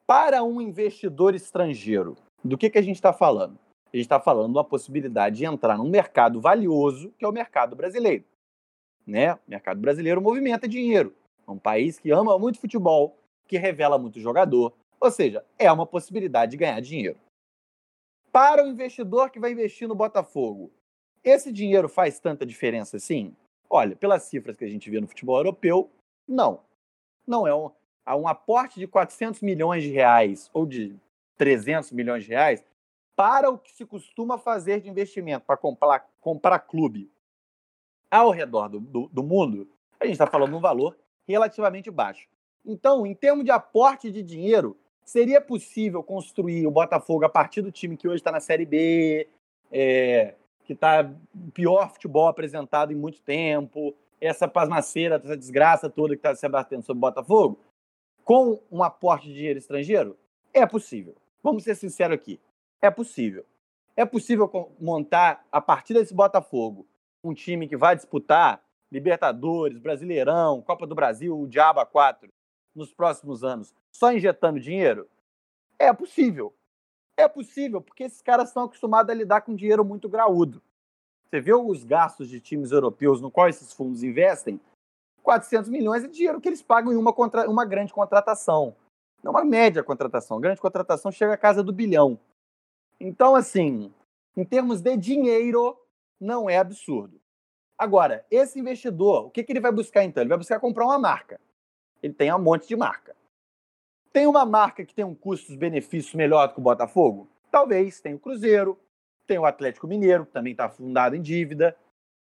[0.07, 3.59] Para um investidor estrangeiro, do que, que a gente está falando?
[3.93, 7.33] A gente está falando de uma possibilidade de entrar num mercado valioso, que é o
[7.33, 8.25] mercado brasileiro.
[9.07, 9.35] Né?
[9.35, 11.15] O mercado brasileiro movimenta dinheiro.
[11.47, 13.17] É um país que ama muito futebol,
[13.47, 14.73] que revela muito jogador.
[15.01, 17.19] Ou seja, é uma possibilidade de ganhar dinheiro.
[18.33, 20.71] Para o investidor que vai investir no Botafogo,
[21.27, 23.35] esse dinheiro faz tanta diferença assim?
[23.69, 25.91] Olha, pelas cifras que a gente vê no futebol europeu,
[26.27, 26.61] não.
[27.27, 27.71] Não é um,
[28.09, 30.95] um aporte de 400 milhões de reais ou de
[31.37, 32.65] 300 milhões de reais
[33.17, 37.11] para o que se costuma fazer de investimento para comprar, comprar clube
[38.11, 40.97] ao redor do, do, do mundo, a gente está falando de um valor
[41.27, 42.29] relativamente baixo.
[42.65, 47.73] Então, em termos de aporte de dinheiro, seria possível construir o Botafogo a partir do
[47.73, 49.29] time que hoje está na Série B,
[49.73, 50.35] é,
[50.67, 56.19] que está o pior futebol apresentado em muito tempo, essa pasmaceira, essa desgraça toda que
[56.19, 57.61] está se abatendo sobre o Botafogo,
[58.25, 60.17] com um aporte de dinheiro estrangeiro?
[60.53, 61.15] É possível.
[61.43, 62.41] Vamos ser sinceros aqui.
[62.83, 63.45] É possível.
[63.95, 66.87] É possível montar, a partir desse Botafogo,
[67.23, 72.29] um time que vai disputar Libertadores, Brasileirão, Copa do Brasil, o Diabo 4
[72.75, 75.09] nos próximos anos, só injetando dinheiro?
[75.79, 76.55] É possível.
[77.17, 80.63] É possível, porque esses caras estão acostumados a lidar com dinheiro muito graúdo.
[81.25, 84.61] Você vê os gastos de times europeus no qual esses fundos investem?
[85.23, 87.51] 400 milhões é dinheiro que eles pagam em uma, contra...
[87.51, 88.77] uma grande contratação.
[89.23, 90.41] Não uma média contratação.
[90.41, 92.19] Grande contratação chega à casa do bilhão.
[93.01, 93.93] Então, assim,
[94.37, 95.77] em termos de dinheiro,
[96.21, 97.21] não é absurdo.
[97.79, 100.23] Agora, esse investidor, o que, que ele vai buscar então?
[100.23, 101.41] Ele vai buscar comprar uma marca.
[102.03, 103.16] Ele tem um monte de marca.
[104.17, 107.29] Tem uma marca que tem um custos-benefícios melhor do que o Botafogo?
[107.51, 108.01] Talvez.
[108.01, 108.81] Tem o Cruzeiro,
[109.27, 111.77] tem o Atlético Mineiro, que também está fundado em dívida.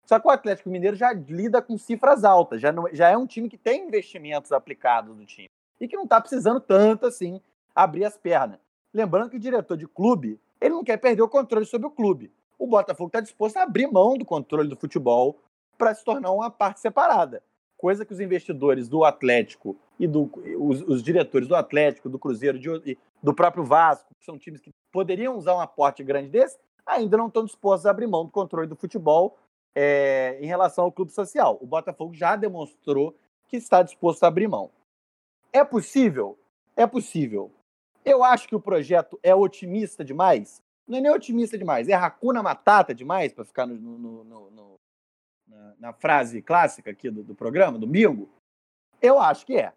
[0.06, 3.26] Só que o Atlético Mineiro já lida com cifras altas, já, não, já é um
[3.26, 5.48] time que tem investimentos aplicados no time
[5.80, 7.40] e que não está precisando tanto assim
[7.74, 8.60] abrir as pernas.
[8.94, 12.30] Lembrando que o diretor de clube ele não quer perder o controle sobre o clube.
[12.60, 15.40] O Botafogo está disposto a abrir mão do controle do futebol
[15.78, 17.42] para se tornar uma parte separada.
[17.78, 22.60] Coisa que os investidores do Atlético e do, os, os diretores do Atlético, do Cruzeiro,
[22.60, 27.18] de, do próprio Vasco, que são times que poderiam usar um aporte grande desse, ainda
[27.18, 29.38] não estão dispostos a abrir mão do controle do futebol
[29.74, 31.58] é, em relação ao clube social.
[31.62, 33.16] O Botafogo já demonstrou
[33.48, 34.70] que está disposto a abrir mão.
[35.52, 36.38] É possível?
[36.76, 37.52] É possível.
[38.04, 40.62] Eu acho que o projeto é otimista demais.
[40.88, 44.80] Não é nem otimista demais, é racuna matata demais, para ficar no, no, no,
[45.48, 48.30] na, na, frase clássica aqui do, do programa, domingo.
[49.02, 49.74] Eu acho que é.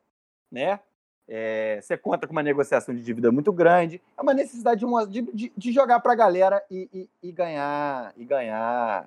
[0.50, 0.80] Né?
[1.28, 4.00] É, você conta com uma negociação de dívida muito grande.
[4.16, 8.24] É uma necessidade de, de, de jogar para a galera e, e, e, ganhar e
[8.24, 9.06] ganhar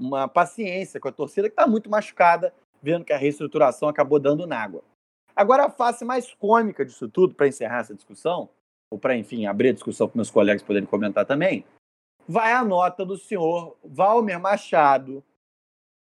[0.00, 4.46] uma paciência com a torcida que está muito machucada, vendo que a reestruturação acabou dando
[4.46, 4.82] na água.
[5.36, 8.48] Agora, a face mais cômica disso tudo, para encerrar essa discussão,
[8.90, 11.64] ou para, enfim, abrir a discussão para meus colegas poderem comentar também,
[12.26, 15.22] vai a nota do senhor Valmer Machado,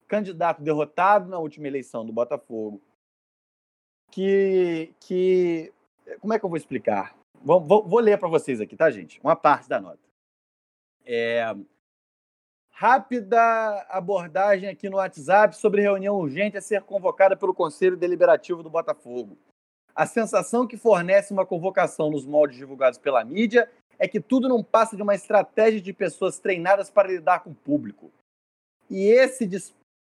[0.08, 2.82] candidato derrotado na última eleição do Botafogo,
[4.14, 4.94] que.
[5.00, 5.74] que
[6.20, 7.16] como é que eu vou explicar?
[7.42, 9.20] Vou, vou, vou ler para vocês aqui, tá, gente?
[9.22, 10.00] Uma parte da nota.
[11.06, 11.44] É,
[12.72, 13.40] rápida
[13.90, 19.38] abordagem aqui no WhatsApp sobre reunião urgente a ser convocada pelo Conselho Deliberativo do Botafogo.
[19.96, 24.64] A sensação que fornece uma convocação nos moldes divulgados pela mídia é que tudo não
[24.64, 28.12] passa de uma estratégia de pessoas treinadas para lidar com o público.
[28.90, 29.50] E esse,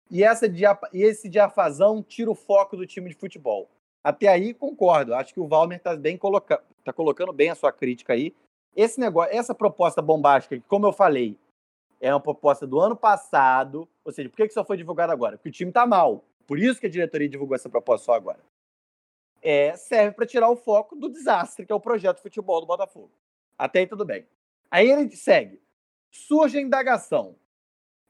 [0.09, 3.69] e essa e esse diafasão tira o foco do time de futebol.
[4.03, 5.13] Até aí, concordo.
[5.13, 8.33] Acho que o Valmer está bem coloca tá colocando bem a sua crítica aí.
[8.75, 11.37] Esse negócio, essa proposta bombástica, que, como eu falei,
[11.99, 13.87] é uma proposta do ano passado.
[14.03, 15.37] Ou seja, por que, que só foi divulgado agora?
[15.37, 16.23] Porque o time está mal.
[16.47, 18.39] Por isso que a diretoria divulgou essa proposta só agora.
[19.41, 23.11] É, serve para tirar o foco do desastre que é o projeto futebol do Botafogo.
[23.57, 24.25] Até aí tudo bem.
[24.71, 25.61] Aí ele segue.
[26.11, 27.35] Surge a indagação.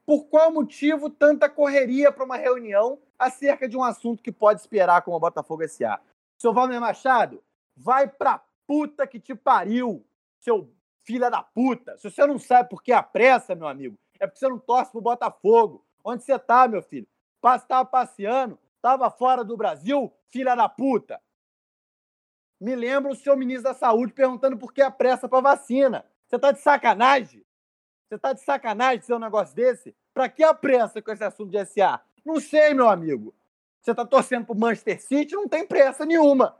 [0.06, 5.02] Por qual motivo tanta correria para uma reunião acerca de um assunto que pode esperar
[5.02, 6.00] como o Botafogo S.A.
[6.38, 7.44] Seu Valmer Machado,
[7.76, 10.02] vai pra puta que te pariu,
[10.38, 10.72] seu
[11.04, 11.98] filha da puta.
[11.98, 14.90] Se você não sabe por que a pressa, meu amigo, é porque você não torce
[14.90, 15.84] pro Botafogo.
[16.02, 17.06] Onde você tá, meu filho?
[17.56, 21.20] Estava passeando, tava fora do Brasil, filha da puta.
[22.58, 26.06] Me lembra o seu ministro da Saúde perguntando por que a pressa pra vacina.
[26.26, 27.44] Você tá de sacanagem?
[28.08, 29.94] Você tá de sacanagem ser um negócio desse?
[30.14, 32.00] Pra que a pressa com esse assunto de SA?
[32.24, 33.34] Não sei, meu amigo.
[33.80, 36.56] Você está torcendo para o Manchester City, não tem pressa nenhuma.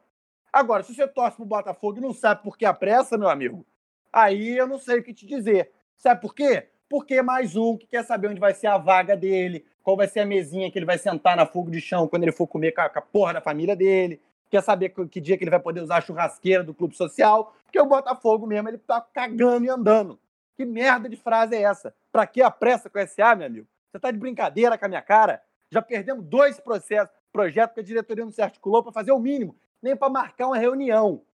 [0.53, 3.29] Agora, se você torce para o Botafogo e não sabe por que a pressa, meu
[3.29, 3.65] amigo,
[4.13, 5.71] aí eu não sei o que te dizer.
[5.97, 6.69] Sabe por quê?
[6.89, 10.09] Porque é mais um que quer saber onde vai ser a vaga dele, qual vai
[10.09, 12.73] ser a mesinha que ele vai sentar na fogo de chão quando ele for comer
[12.73, 14.21] com a, porra da família dele,
[14.51, 17.55] quer saber que, que, dia que ele vai poder usar a churrasqueira do clube social,
[17.65, 20.19] porque o Botafogo mesmo, ele tá cagando e andando.
[20.57, 21.95] Que merda de frase é essa?
[22.11, 23.67] Pra que a pressa com o SA, meu amigo?
[23.91, 25.43] Você tá de brincadeira com a minha cara?
[25.71, 29.57] Já perdemos dois processos, projetos que a diretoria não se articulou para fazer o mínimo,
[29.81, 31.25] nem para marcar uma reunião.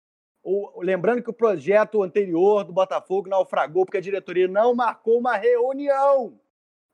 [0.43, 5.37] O, lembrando que o projeto anterior do Botafogo naufragou porque a diretoria não marcou uma
[5.37, 6.39] reunião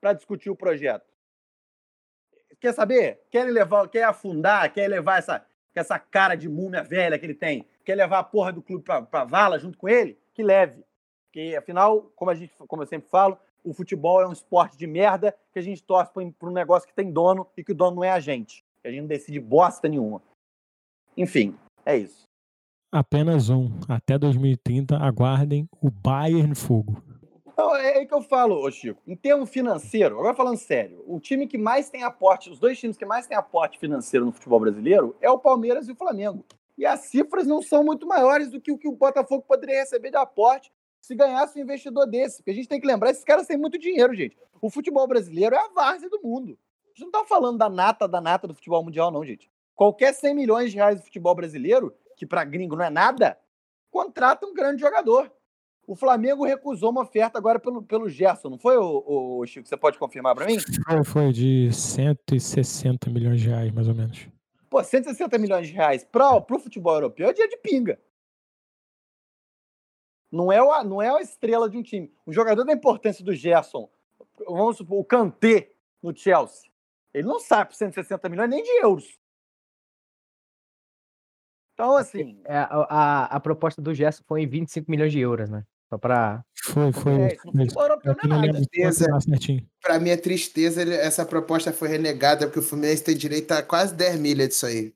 [0.00, 1.04] para discutir o projeto.
[2.60, 3.20] Quer saber?
[3.28, 5.44] Quer levar, quer afundar, quer levar essa,
[5.74, 9.24] essa cara de múmia velha que ele tem, quer levar a porra do clube para
[9.24, 10.18] vala junto com ele?
[10.32, 10.84] Que leve.
[11.26, 14.86] Porque, afinal, como, a gente, como eu sempre falo, o futebol é um esporte de
[14.86, 17.96] merda que a gente torce para um negócio que tem dono e que o dono
[17.96, 18.64] não é a gente.
[18.82, 20.22] Que a gente não decide bosta nenhuma.
[21.16, 22.24] Enfim, é isso.
[22.90, 23.70] Apenas um.
[23.88, 27.02] Até 2030, aguardem o Bayern Fogo.
[27.46, 29.00] Então, é aí que eu falo, ô Chico.
[29.06, 32.96] Em termo financeiro, agora falando sério, o time que mais tem aporte, os dois times
[32.96, 36.44] que mais têm aporte financeiro no futebol brasileiro é o Palmeiras e o Flamengo.
[36.76, 40.10] E as cifras não são muito maiores do que o que o Botafogo poderia receber
[40.10, 40.72] de aporte
[41.02, 42.38] se ganhasse um investidor desse.
[42.38, 44.38] Porque a gente tem que lembrar, esses caras têm muito dinheiro, gente.
[44.60, 46.56] O futebol brasileiro é a várzea do mundo.
[46.84, 49.50] A gente não tá falando da nata, da nata do futebol mundial, não, gente.
[49.74, 53.36] Qualquer 100 milhões de reais do futebol brasileiro, que para gringo não é nada,
[53.90, 55.30] contrata um grande jogador.
[55.84, 59.66] O Flamengo recusou uma oferta agora pelo, pelo Gerson, não foi, o, o Chico?
[59.66, 60.58] Você pode confirmar para mim?
[60.86, 64.28] Foi, foi de 160 milhões de reais, mais ou menos.
[64.70, 67.98] Pô, 160 milhões de reais para o futebol europeu é dia de pinga.
[70.32, 72.10] Não é, o, não é a estrela de um time.
[72.26, 73.86] Um jogador da importância do Gerson,
[74.48, 75.72] vamos supor, o Kanté
[76.02, 76.70] no Chelsea,
[77.12, 79.20] ele não sai por 160 milhões nem de euros.
[81.74, 82.40] Então, assim.
[82.46, 85.64] É, a, a, a, proposta do Gerson foi em 25 milhões de euros, né?
[85.90, 86.42] Só pra.
[86.64, 87.12] Foi, foi.
[87.12, 87.36] É, é
[89.82, 94.18] pra minha tristeza, essa proposta foi renegada, porque o Fluminense tem direito a quase 10
[94.18, 94.94] milhas disso aí.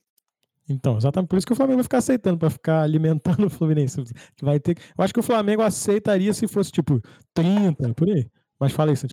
[0.69, 4.03] Então, exatamente por isso que o Flamengo vai ficar aceitando, para ficar alimentando o Fluminense.
[4.35, 4.77] Que vai ter...
[4.99, 7.01] Eu acho que o Flamengo aceitaria se fosse tipo
[7.35, 8.29] 30, por aí.
[8.59, 9.07] Mas fala isso.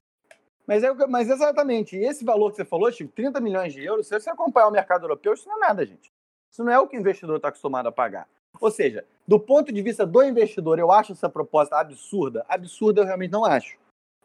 [0.66, 4.18] Mas, é, mas exatamente, esse valor que você falou, Chico, 30 milhões de euros, se
[4.18, 6.12] você acompanhar o mercado europeu, isso não é nada, gente.
[6.50, 8.28] Isso não é o que o investidor está acostumado a pagar.
[8.62, 12.46] Ou seja, do ponto de vista do investidor, eu acho essa proposta absurda.
[12.48, 13.78] Absurda eu realmente não acho.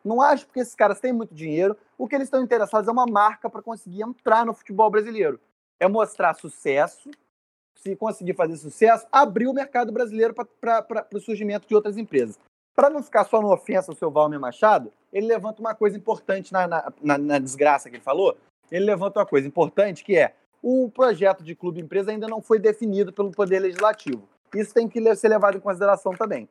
[0.05, 1.77] Não acho porque esses caras têm muito dinheiro.
[1.97, 5.41] O que eles estão interessados é uma marca para conseguir entrar no futebol brasileiro
[5.81, 7.11] é mostrar sucesso,
[7.75, 12.39] se conseguir fazer sucesso, abrir o mercado brasileiro para o surgimento de outras empresas.
[12.75, 16.53] Para não ficar só no ofensa o seu Valmer Machado, ele levanta uma coisa importante
[16.53, 18.37] na, na, na, na desgraça que ele falou.
[18.71, 23.13] Ele levanta uma coisa importante que é o projeto de clube-empresa ainda não foi definido
[23.13, 24.29] pelo Poder Legislativo.
[24.55, 26.49] Isso tem que ser levado em consideração também.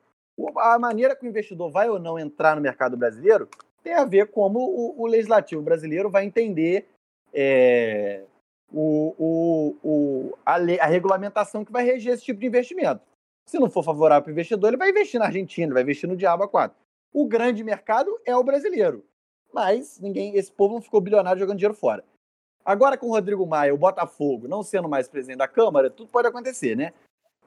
[0.58, 3.50] A maneira que o investidor vai ou não entrar no mercado brasileiro
[3.84, 6.88] tem a ver como o, o legislativo brasileiro vai entender
[7.34, 8.24] é,
[8.72, 13.02] o, o, o, a, lei, a, regulamentação que vai reger esse tipo de investimento.
[13.46, 16.18] Se não for favorável para o investidor, ele vai investir na Argentina, vai investir no
[16.18, 16.78] Diabo 4.
[17.14, 19.06] O grande mercado é o brasileiro.
[19.54, 22.04] Mas ninguém, esse povo não ficou bilionário jogando dinheiro fora.
[22.66, 26.28] Agora, com o Rodrigo Maia, o Botafogo, não sendo mais presidente da Câmara, tudo pode
[26.28, 26.94] acontecer, né?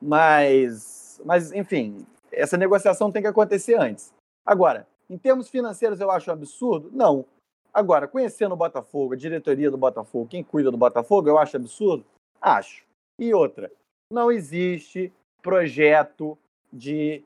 [0.01, 4.14] Mas, mas enfim, essa negociação tem que acontecer antes.
[4.47, 6.90] Agora, em termos financeiros, eu acho um absurdo?
[6.92, 7.26] Não.
[7.72, 12.05] Agora, conhecendo o Botafogo, a diretoria do Botafogo, quem cuida do Botafogo, eu acho absurdo?
[12.40, 12.84] Acho.
[13.18, 13.70] E outra,
[14.12, 16.36] não existe projeto
[16.72, 17.22] de,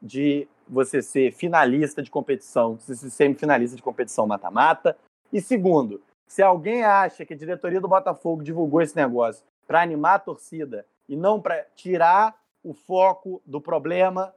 [0.00, 4.96] de você ser finalista de competição, você ser semifinalista de competição mata-mata.
[5.32, 10.14] E segundo, se alguém acha que a diretoria do Botafogo divulgou esse negócio para animar
[10.14, 14.34] a torcida e não para tirar o foco do problema,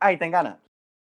[0.00, 0.58] aí tá enganado.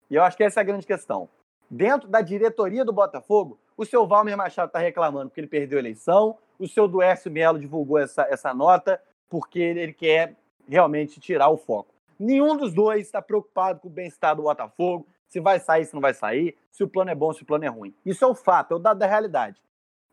[0.09, 1.29] E eu acho que essa é a grande questão.
[1.69, 5.81] Dentro da diretoria do Botafogo, o seu Valmer Machado está reclamando porque ele perdeu a
[5.81, 10.35] eleição, o seu Duércio Melo divulgou essa, essa nota porque ele quer
[10.67, 11.93] realmente tirar o foco.
[12.17, 16.01] Nenhum dos dois está preocupado com o bem-estar do Botafogo, se vai sair, se não
[16.01, 17.93] vai sair, se o plano é bom, se o plano é ruim.
[18.05, 19.61] Isso é o fato, é o dado da realidade.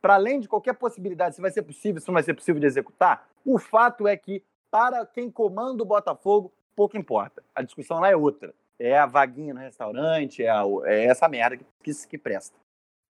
[0.00, 2.66] Para além de qualquer possibilidade, se vai ser possível, se não vai ser possível de
[2.66, 7.42] executar, o fato é que, para quem comanda o Botafogo, pouco importa.
[7.54, 8.52] A discussão lá é outra.
[8.78, 12.56] É a vaguinha no restaurante, é, a, é essa merda que, que, que presta.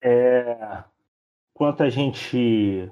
[0.02, 0.84] É,
[1.54, 2.90] quanto a gente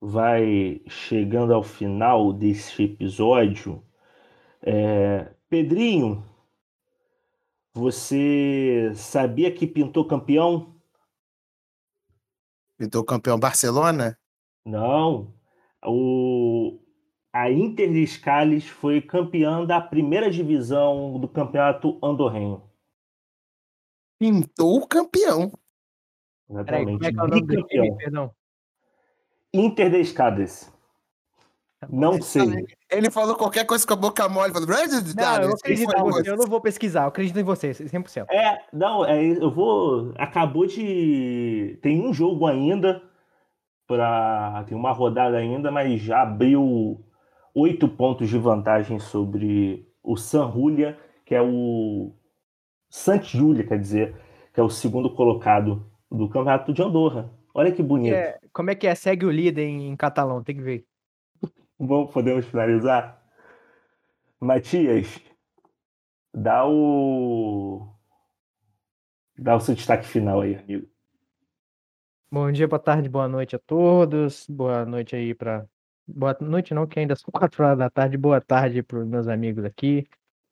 [0.00, 3.82] vai chegando ao final desse episódio,
[4.62, 6.24] é, Pedrinho,
[7.72, 10.74] você sabia que pintou campeão?
[12.76, 14.18] Pintou campeão Barcelona?
[14.64, 15.32] Não.
[15.84, 16.78] O,
[17.36, 22.62] a Inter de Scales foi campeã da primeira divisão do campeonato andorrenho.
[24.18, 25.52] Pintou o campeão.
[26.48, 26.64] Exatamente.
[26.66, 28.34] Peraí, como é que é o nome time, perdão?
[29.52, 30.72] Inter de Scales.
[31.90, 32.66] Não sei.
[32.90, 34.54] Ele falou qualquer coisa com a boca mole.
[34.54, 38.26] Falou, não, eu, acredito em você, eu não vou pesquisar, eu acredito em você, 100%.
[38.30, 40.14] É, não, é, eu vou.
[40.16, 41.78] Acabou de.
[41.82, 43.02] Tem um jogo ainda.
[43.86, 44.64] Pra...
[44.66, 47.05] Tem uma rodada ainda, mas já abriu
[47.56, 52.14] oito pontos de vantagem sobre o San Julia, que é o.
[52.90, 54.14] Sant Julia, quer dizer,
[54.52, 57.32] que é o segundo colocado do campeonato de Andorra.
[57.54, 58.14] Olha que bonito.
[58.14, 58.94] É, como é que é?
[58.94, 60.86] Segue o líder em, em catalão, tem que ver.
[61.80, 63.22] Bom, podemos finalizar?
[64.38, 65.18] Matias,
[66.32, 67.88] dá o.
[69.38, 70.86] Dá o seu destaque final aí, amigo.
[72.30, 74.46] Bom dia, boa tarde, boa noite a todos.
[74.46, 75.66] Boa noite aí para.
[76.06, 78.16] Boa noite, não, que ainda são quatro horas da tarde.
[78.16, 80.06] Boa tarde para os meus amigos aqui.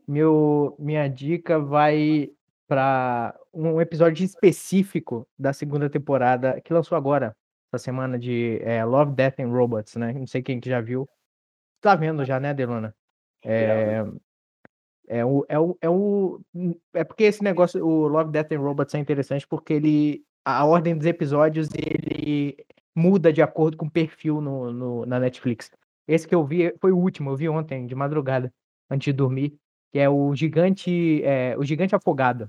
[0.06, 2.30] Meu, minha dica vai
[2.66, 7.36] para um episódio específico da segunda temporada que lançou agora,
[7.72, 10.12] essa semana, de é, Love, Death and Robots, né?
[10.12, 11.08] Não sei quem que já viu
[11.84, 12.94] tá vendo já, né, Delona?
[13.44, 14.02] É,
[15.06, 16.40] é, o, é, o, é o.
[16.94, 20.24] É porque esse negócio, o Love, Death and Robots é interessante porque ele.
[20.46, 22.56] A ordem dos episódios ele
[22.94, 25.70] muda de acordo com o perfil no, no, na Netflix.
[26.06, 28.52] Esse que eu vi foi o último, eu vi ontem, de madrugada,
[28.90, 29.56] antes de dormir,
[29.92, 31.22] que é o gigante.
[31.24, 32.46] É, o gigante afogado.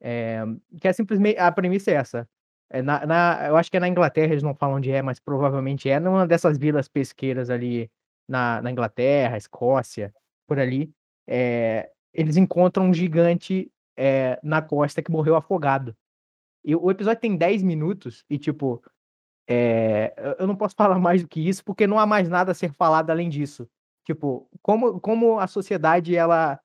[0.00, 0.44] É,
[0.80, 1.38] que é simplesmente.
[1.38, 2.28] A premissa é essa.
[2.70, 5.20] É na, na, eu acho que é na Inglaterra, eles não falam onde é, mas
[5.20, 7.88] provavelmente é numa dessas vilas pesqueiras ali
[8.28, 10.12] na, na Inglaterra, Escócia,
[10.48, 10.90] por ali,
[11.28, 15.96] é, eles encontram um gigante é, na costa que morreu afogado.
[16.64, 18.82] E o episódio tem 10 minutos e, tipo,
[19.48, 22.54] é, eu não posso falar mais do que isso porque não há mais nada a
[22.54, 23.68] ser falado além disso.
[24.04, 26.60] Tipo, como, como a sociedade ela,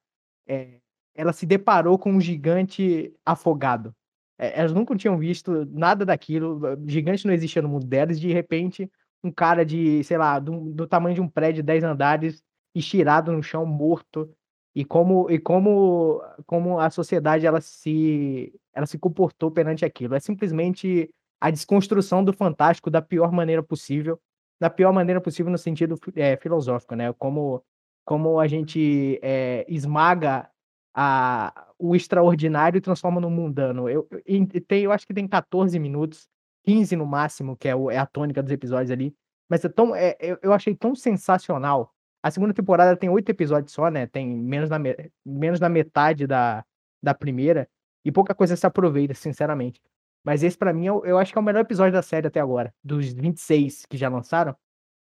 [1.15, 3.95] ela se deparou com um gigante afogado.
[4.37, 8.89] elas nunca tinham visto nada daquilo, gigante não existia no mundo delas, de repente
[9.23, 12.43] um cara de, sei lá, do, do tamanho de um prédio de 10 andares,
[12.73, 14.29] estirado no chão, morto,
[14.73, 20.15] e como e como como a sociedade ela se ela se comportou perante aquilo.
[20.15, 24.21] É simplesmente a desconstrução do fantástico da pior maneira possível,
[24.59, 27.11] da pior maneira possível no sentido é, filosófico, né?
[27.13, 27.63] Como
[28.03, 30.49] como a gente é, esmaga
[30.93, 33.87] a, o extraordinário e transforma no mundano.
[33.87, 36.27] Eu, eu, tem, eu acho que tem 14 minutos
[36.65, 39.15] 15 no máximo, que é, o, é a tônica dos episódios ali.
[39.49, 41.93] Mas é tão, é, eu, achei tão sensacional.
[42.23, 44.07] A segunda temporada tem oito episódios só, né?
[44.07, 44.77] Tem menos da,
[45.25, 46.63] menos da metade da,
[47.01, 47.67] da primeira.
[48.05, 49.81] E pouca coisa se aproveita, sinceramente.
[50.23, 52.39] Mas esse, para mim, eu, eu, acho que é o melhor episódio da série até
[52.39, 52.73] agora.
[52.83, 54.55] Dos 26 que já lançaram.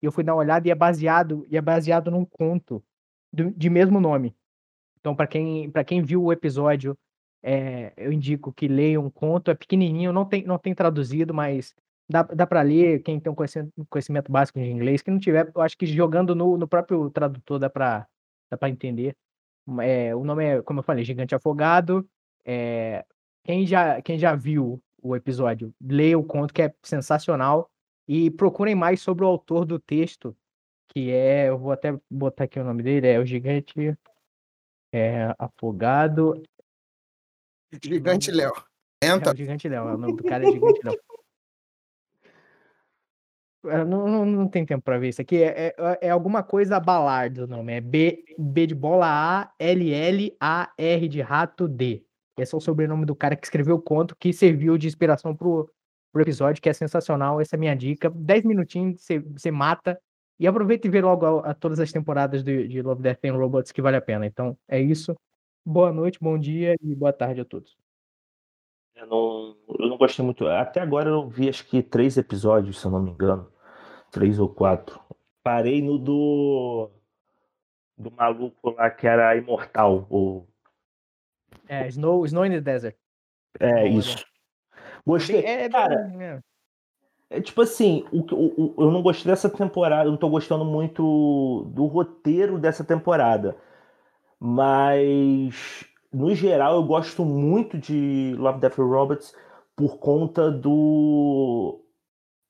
[0.02, 2.84] E eu fui dar uma olhada e é baseado, e é baseado num conto
[3.34, 4.36] do- de mesmo nome.
[5.00, 6.98] Então, para quem, para quem viu o episódio,
[7.44, 9.52] é, eu indico que leia um conto.
[9.52, 11.74] É pequenininho, não tem, não tem traduzido, mas
[12.10, 13.02] dá, dá para ler.
[13.04, 16.36] Quem tem um conhecimento, conhecimento básico de inglês, quem não tiver, eu acho que jogando
[16.36, 18.08] no, no próprio tradutor dá para
[18.50, 19.16] dá para entender.
[19.82, 22.08] É, o nome é, como eu falei, Gigante Afogado.
[22.46, 23.06] É,
[23.44, 27.70] quem, já, quem já viu o episódio, leia o conto, que é sensacional.
[28.08, 30.36] E procurem mais sobre o autor do texto,
[30.90, 33.96] que é, eu vou até botar aqui o nome dele, é o Gigante
[34.92, 36.42] é, Afogado.
[37.84, 38.54] Gigante Léo.
[39.02, 39.34] É Entra.
[39.34, 40.96] o Gigante Léo, o nome do cara é Gigante Léo.
[43.68, 45.42] É, Não, não, não tem tempo pra ver isso aqui.
[45.42, 47.74] É, é, é alguma coisa Ballard o nome.
[47.74, 52.06] É B, B de bola A, L, L, A, R de rato, D.
[52.38, 55.70] Esse é o sobrenome do cara que escreveu o conto que serviu de inspiração pro,
[56.12, 57.40] pro episódio, que é sensacional.
[57.40, 58.10] Essa é a minha dica.
[58.10, 59.06] 10 minutinhos,
[59.36, 60.00] você, mata.
[60.38, 63.38] E aproveita e vê logo a, a todas as temporadas de, de Love, Death and
[63.38, 64.26] Robots que vale a pena.
[64.26, 65.16] Então, é isso.
[65.66, 67.78] Boa noite, bom dia e boa tarde a todos.
[68.96, 70.46] Eu não, eu não gostei muito.
[70.48, 73.50] Até agora eu vi acho que três episódios, se eu não me engano.
[74.12, 75.00] Três ou quatro.
[75.42, 76.90] Parei no do.
[77.98, 80.06] Do maluco lá que era imortal.
[80.10, 80.46] O,
[81.68, 82.96] É, Snow, Snow in the Desert.
[83.60, 84.26] é isso.
[85.06, 85.44] Gostei.
[85.46, 86.40] É, Cara, é,
[87.30, 90.64] É tipo assim, o, o- o- eu não gostei dessa temporada, eu não tô gostando
[90.64, 93.56] muito do roteiro dessa temporada.
[94.40, 99.36] Mas, no geral, eu gosto muito de Love, Death and Robots
[99.76, 101.82] por conta do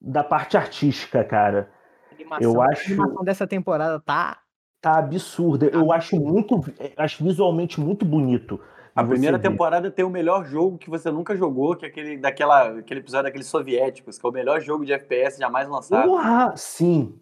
[0.01, 1.69] da parte artística, cara.
[2.13, 4.39] animação, Eu a acho- animação dessa temporada tá.
[4.81, 5.65] Tá absurda.
[5.67, 6.61] Eu acho muito,
[6.97, 8.59] acho visualmente muito bonito.
[8.95, 12.79] A primeira temporada tem o melhor jogo que você nunca jogou, que é aquele, daquela,
[12.79, 16.07] aquele episódio daqueles soviéticos, que é o melhor jogo de FPS jamais lançado.
[16.07, 17.19] Porra, sim.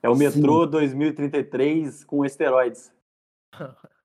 [0.00, 0.24] é o sim.
[0.24, 2.92] Metrô 2033 com esteroides.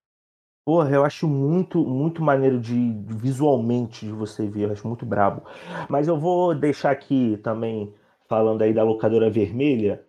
[0.66, 5.44] Porra, eu acho muito, muito maneiro de visualmente de você ver, eu acho muito brabo.
[5.90, 7.94] Mas eu vou deixar aqui também,
[8.28, 10.04] falando aí da locadora vermelha,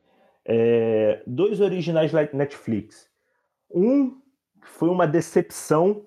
[0.44, 3.08] é, dois originais da Netflix.
[3.70, 4.18] Um
[4.60, 6.04] foi uma decepção,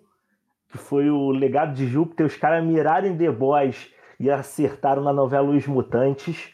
[0.75, 3.89] que foi o Legado de Júpiter, os caras miraram The Boys
[4.19, 6.51] e acertaram na novela Os Mutantes.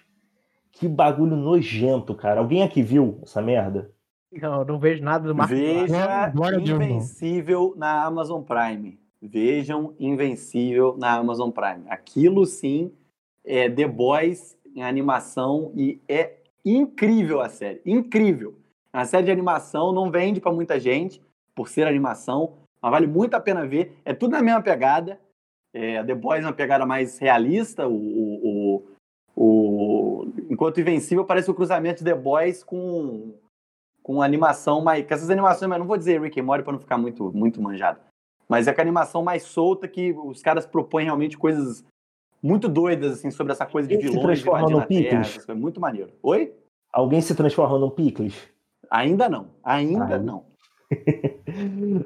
[0.71, 2.39] Que bagulho nojento, cara.
[2.39, 3.91] Alguém aqui viu essa merda?
[4.31, 5.53] Não, não vejo nada do Marco.
[5.53, 6.85] Veja Glória a Deus, não.
[6.85, 8.99] Invencível na Amazon Prime.
[9.21, 11.83] Vejam Invencível na Amazon Prime.
[11.89, 12.93] Aquilo sim
[13.43, 17.81] é The Boys em animação e é incrível a série.
[17.85, 18.55] Incrível.
[18.93, 21.21] A série de animação não vende pra muita gente
[21.55, 23.95] por ser animação, mas vale muito a pena ver.
[24.03, 25.19] É tudo na mesma pegada.
[25.73, 27.87] É, The Boys é uma pegada mais realista.
[27.87, 28.83] O, o,
[29.35, 33.33] o, o- enquanto Invencível parece o cruzamento de The Boys com
[34.03, 35.05] com animação mais.
[35.05, 37.61] Com essas animações, mas não vou dizer Rick and Morty pra não ficar muito, muito
[37.61, 37.99] manjado.
[38.49, 41.85] Mas é com a animação mais solta que os caras propõem realmente coisas
[42.43, 45.03] muito doidas, assim, sobre essa coisa de se vilões transforma invadindo no a Terra.
[45.03, 45.29] Pickles?
[45.29, 45.61] essas coisas.
[45.61, 46.11] Muito maneiro.
[46.23, 46.51] Oi?
[46.91, 48.49] Alguém se transforma num picles?
[48.89, 49.51] Ainda não.
[49.63, 50.45] Ainda Ah, não.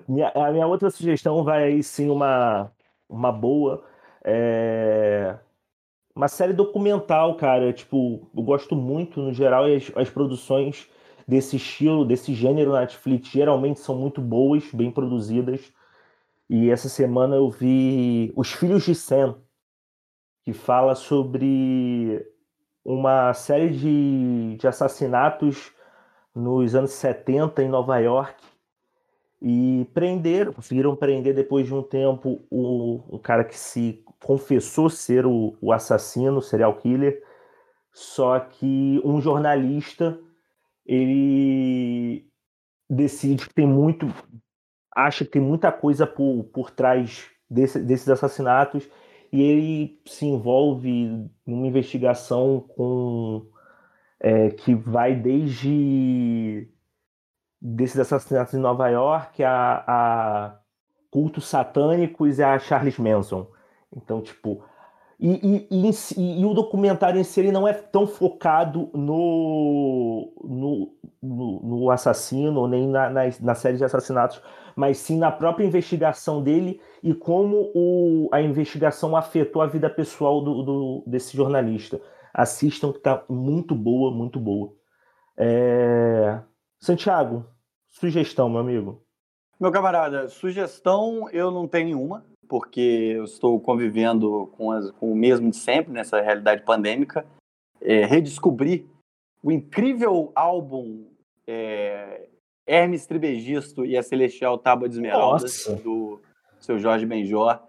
[0.08, 2.72] Minha- a minha outra sugestão vai aí sim uma,
[3.10, 3.84] uma boa.
[4.24, 5.38] é,
[6.16, 7.74] Uma série documental, cara.
[7.74, 10.90] Tipo, eu gosto muito, no geral, as, as produções
[11.28, 15.74] desse estilo, desse gênero na Netflix, geralmente são muito boas, bem produzidas.
[16.50, 19.38] E essa semana eu vi Os Filhos de Sam,
[20.44, 22.26] que fala sobre
[22.84, 25.72] uma série de, de assassinatos
[26.36, 28.36] nos anos 70 em Nova York.
[29.48, 35.24] E prenderam, conseguiram prender depois de um tempo o, o cara que se confessou ser
[35.24, 37.22] o, o assassino, o serial killer.
[37.94, 40.20] Só que um jornalista
[40.84, 42.28] ele
[42.90, 44.08] decide que tem muito,
[44.96, 48.90] acha que tem muita coisa por, por trás desse- desses assassinatos
[49.32, 53.48] e ele se envolve numa investigação com
[54.20, 56.68] é, que vai desde
[57.62, 60.60] desses assassinatos em Nova York a, a
[61.12, 63.48] cultos satânicos e a Charles Manson.
[63.96, 64.64] Então, tipo,
[65.20, 70.94] e, e- e e o documentário em si ele não é tão focado no, no,
[71.24, 74.42] no, no assassino, nem na, na, na série de assassinatos,
[74.76, 80.42] mas sim na própria investigação dele e como o, a investigação afetou a vida pessoal
[80.44, 82.02] do, do- desse jornalista.
[82.34, 84.74] Assistam, que tá muito boa, muito boa.
[85.38, 86.40] É,
[86.86, 87.44] Santiago,
[87.88, 89.02] sugestão, meu amigo.
[89.60, 95.16] Meu camarada, sugestão eu não tenho nenhuma, porque eu estou convivendo com, as- com o
[95.16, 97.26] mesmo de sempre nessa realidade pandêmica.
[97.82, 98.88] É, redescobri
[99.42, 101.08] o incrível álbum
[101.48, 102.28] é,
[102.68, 105.82] Hermes Tribegisto e a Celestial Tábua de Esmeraldas, Nossa.
[105.82, 106.22] do
[106.60, 107.60] seu Jorge Benjor,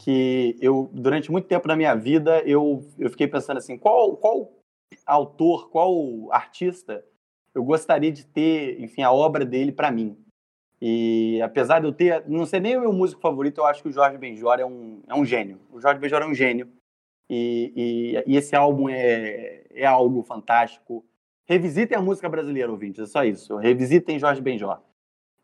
[0.00, 4.52] que eu, durante muito tempo da minha vida, eu, eu fiquei pensando assim, qual, qual
[5.06, 5.92] autor, qual
[6.32, 7.04] artista
[7.58, 10.16] eu gostaria de ter, enfim, a obra dele para mim.
[10.80, 13.88] E apesar de eu ter, não ser nem o meu músico favorito, eu acho que
[13.88, 15.58] o Jorge Benjor é um, é um gênio.
[15.72, 16.68] O Jorge Benjor é um gênio.
[17.28, 17.72] E,
[18.24, 21.04] e, e esse álbum é, é algo fantástico.
[21.46, 23.56] Revisitem a música brasileira, ouvintes, é só isso.
[23.56, 24.80] Revisitem Jorge Benjor.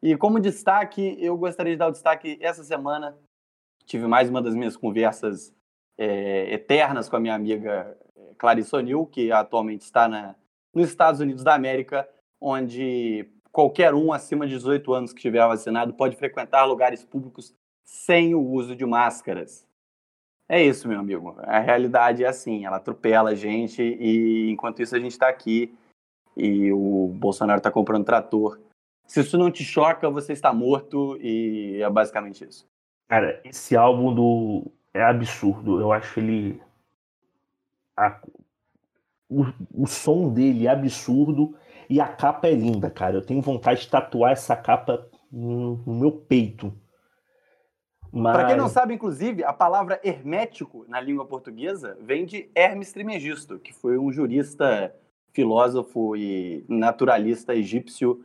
[0.01, 3.19] E como destaque, eu gostaria de dar o destaque essa semana.
[3.87, 5.53] Tive mais uma das minhas conversas
[5.99, 10.37] é, eternas com a minha amiga é, Clarice O'Neill, que atualmente está na,
[10.75, 12.09] nos Estados Unidos da América,
[12.41, 18.35] onde qualquer um acima de 18 anos que estiver vacinado pode frequentar lugares públicos sem
[18.35, 19.67] o uso de máscaras.
[20.49, 21.35] É isso, meu amigo.
[21.39, 25.75] A realidade é assim, ela atropela a gente e enquanto isso a gente está aqui
[26.37, 28.59] e o Bolsonaro está comprando trator.
[29.07, 32.67] Se isso não te choca, você está morto e é basicamente isso.
[33.09, 35.81] Cara, esse álbum do é absurdo.
[35.81, 36.61] Eu acho ele
[37.97, 38.21] a-
[39.29, 41.57] o, o som dele é absurdo
[41.89, 43.17] e a capa é linda, cara.
[43.17, 46.73] Eu tenho vontade de tatuar essa capa no, no meu peito.
[48.13, 52.93] Mas Para quem não sabe, inclusive, a palavra hermético na língua portuguesa vem de Hermes
[52.93, 54.95] Trismegisto, que foi um jurista,
[55.33, 58.25] filósofo e naturalista egípcio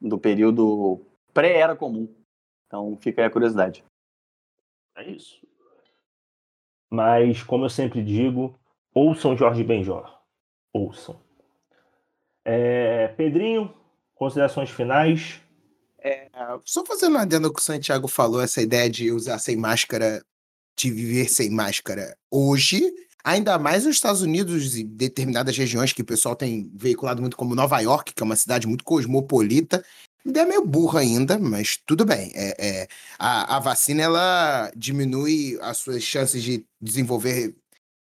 [0.00, 1.04] do período
[1.34, 2.08] pré-era comum.
[2.66, 3.84] Então fica aí a curiosidade.
[4.96, 5.46] é isso.
[6.90, 8.58] Mas como eu sempre digo,
[8.94, 10.15] ouçam Jorge Benjor.
[10.76, 11.18] Ouçam.
[12.44, 13.74] É, Pedrinho,
[14.14, 15.40] considerações finais.
[16.64, 20.22] Só fazendo um adendo que o Santiago falou, essa ideia de usar sem máscara,
[20.76, 22.92] de viver sem máscara hoje,
[23.24, 27.54] ainda mais nos Estados Unidos e determinadas regiões que o pessoal tem veiculado muito como
[27.54, 29.84] Nova York, que é uma cidade muito cosmopolita.
[30.24, 32.30] Ideia meio burra ainda, mas tudo bem.
[32.34, 32.88] É, é,
[33.18, 37.56] a, a vacina ela diminui as suas chances de desenvolver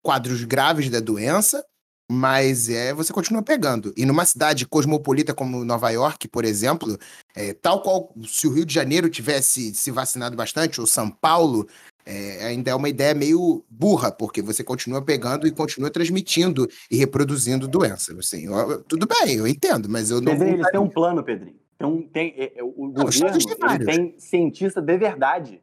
[0.02, 1.64] quadros graves da doença,
[2.12, 3.92] mas é você continua pegando.
[3.96, 6.98] E numa cidade cosmopolita como Nova York, por exemplo,
[7.34, 11.66] é, tal qual se o Rio de Janeiro tivesse se vacinado bastante, ou São Paulo,
[12.04, 16.96] é, ainda é uma ideia meio burra, porque você continua pegando e continua transmitindo e
[16.96, 18.14] reproduzindo doença.
[18.18, 20.32] Assim, eu- tudo bem, eu entendo, mas eu não.
[20.32, 21.56] Pedrinho, eles têm um plano, Pedrinho.
[21.78, 23.38] Tem um, tem, é, é, o Não, governo
[23.70, 25.62] ele tem cientista de verdade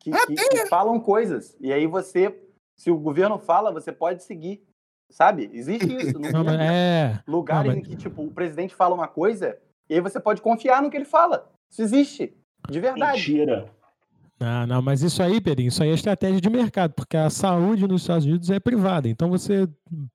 [0.00, 1.56] que, Ah, que- que falam coisas.
[1.60, 2.34] E aí você,
[2.76, 4.64] se o governo fala, você pode seguir.
[5.10, 5.50] Sabe?
[5.52, 6.18] Existe isso.
[6.18, 6.62] No Não, mas mundo.
[6.62, 7.20] é.
[7.26, 9.56] Lugares não, em que, tipo, o presidente fala uma coisa
[9.88, 11.50] e aí você pode confiar no que ele fala.
[11.70, 12.34] Isso existe.
[12.68, 13.18] De verdade.
[13.18, 13.70] Mentira.
[14.38, 17.88] Não, não, mas isso aí, Pedrinho, isso aí é estratégia de mercado, porque a saúde
[17.88, 19.08] nos Estados Unidos é privada.
[19.08, 19.66] Então você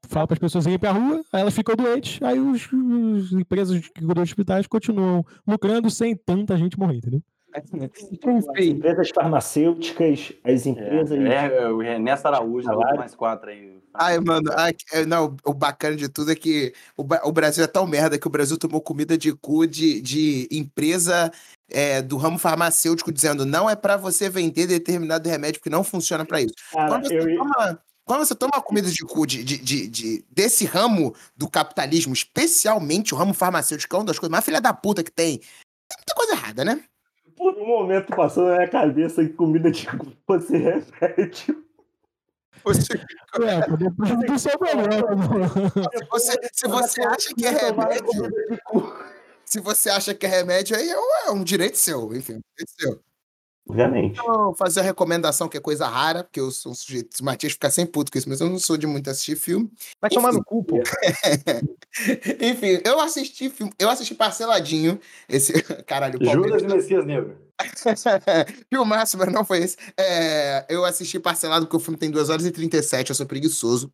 [0.07, 3.31] fala para as pessoas irem para a rua, aí elas ficam doentes, aí os, os
[3.33, 7.23] empresas que cuidam de hospitais continuam lucrando sem tanta gente morrer, entendeu?
[7.53, 11.19] As Enfim, empresas farmacêuticas, as empresas.
[11.19, 13.81] É, é, o Ernesto Araújo, mais quatro aí.
[13.93, 17.67] Ai, mano, ai, é, não, o bacana de tudo é que o, o Brasil é
[17.67, 21.29] tão merda que o Brasil tomou comida de cu de, de empresa
[21.69, 26.25] é, do ramo farmacêutico dizendo não é pra você vender determinado remédio que não funciona
[26.25, 26.53] pra isso.
[26.71, 30.25] Cara, Quando você, eu, toma, quando você toma comida de cu de, de, de- de-
[30.29, 34.61] desse ramo do capitalismo, especialmente o ramo farmacêutico, que é uma das coisas mais filha
[34.61, 36.81] da puta que tem, tem muita coisa errada, né?
[37.41, 41.65] Por um momento passou na minha cabeça que comida de cu fosse remédio.
[42.63, 42.93] Você-
[43.41, 45.07] É, do seu problema.
[45.91, 48.11] se, você, se você acha que é remédio,
[49.43, 52.37] se você acha que é remédio, aí é um, é um direito seu, enfim, é
[52.37, 52.99] um direito seu.
[53.71, 54.17] Obviamente.
[54.17, 57.17] Vou fazer a recomendação, que é coisa rara, porque eu sou um sujeito.
[57.21, 59.71] O Matias fica sem puto com isso, mas eu não sou de muito assistir filme.
[60.01, 60.75] vai tomar no cu, pô.
[62.41, 64.99] Enfim, eu assisti filme, eu assisti parceladinho.
[65.29, 65.53] Esse.
[65.87, 67.37] Caralho, o Judas e Messias Negro.
[68.69, 69.77] Filmaço, mas não foi esse.
[69.97, 73.89] É, eu assisti parcelado porque o filme tem 2 horas e 37, eu sou preguiçoso.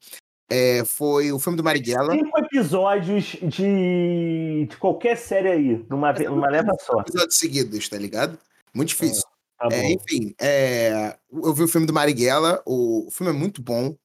[0.49, 6.23] É, foi o filme do Marighella, Cinco episódios de, de qualquer série aí, numa, ve-
[6.29, 7.01] numa leva só.
[7.01, 8.39] episódios seguidos, tá ligado?
[8.73, 9.23] Muito difícil.
[9.57, 13.61] Tá É, enfim, é, eu vi o filme do Marighella, o, o filme é muito
[13.61, 13.95] bom.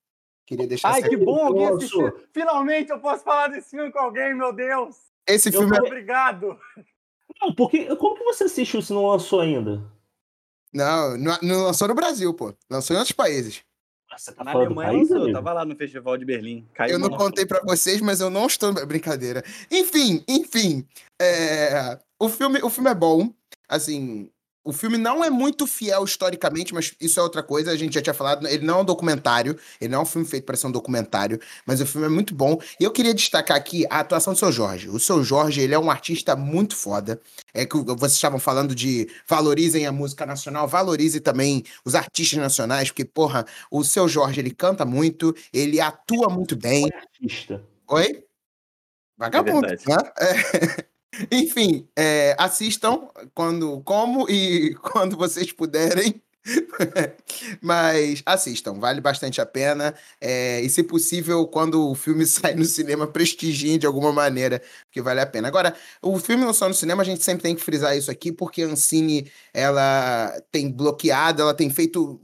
[0.47, 2.13] Queria deixar Ai, essa- que bom alguém assistiu.
[2.33, 4.97] Finalmente eu posso falar desse filme com alguém, meu Deus.
[5.27, 5.81] Esse Eu filme é...
[5.81, 6.59] Obrigado.
[7.41, 9.83] Não, porque como que você assistiu se não lançou ainda?
[10.73, 12.55] Não, não, não lançou no Brasil, pô.
[12.71, 13.63] Lançou em outros países.
[14.17, 16.67] Você tá Na Alemanha país, lançou, eu tava lá no Festival de Berlim.
[16.75, 18.73] Caiu Eu não contei pra vocês, mas eu não estou.
[18.87, 19.43] Brincadeira.
[19.71, 20.87] Enfim, enfim.
[21.21, 23.33] é, O, filme, o filme é bom.
[23.69, 24.31] Assim,
[24.65, 28.03] o filme não é muito fiel historicamente, mas isso é outra coisa, a gente já
[28.03, 28.47] tinha falado.
[28.47, 31.41] Ele não é um documentário, ele não é um filme feito para ser um documentário,
[31.67, 32.59] mas o filme é muito bom.
[32.79, 34.89] E eu queria destacar aqui a atuação do seu Jorge.
[34.89, 37.21] O seu Jorge, ele é um artista muito foda.
[37.53, 42.89] É que vocês estavam falando de valorizem a música nacional, valorize também os artistas nacionais,
[42.89, 46.89] porque, porra, o seu Jorge, ele canta muito, ele atua muito bem.
[46.95, 47.63] Artista.
[47.89, 48.25] Oi?
[49.19, 49.85] Vagabundo, verdade.
[49.89, 50.13] né?
[50.19, 50.85] É.
[51.31, 56.23] Enfim, é, assistam quando, como e quando vocês puderem.
[57.63, 59.95] Mas assistam, vale bastante a pena.
[60.21, 64.61] É, e, se possível, quando o filme sai no cinema, prestigiem de alguma maneira,
[64.91, 65.49] que vale a pena.
[65.49, 68.33] Agora, o filme não só no cinema, a gente sempre tem que frisar isso aqui,
[68.33, 72.21] porque a Ancine ela tem bloqueado, ela tem feito.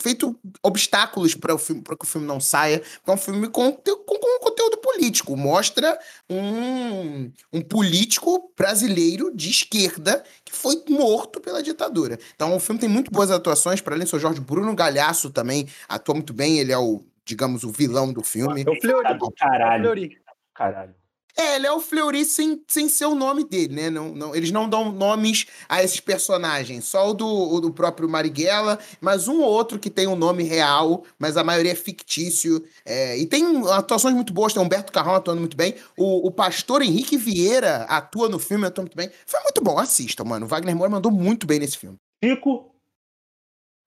[0.00, 2.82] Feito obstáculos para o filme, para que o filme não saia.
[3.06, 5.36] É um filme com, com, com conteúdo político.
[5.36, 5.98] Mostra
[6.28, 12.18] um, um político brasileiro de esquerda que foi morto pela ditadura.
[12.34, 15.68] Então o filme tem muito boas atuações, para além do seu Jorge Bruno Galhaço também
[15.88, 18.64] atua muito bem, ele é o, digamos, o vilão do filme.
[18.66, 19.08] É o Fleury.
[19.08, 19.82] É caralho.
[19.82, 20.18] Fleury.
[20.54, 20.99] Caralho.
[21.40, 23.88] É, ele é o Fleury sem, sem ser o nome dele, né?
[23.88, 28.06] Não, não, eles não dão nomes a esses personagens, só o do, o do próprio
[28.06, 32.62] Marighella, mas um ou outro que tem um nome real, mas a maioria é fictício.
[32.84, 36.82] É, e tem atuações muito boas, tem Humberto Carrão atuando muito bem, o, o pastor
[36.82, 39.10] Henrique Vieira atua no filme, atua muito bem.
[39.24, 40.44] Foi muito bom, assistam, mano.
[40.44, 41.96] O Wagner Moura mandou muito bem nesse filme.
[42.22, 42.74] Chico,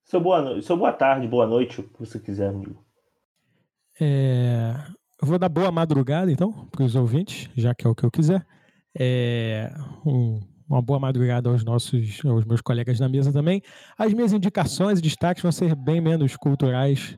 [0.05, 0.63] seu boa, no...
[0.63, 2.83] seu boa tarde, boa noite, o que você quiser, amigo.
[4.01, 8.03] É, eu vou dar boa madrugada, então, para os ouvintes, já que é o que
[8.03, 8.45] eu quiser.
[8.97, 9.73] É,
[10.05, 10.39] um-
[10.69, 13.61] uma boa madrugada aos nossos, aos meus colegas na mesa também.
[13.97, 17.15] As minhas indicações e destaques vão ser bem menos culturais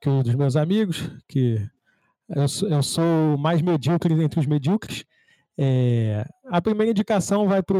[0.00, 1.56] que os dos meus amigos, que
[2.28, 5.04] eu, eu sou mais medíocre entre os medíocres.
[5.58, 7.76] É, a primeira indicação vai para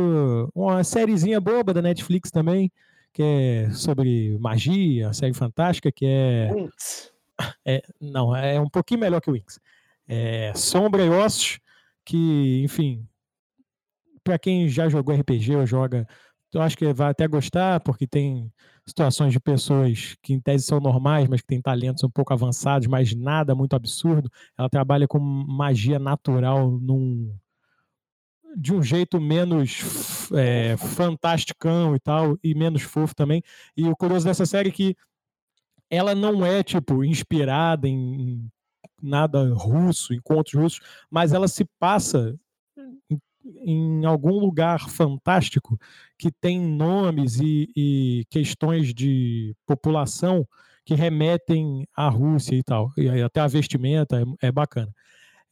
[0.54, 2.70] uma sériezinha boba da Netflix também,
[3.12, 7.11] que é sobre magia, série fantástica, que é Winx.
[7.64, 9.60] É, não, é um pouquinho melhor que o Wings.
[10.08, 11.60] É Sombra e Ossos,
[12.04, 13.06] que, enfim,
[14.24, 16.06] para quem já jogou RPG ou joga,
[16.52, 18.52] eu acho que vai até gostar, porque tem
[18.86, 22.86] situações de pessoas que em tese são normais, mas que têm talentos um pouco avançados,
[22.88, 24.30] mas nada muito absurdo.
[24.58, 27.34] Ela trabalha com magia natural num
[28.54, 33.42] de um jeito menos é, fantasticão e tal, e menos fofo também.
[33.74, 34.96] E o curioso dessa série é que
[35.92, 38.50] ela não é, tipo, inspirada em,
[39.02, 42.34] nada russo, em contos russos, mas ela se passa
[43.10, 43.20] em,
[44.00, 45.78] em algum lugar fantástico
[46.16, 50.48] que tem nomes e, e questões de população
[50.82, 52.90] que remetem à Rússia e tal.
[52.96, 54.92] E até a vestimenta é, é bacana.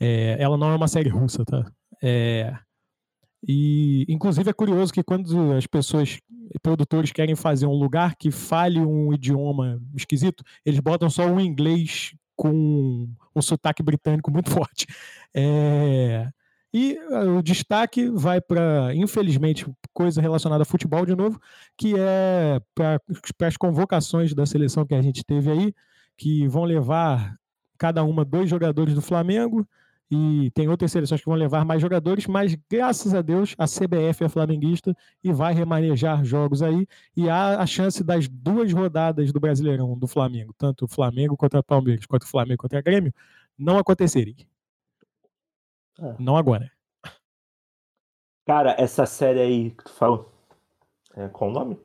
[0.01, 1.71] É, ela não é uma série russa, tá?
[2.03, 2.57] É,
[3.47, 6.19] e, inclusive, é curioso que quando as pessoas,
[6.63, 12.15] produtores, querem fazer um lugar que fale um idioma esquisito, eles botam só um inglês
[12.37, 14.87] com um sotaque britânico muito forte.
[15.35, 16.29] É,
[16.73, 21.41] e ah, o destaque vai para, infelizmente, coisa relacionada a futebol de novo,
[21.77, 23.01] que é para
[23.49, 25.75] as convocações da seleção que a gente teve aí,
[26.17, 27.37] que vão levar
[27.77, 29.67] cada uma dois jogadores do Flamengo
[30.11, 34.25] e tem outras seleções que vão levar mais jogadores, mas graças a Deus a CBF
[34.25, 39.39] é flamenguista e vai remanejar jogos aí e há a chance das duas rodadas do
[39.39, 43.15] Brasileirão do Flamengo, tanto o Flamengo contra o Palmeiras quanto o Flamengo contra o Grêmio,
[43.57, 44.35] não acontecerem.
[46.01, 46.17] Ah.
[46.19, 46.73] Não agora.
[48.47, 50.33] Cara, essa série aí que tu falou.
[51.15, 51.79] É, qual o nome?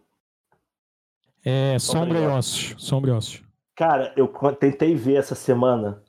[1.44, 2.74] É Sombra e Ossos.
[2.84, 3.44] Sombra e Ossos.
[3.76, 4.28] Cara, eu
[4.60, 6.02] tentei ver essa semana.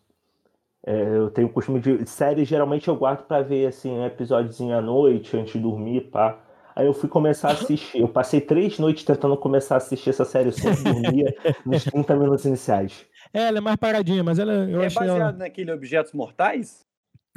[0.86, 2.06] É, eu tenho o costume de.
[2.08, 6.38] Série, geralmente eu guardo pra ver assim, um episódiozinho à noite, antes de dormir, pá.
[6.76, 7.98] Aí eu fui começar a assistir.
[7.98, 11.34] Eu passei três noites tentando começar a assistir essa série, eu sempre dormia
[11.66, 13.04] nos 30 minutos iniciais.
[13.34, 15.32] É, ela é mais paradinha, mas ela, eu é baseado ela...
[15.32, 16.86] naquele Objetos Mortais?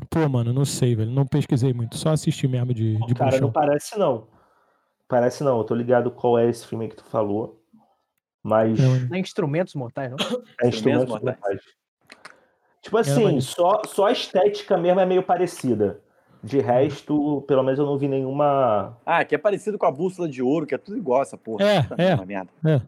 [0.09, 1.09] Pô, mano, não sei, velho.
[1.09, 1.97] Não pesquisei muito.
[1.97, 3.47] Só assisti mesmo de, de Cara, bruxão.
[3.47, 4.27] não parece não.
[5.07, 5.57] Parece não.
[5.57, 7.59] Eu tô ligado qual é esse filme que tu falou.
[8.43, 10.17] Mas Não, Não é instrumentos mortais, não?
[10.61, 11.39] é Instrumentos instrumentos mortais.
[11.39, 11.61] mortais.
[12.81, 16.01] Tipo assim, só, só a estética mesmo é meio parecida.
[16.41, 18.97] De resto, pelo menos eu não vi nenhuma.
[19.06, 21.65] Ah, que é parecido com a bússola de ouro, que é tudo igual essa porra.
[21.65, 21.77] É,
[22.11, 22.26] é.
[22.26, 22.49] Merda.
[22.65, 22.81] É.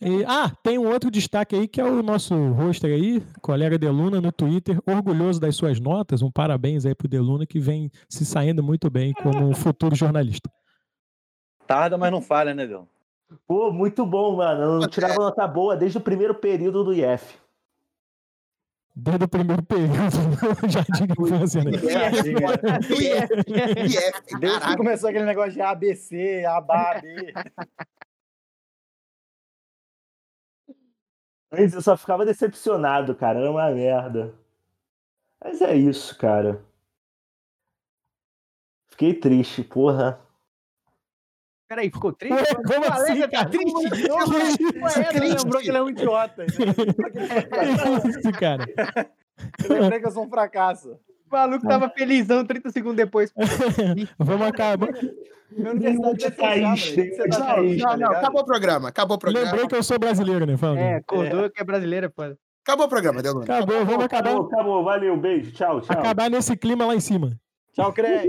[0.00, 4.20] E- ah, tem um outro destaque aí que é o nosso roster aí, colega Deluna
[4.20, 6.22] no Twitter, orgulhoso das suas notas.
[6.22, 10.50] Um parabéns aí pro Deluna que vem se saindo muito bem como um futuro jornalista.
[11.66, 12.86] Tarda, mas não falha, né, Deus?
[13.46, 14.62] Pô, muito bom, mano.
[14.62, 17.36] Eu não tirava nota boa desde o primeiro período do IF.
[19.00, 19.94] Desde o primeiro período
[20.60, 21.70] do Jardim de Infância, né?
[24.40, 27.32] Desde que começou aquele negócio de ABC, ABA, B.
[31.52, 33.38] Antes eu só ficava decepcionado, cara.
[33.38, 34.34] Era uma merda.
[35.40, 36.60] Mas é isso, cara.
[38.90, 40.20] Fiquei triste, porra.
[41.68, 42.54] Peraí, ficou triste?
[42.54, 44.26] Como assim, tá triste novo?
[44.56, 46.46] Que Ué, Ele lembrou que ele é um idiota.
[46.48, 48.66] Que isso, cara?
[49.68, 50.92] Lembrei que eu sou um fracasso.
[51.30, 53.32] O maluco tava felizão 30 segundos depois.
[54.18, 54.88] Vamos acabar.
[54.88, 56.92] Thaís, moleque.
[56.94, 58.02] tem Você tá triste, tá Não, não, ligado?
[58.16, 58.88] acabou o programa.
[58.88, 59.46] Acabou o programa.
[59.46, 60.56] Lembrei que eu sou brasileiro, né?
[60.56, 60.78] Fala.
[60.78, 62.22] É, acordou que é brasileira, pô.
[62.66, 63.42] Acabou o programa, Delano.
[63.42, 64.84] Acabou, vamos acabar, Acabou, acabou.
[64.84, 65.52] Valeu, beijo.
[65.52, 65.98] Tchau, tchau.
[65.98, 67.38] acabar nesse clima lá em cima.
[67.72, 68.28] Tchau, Craig.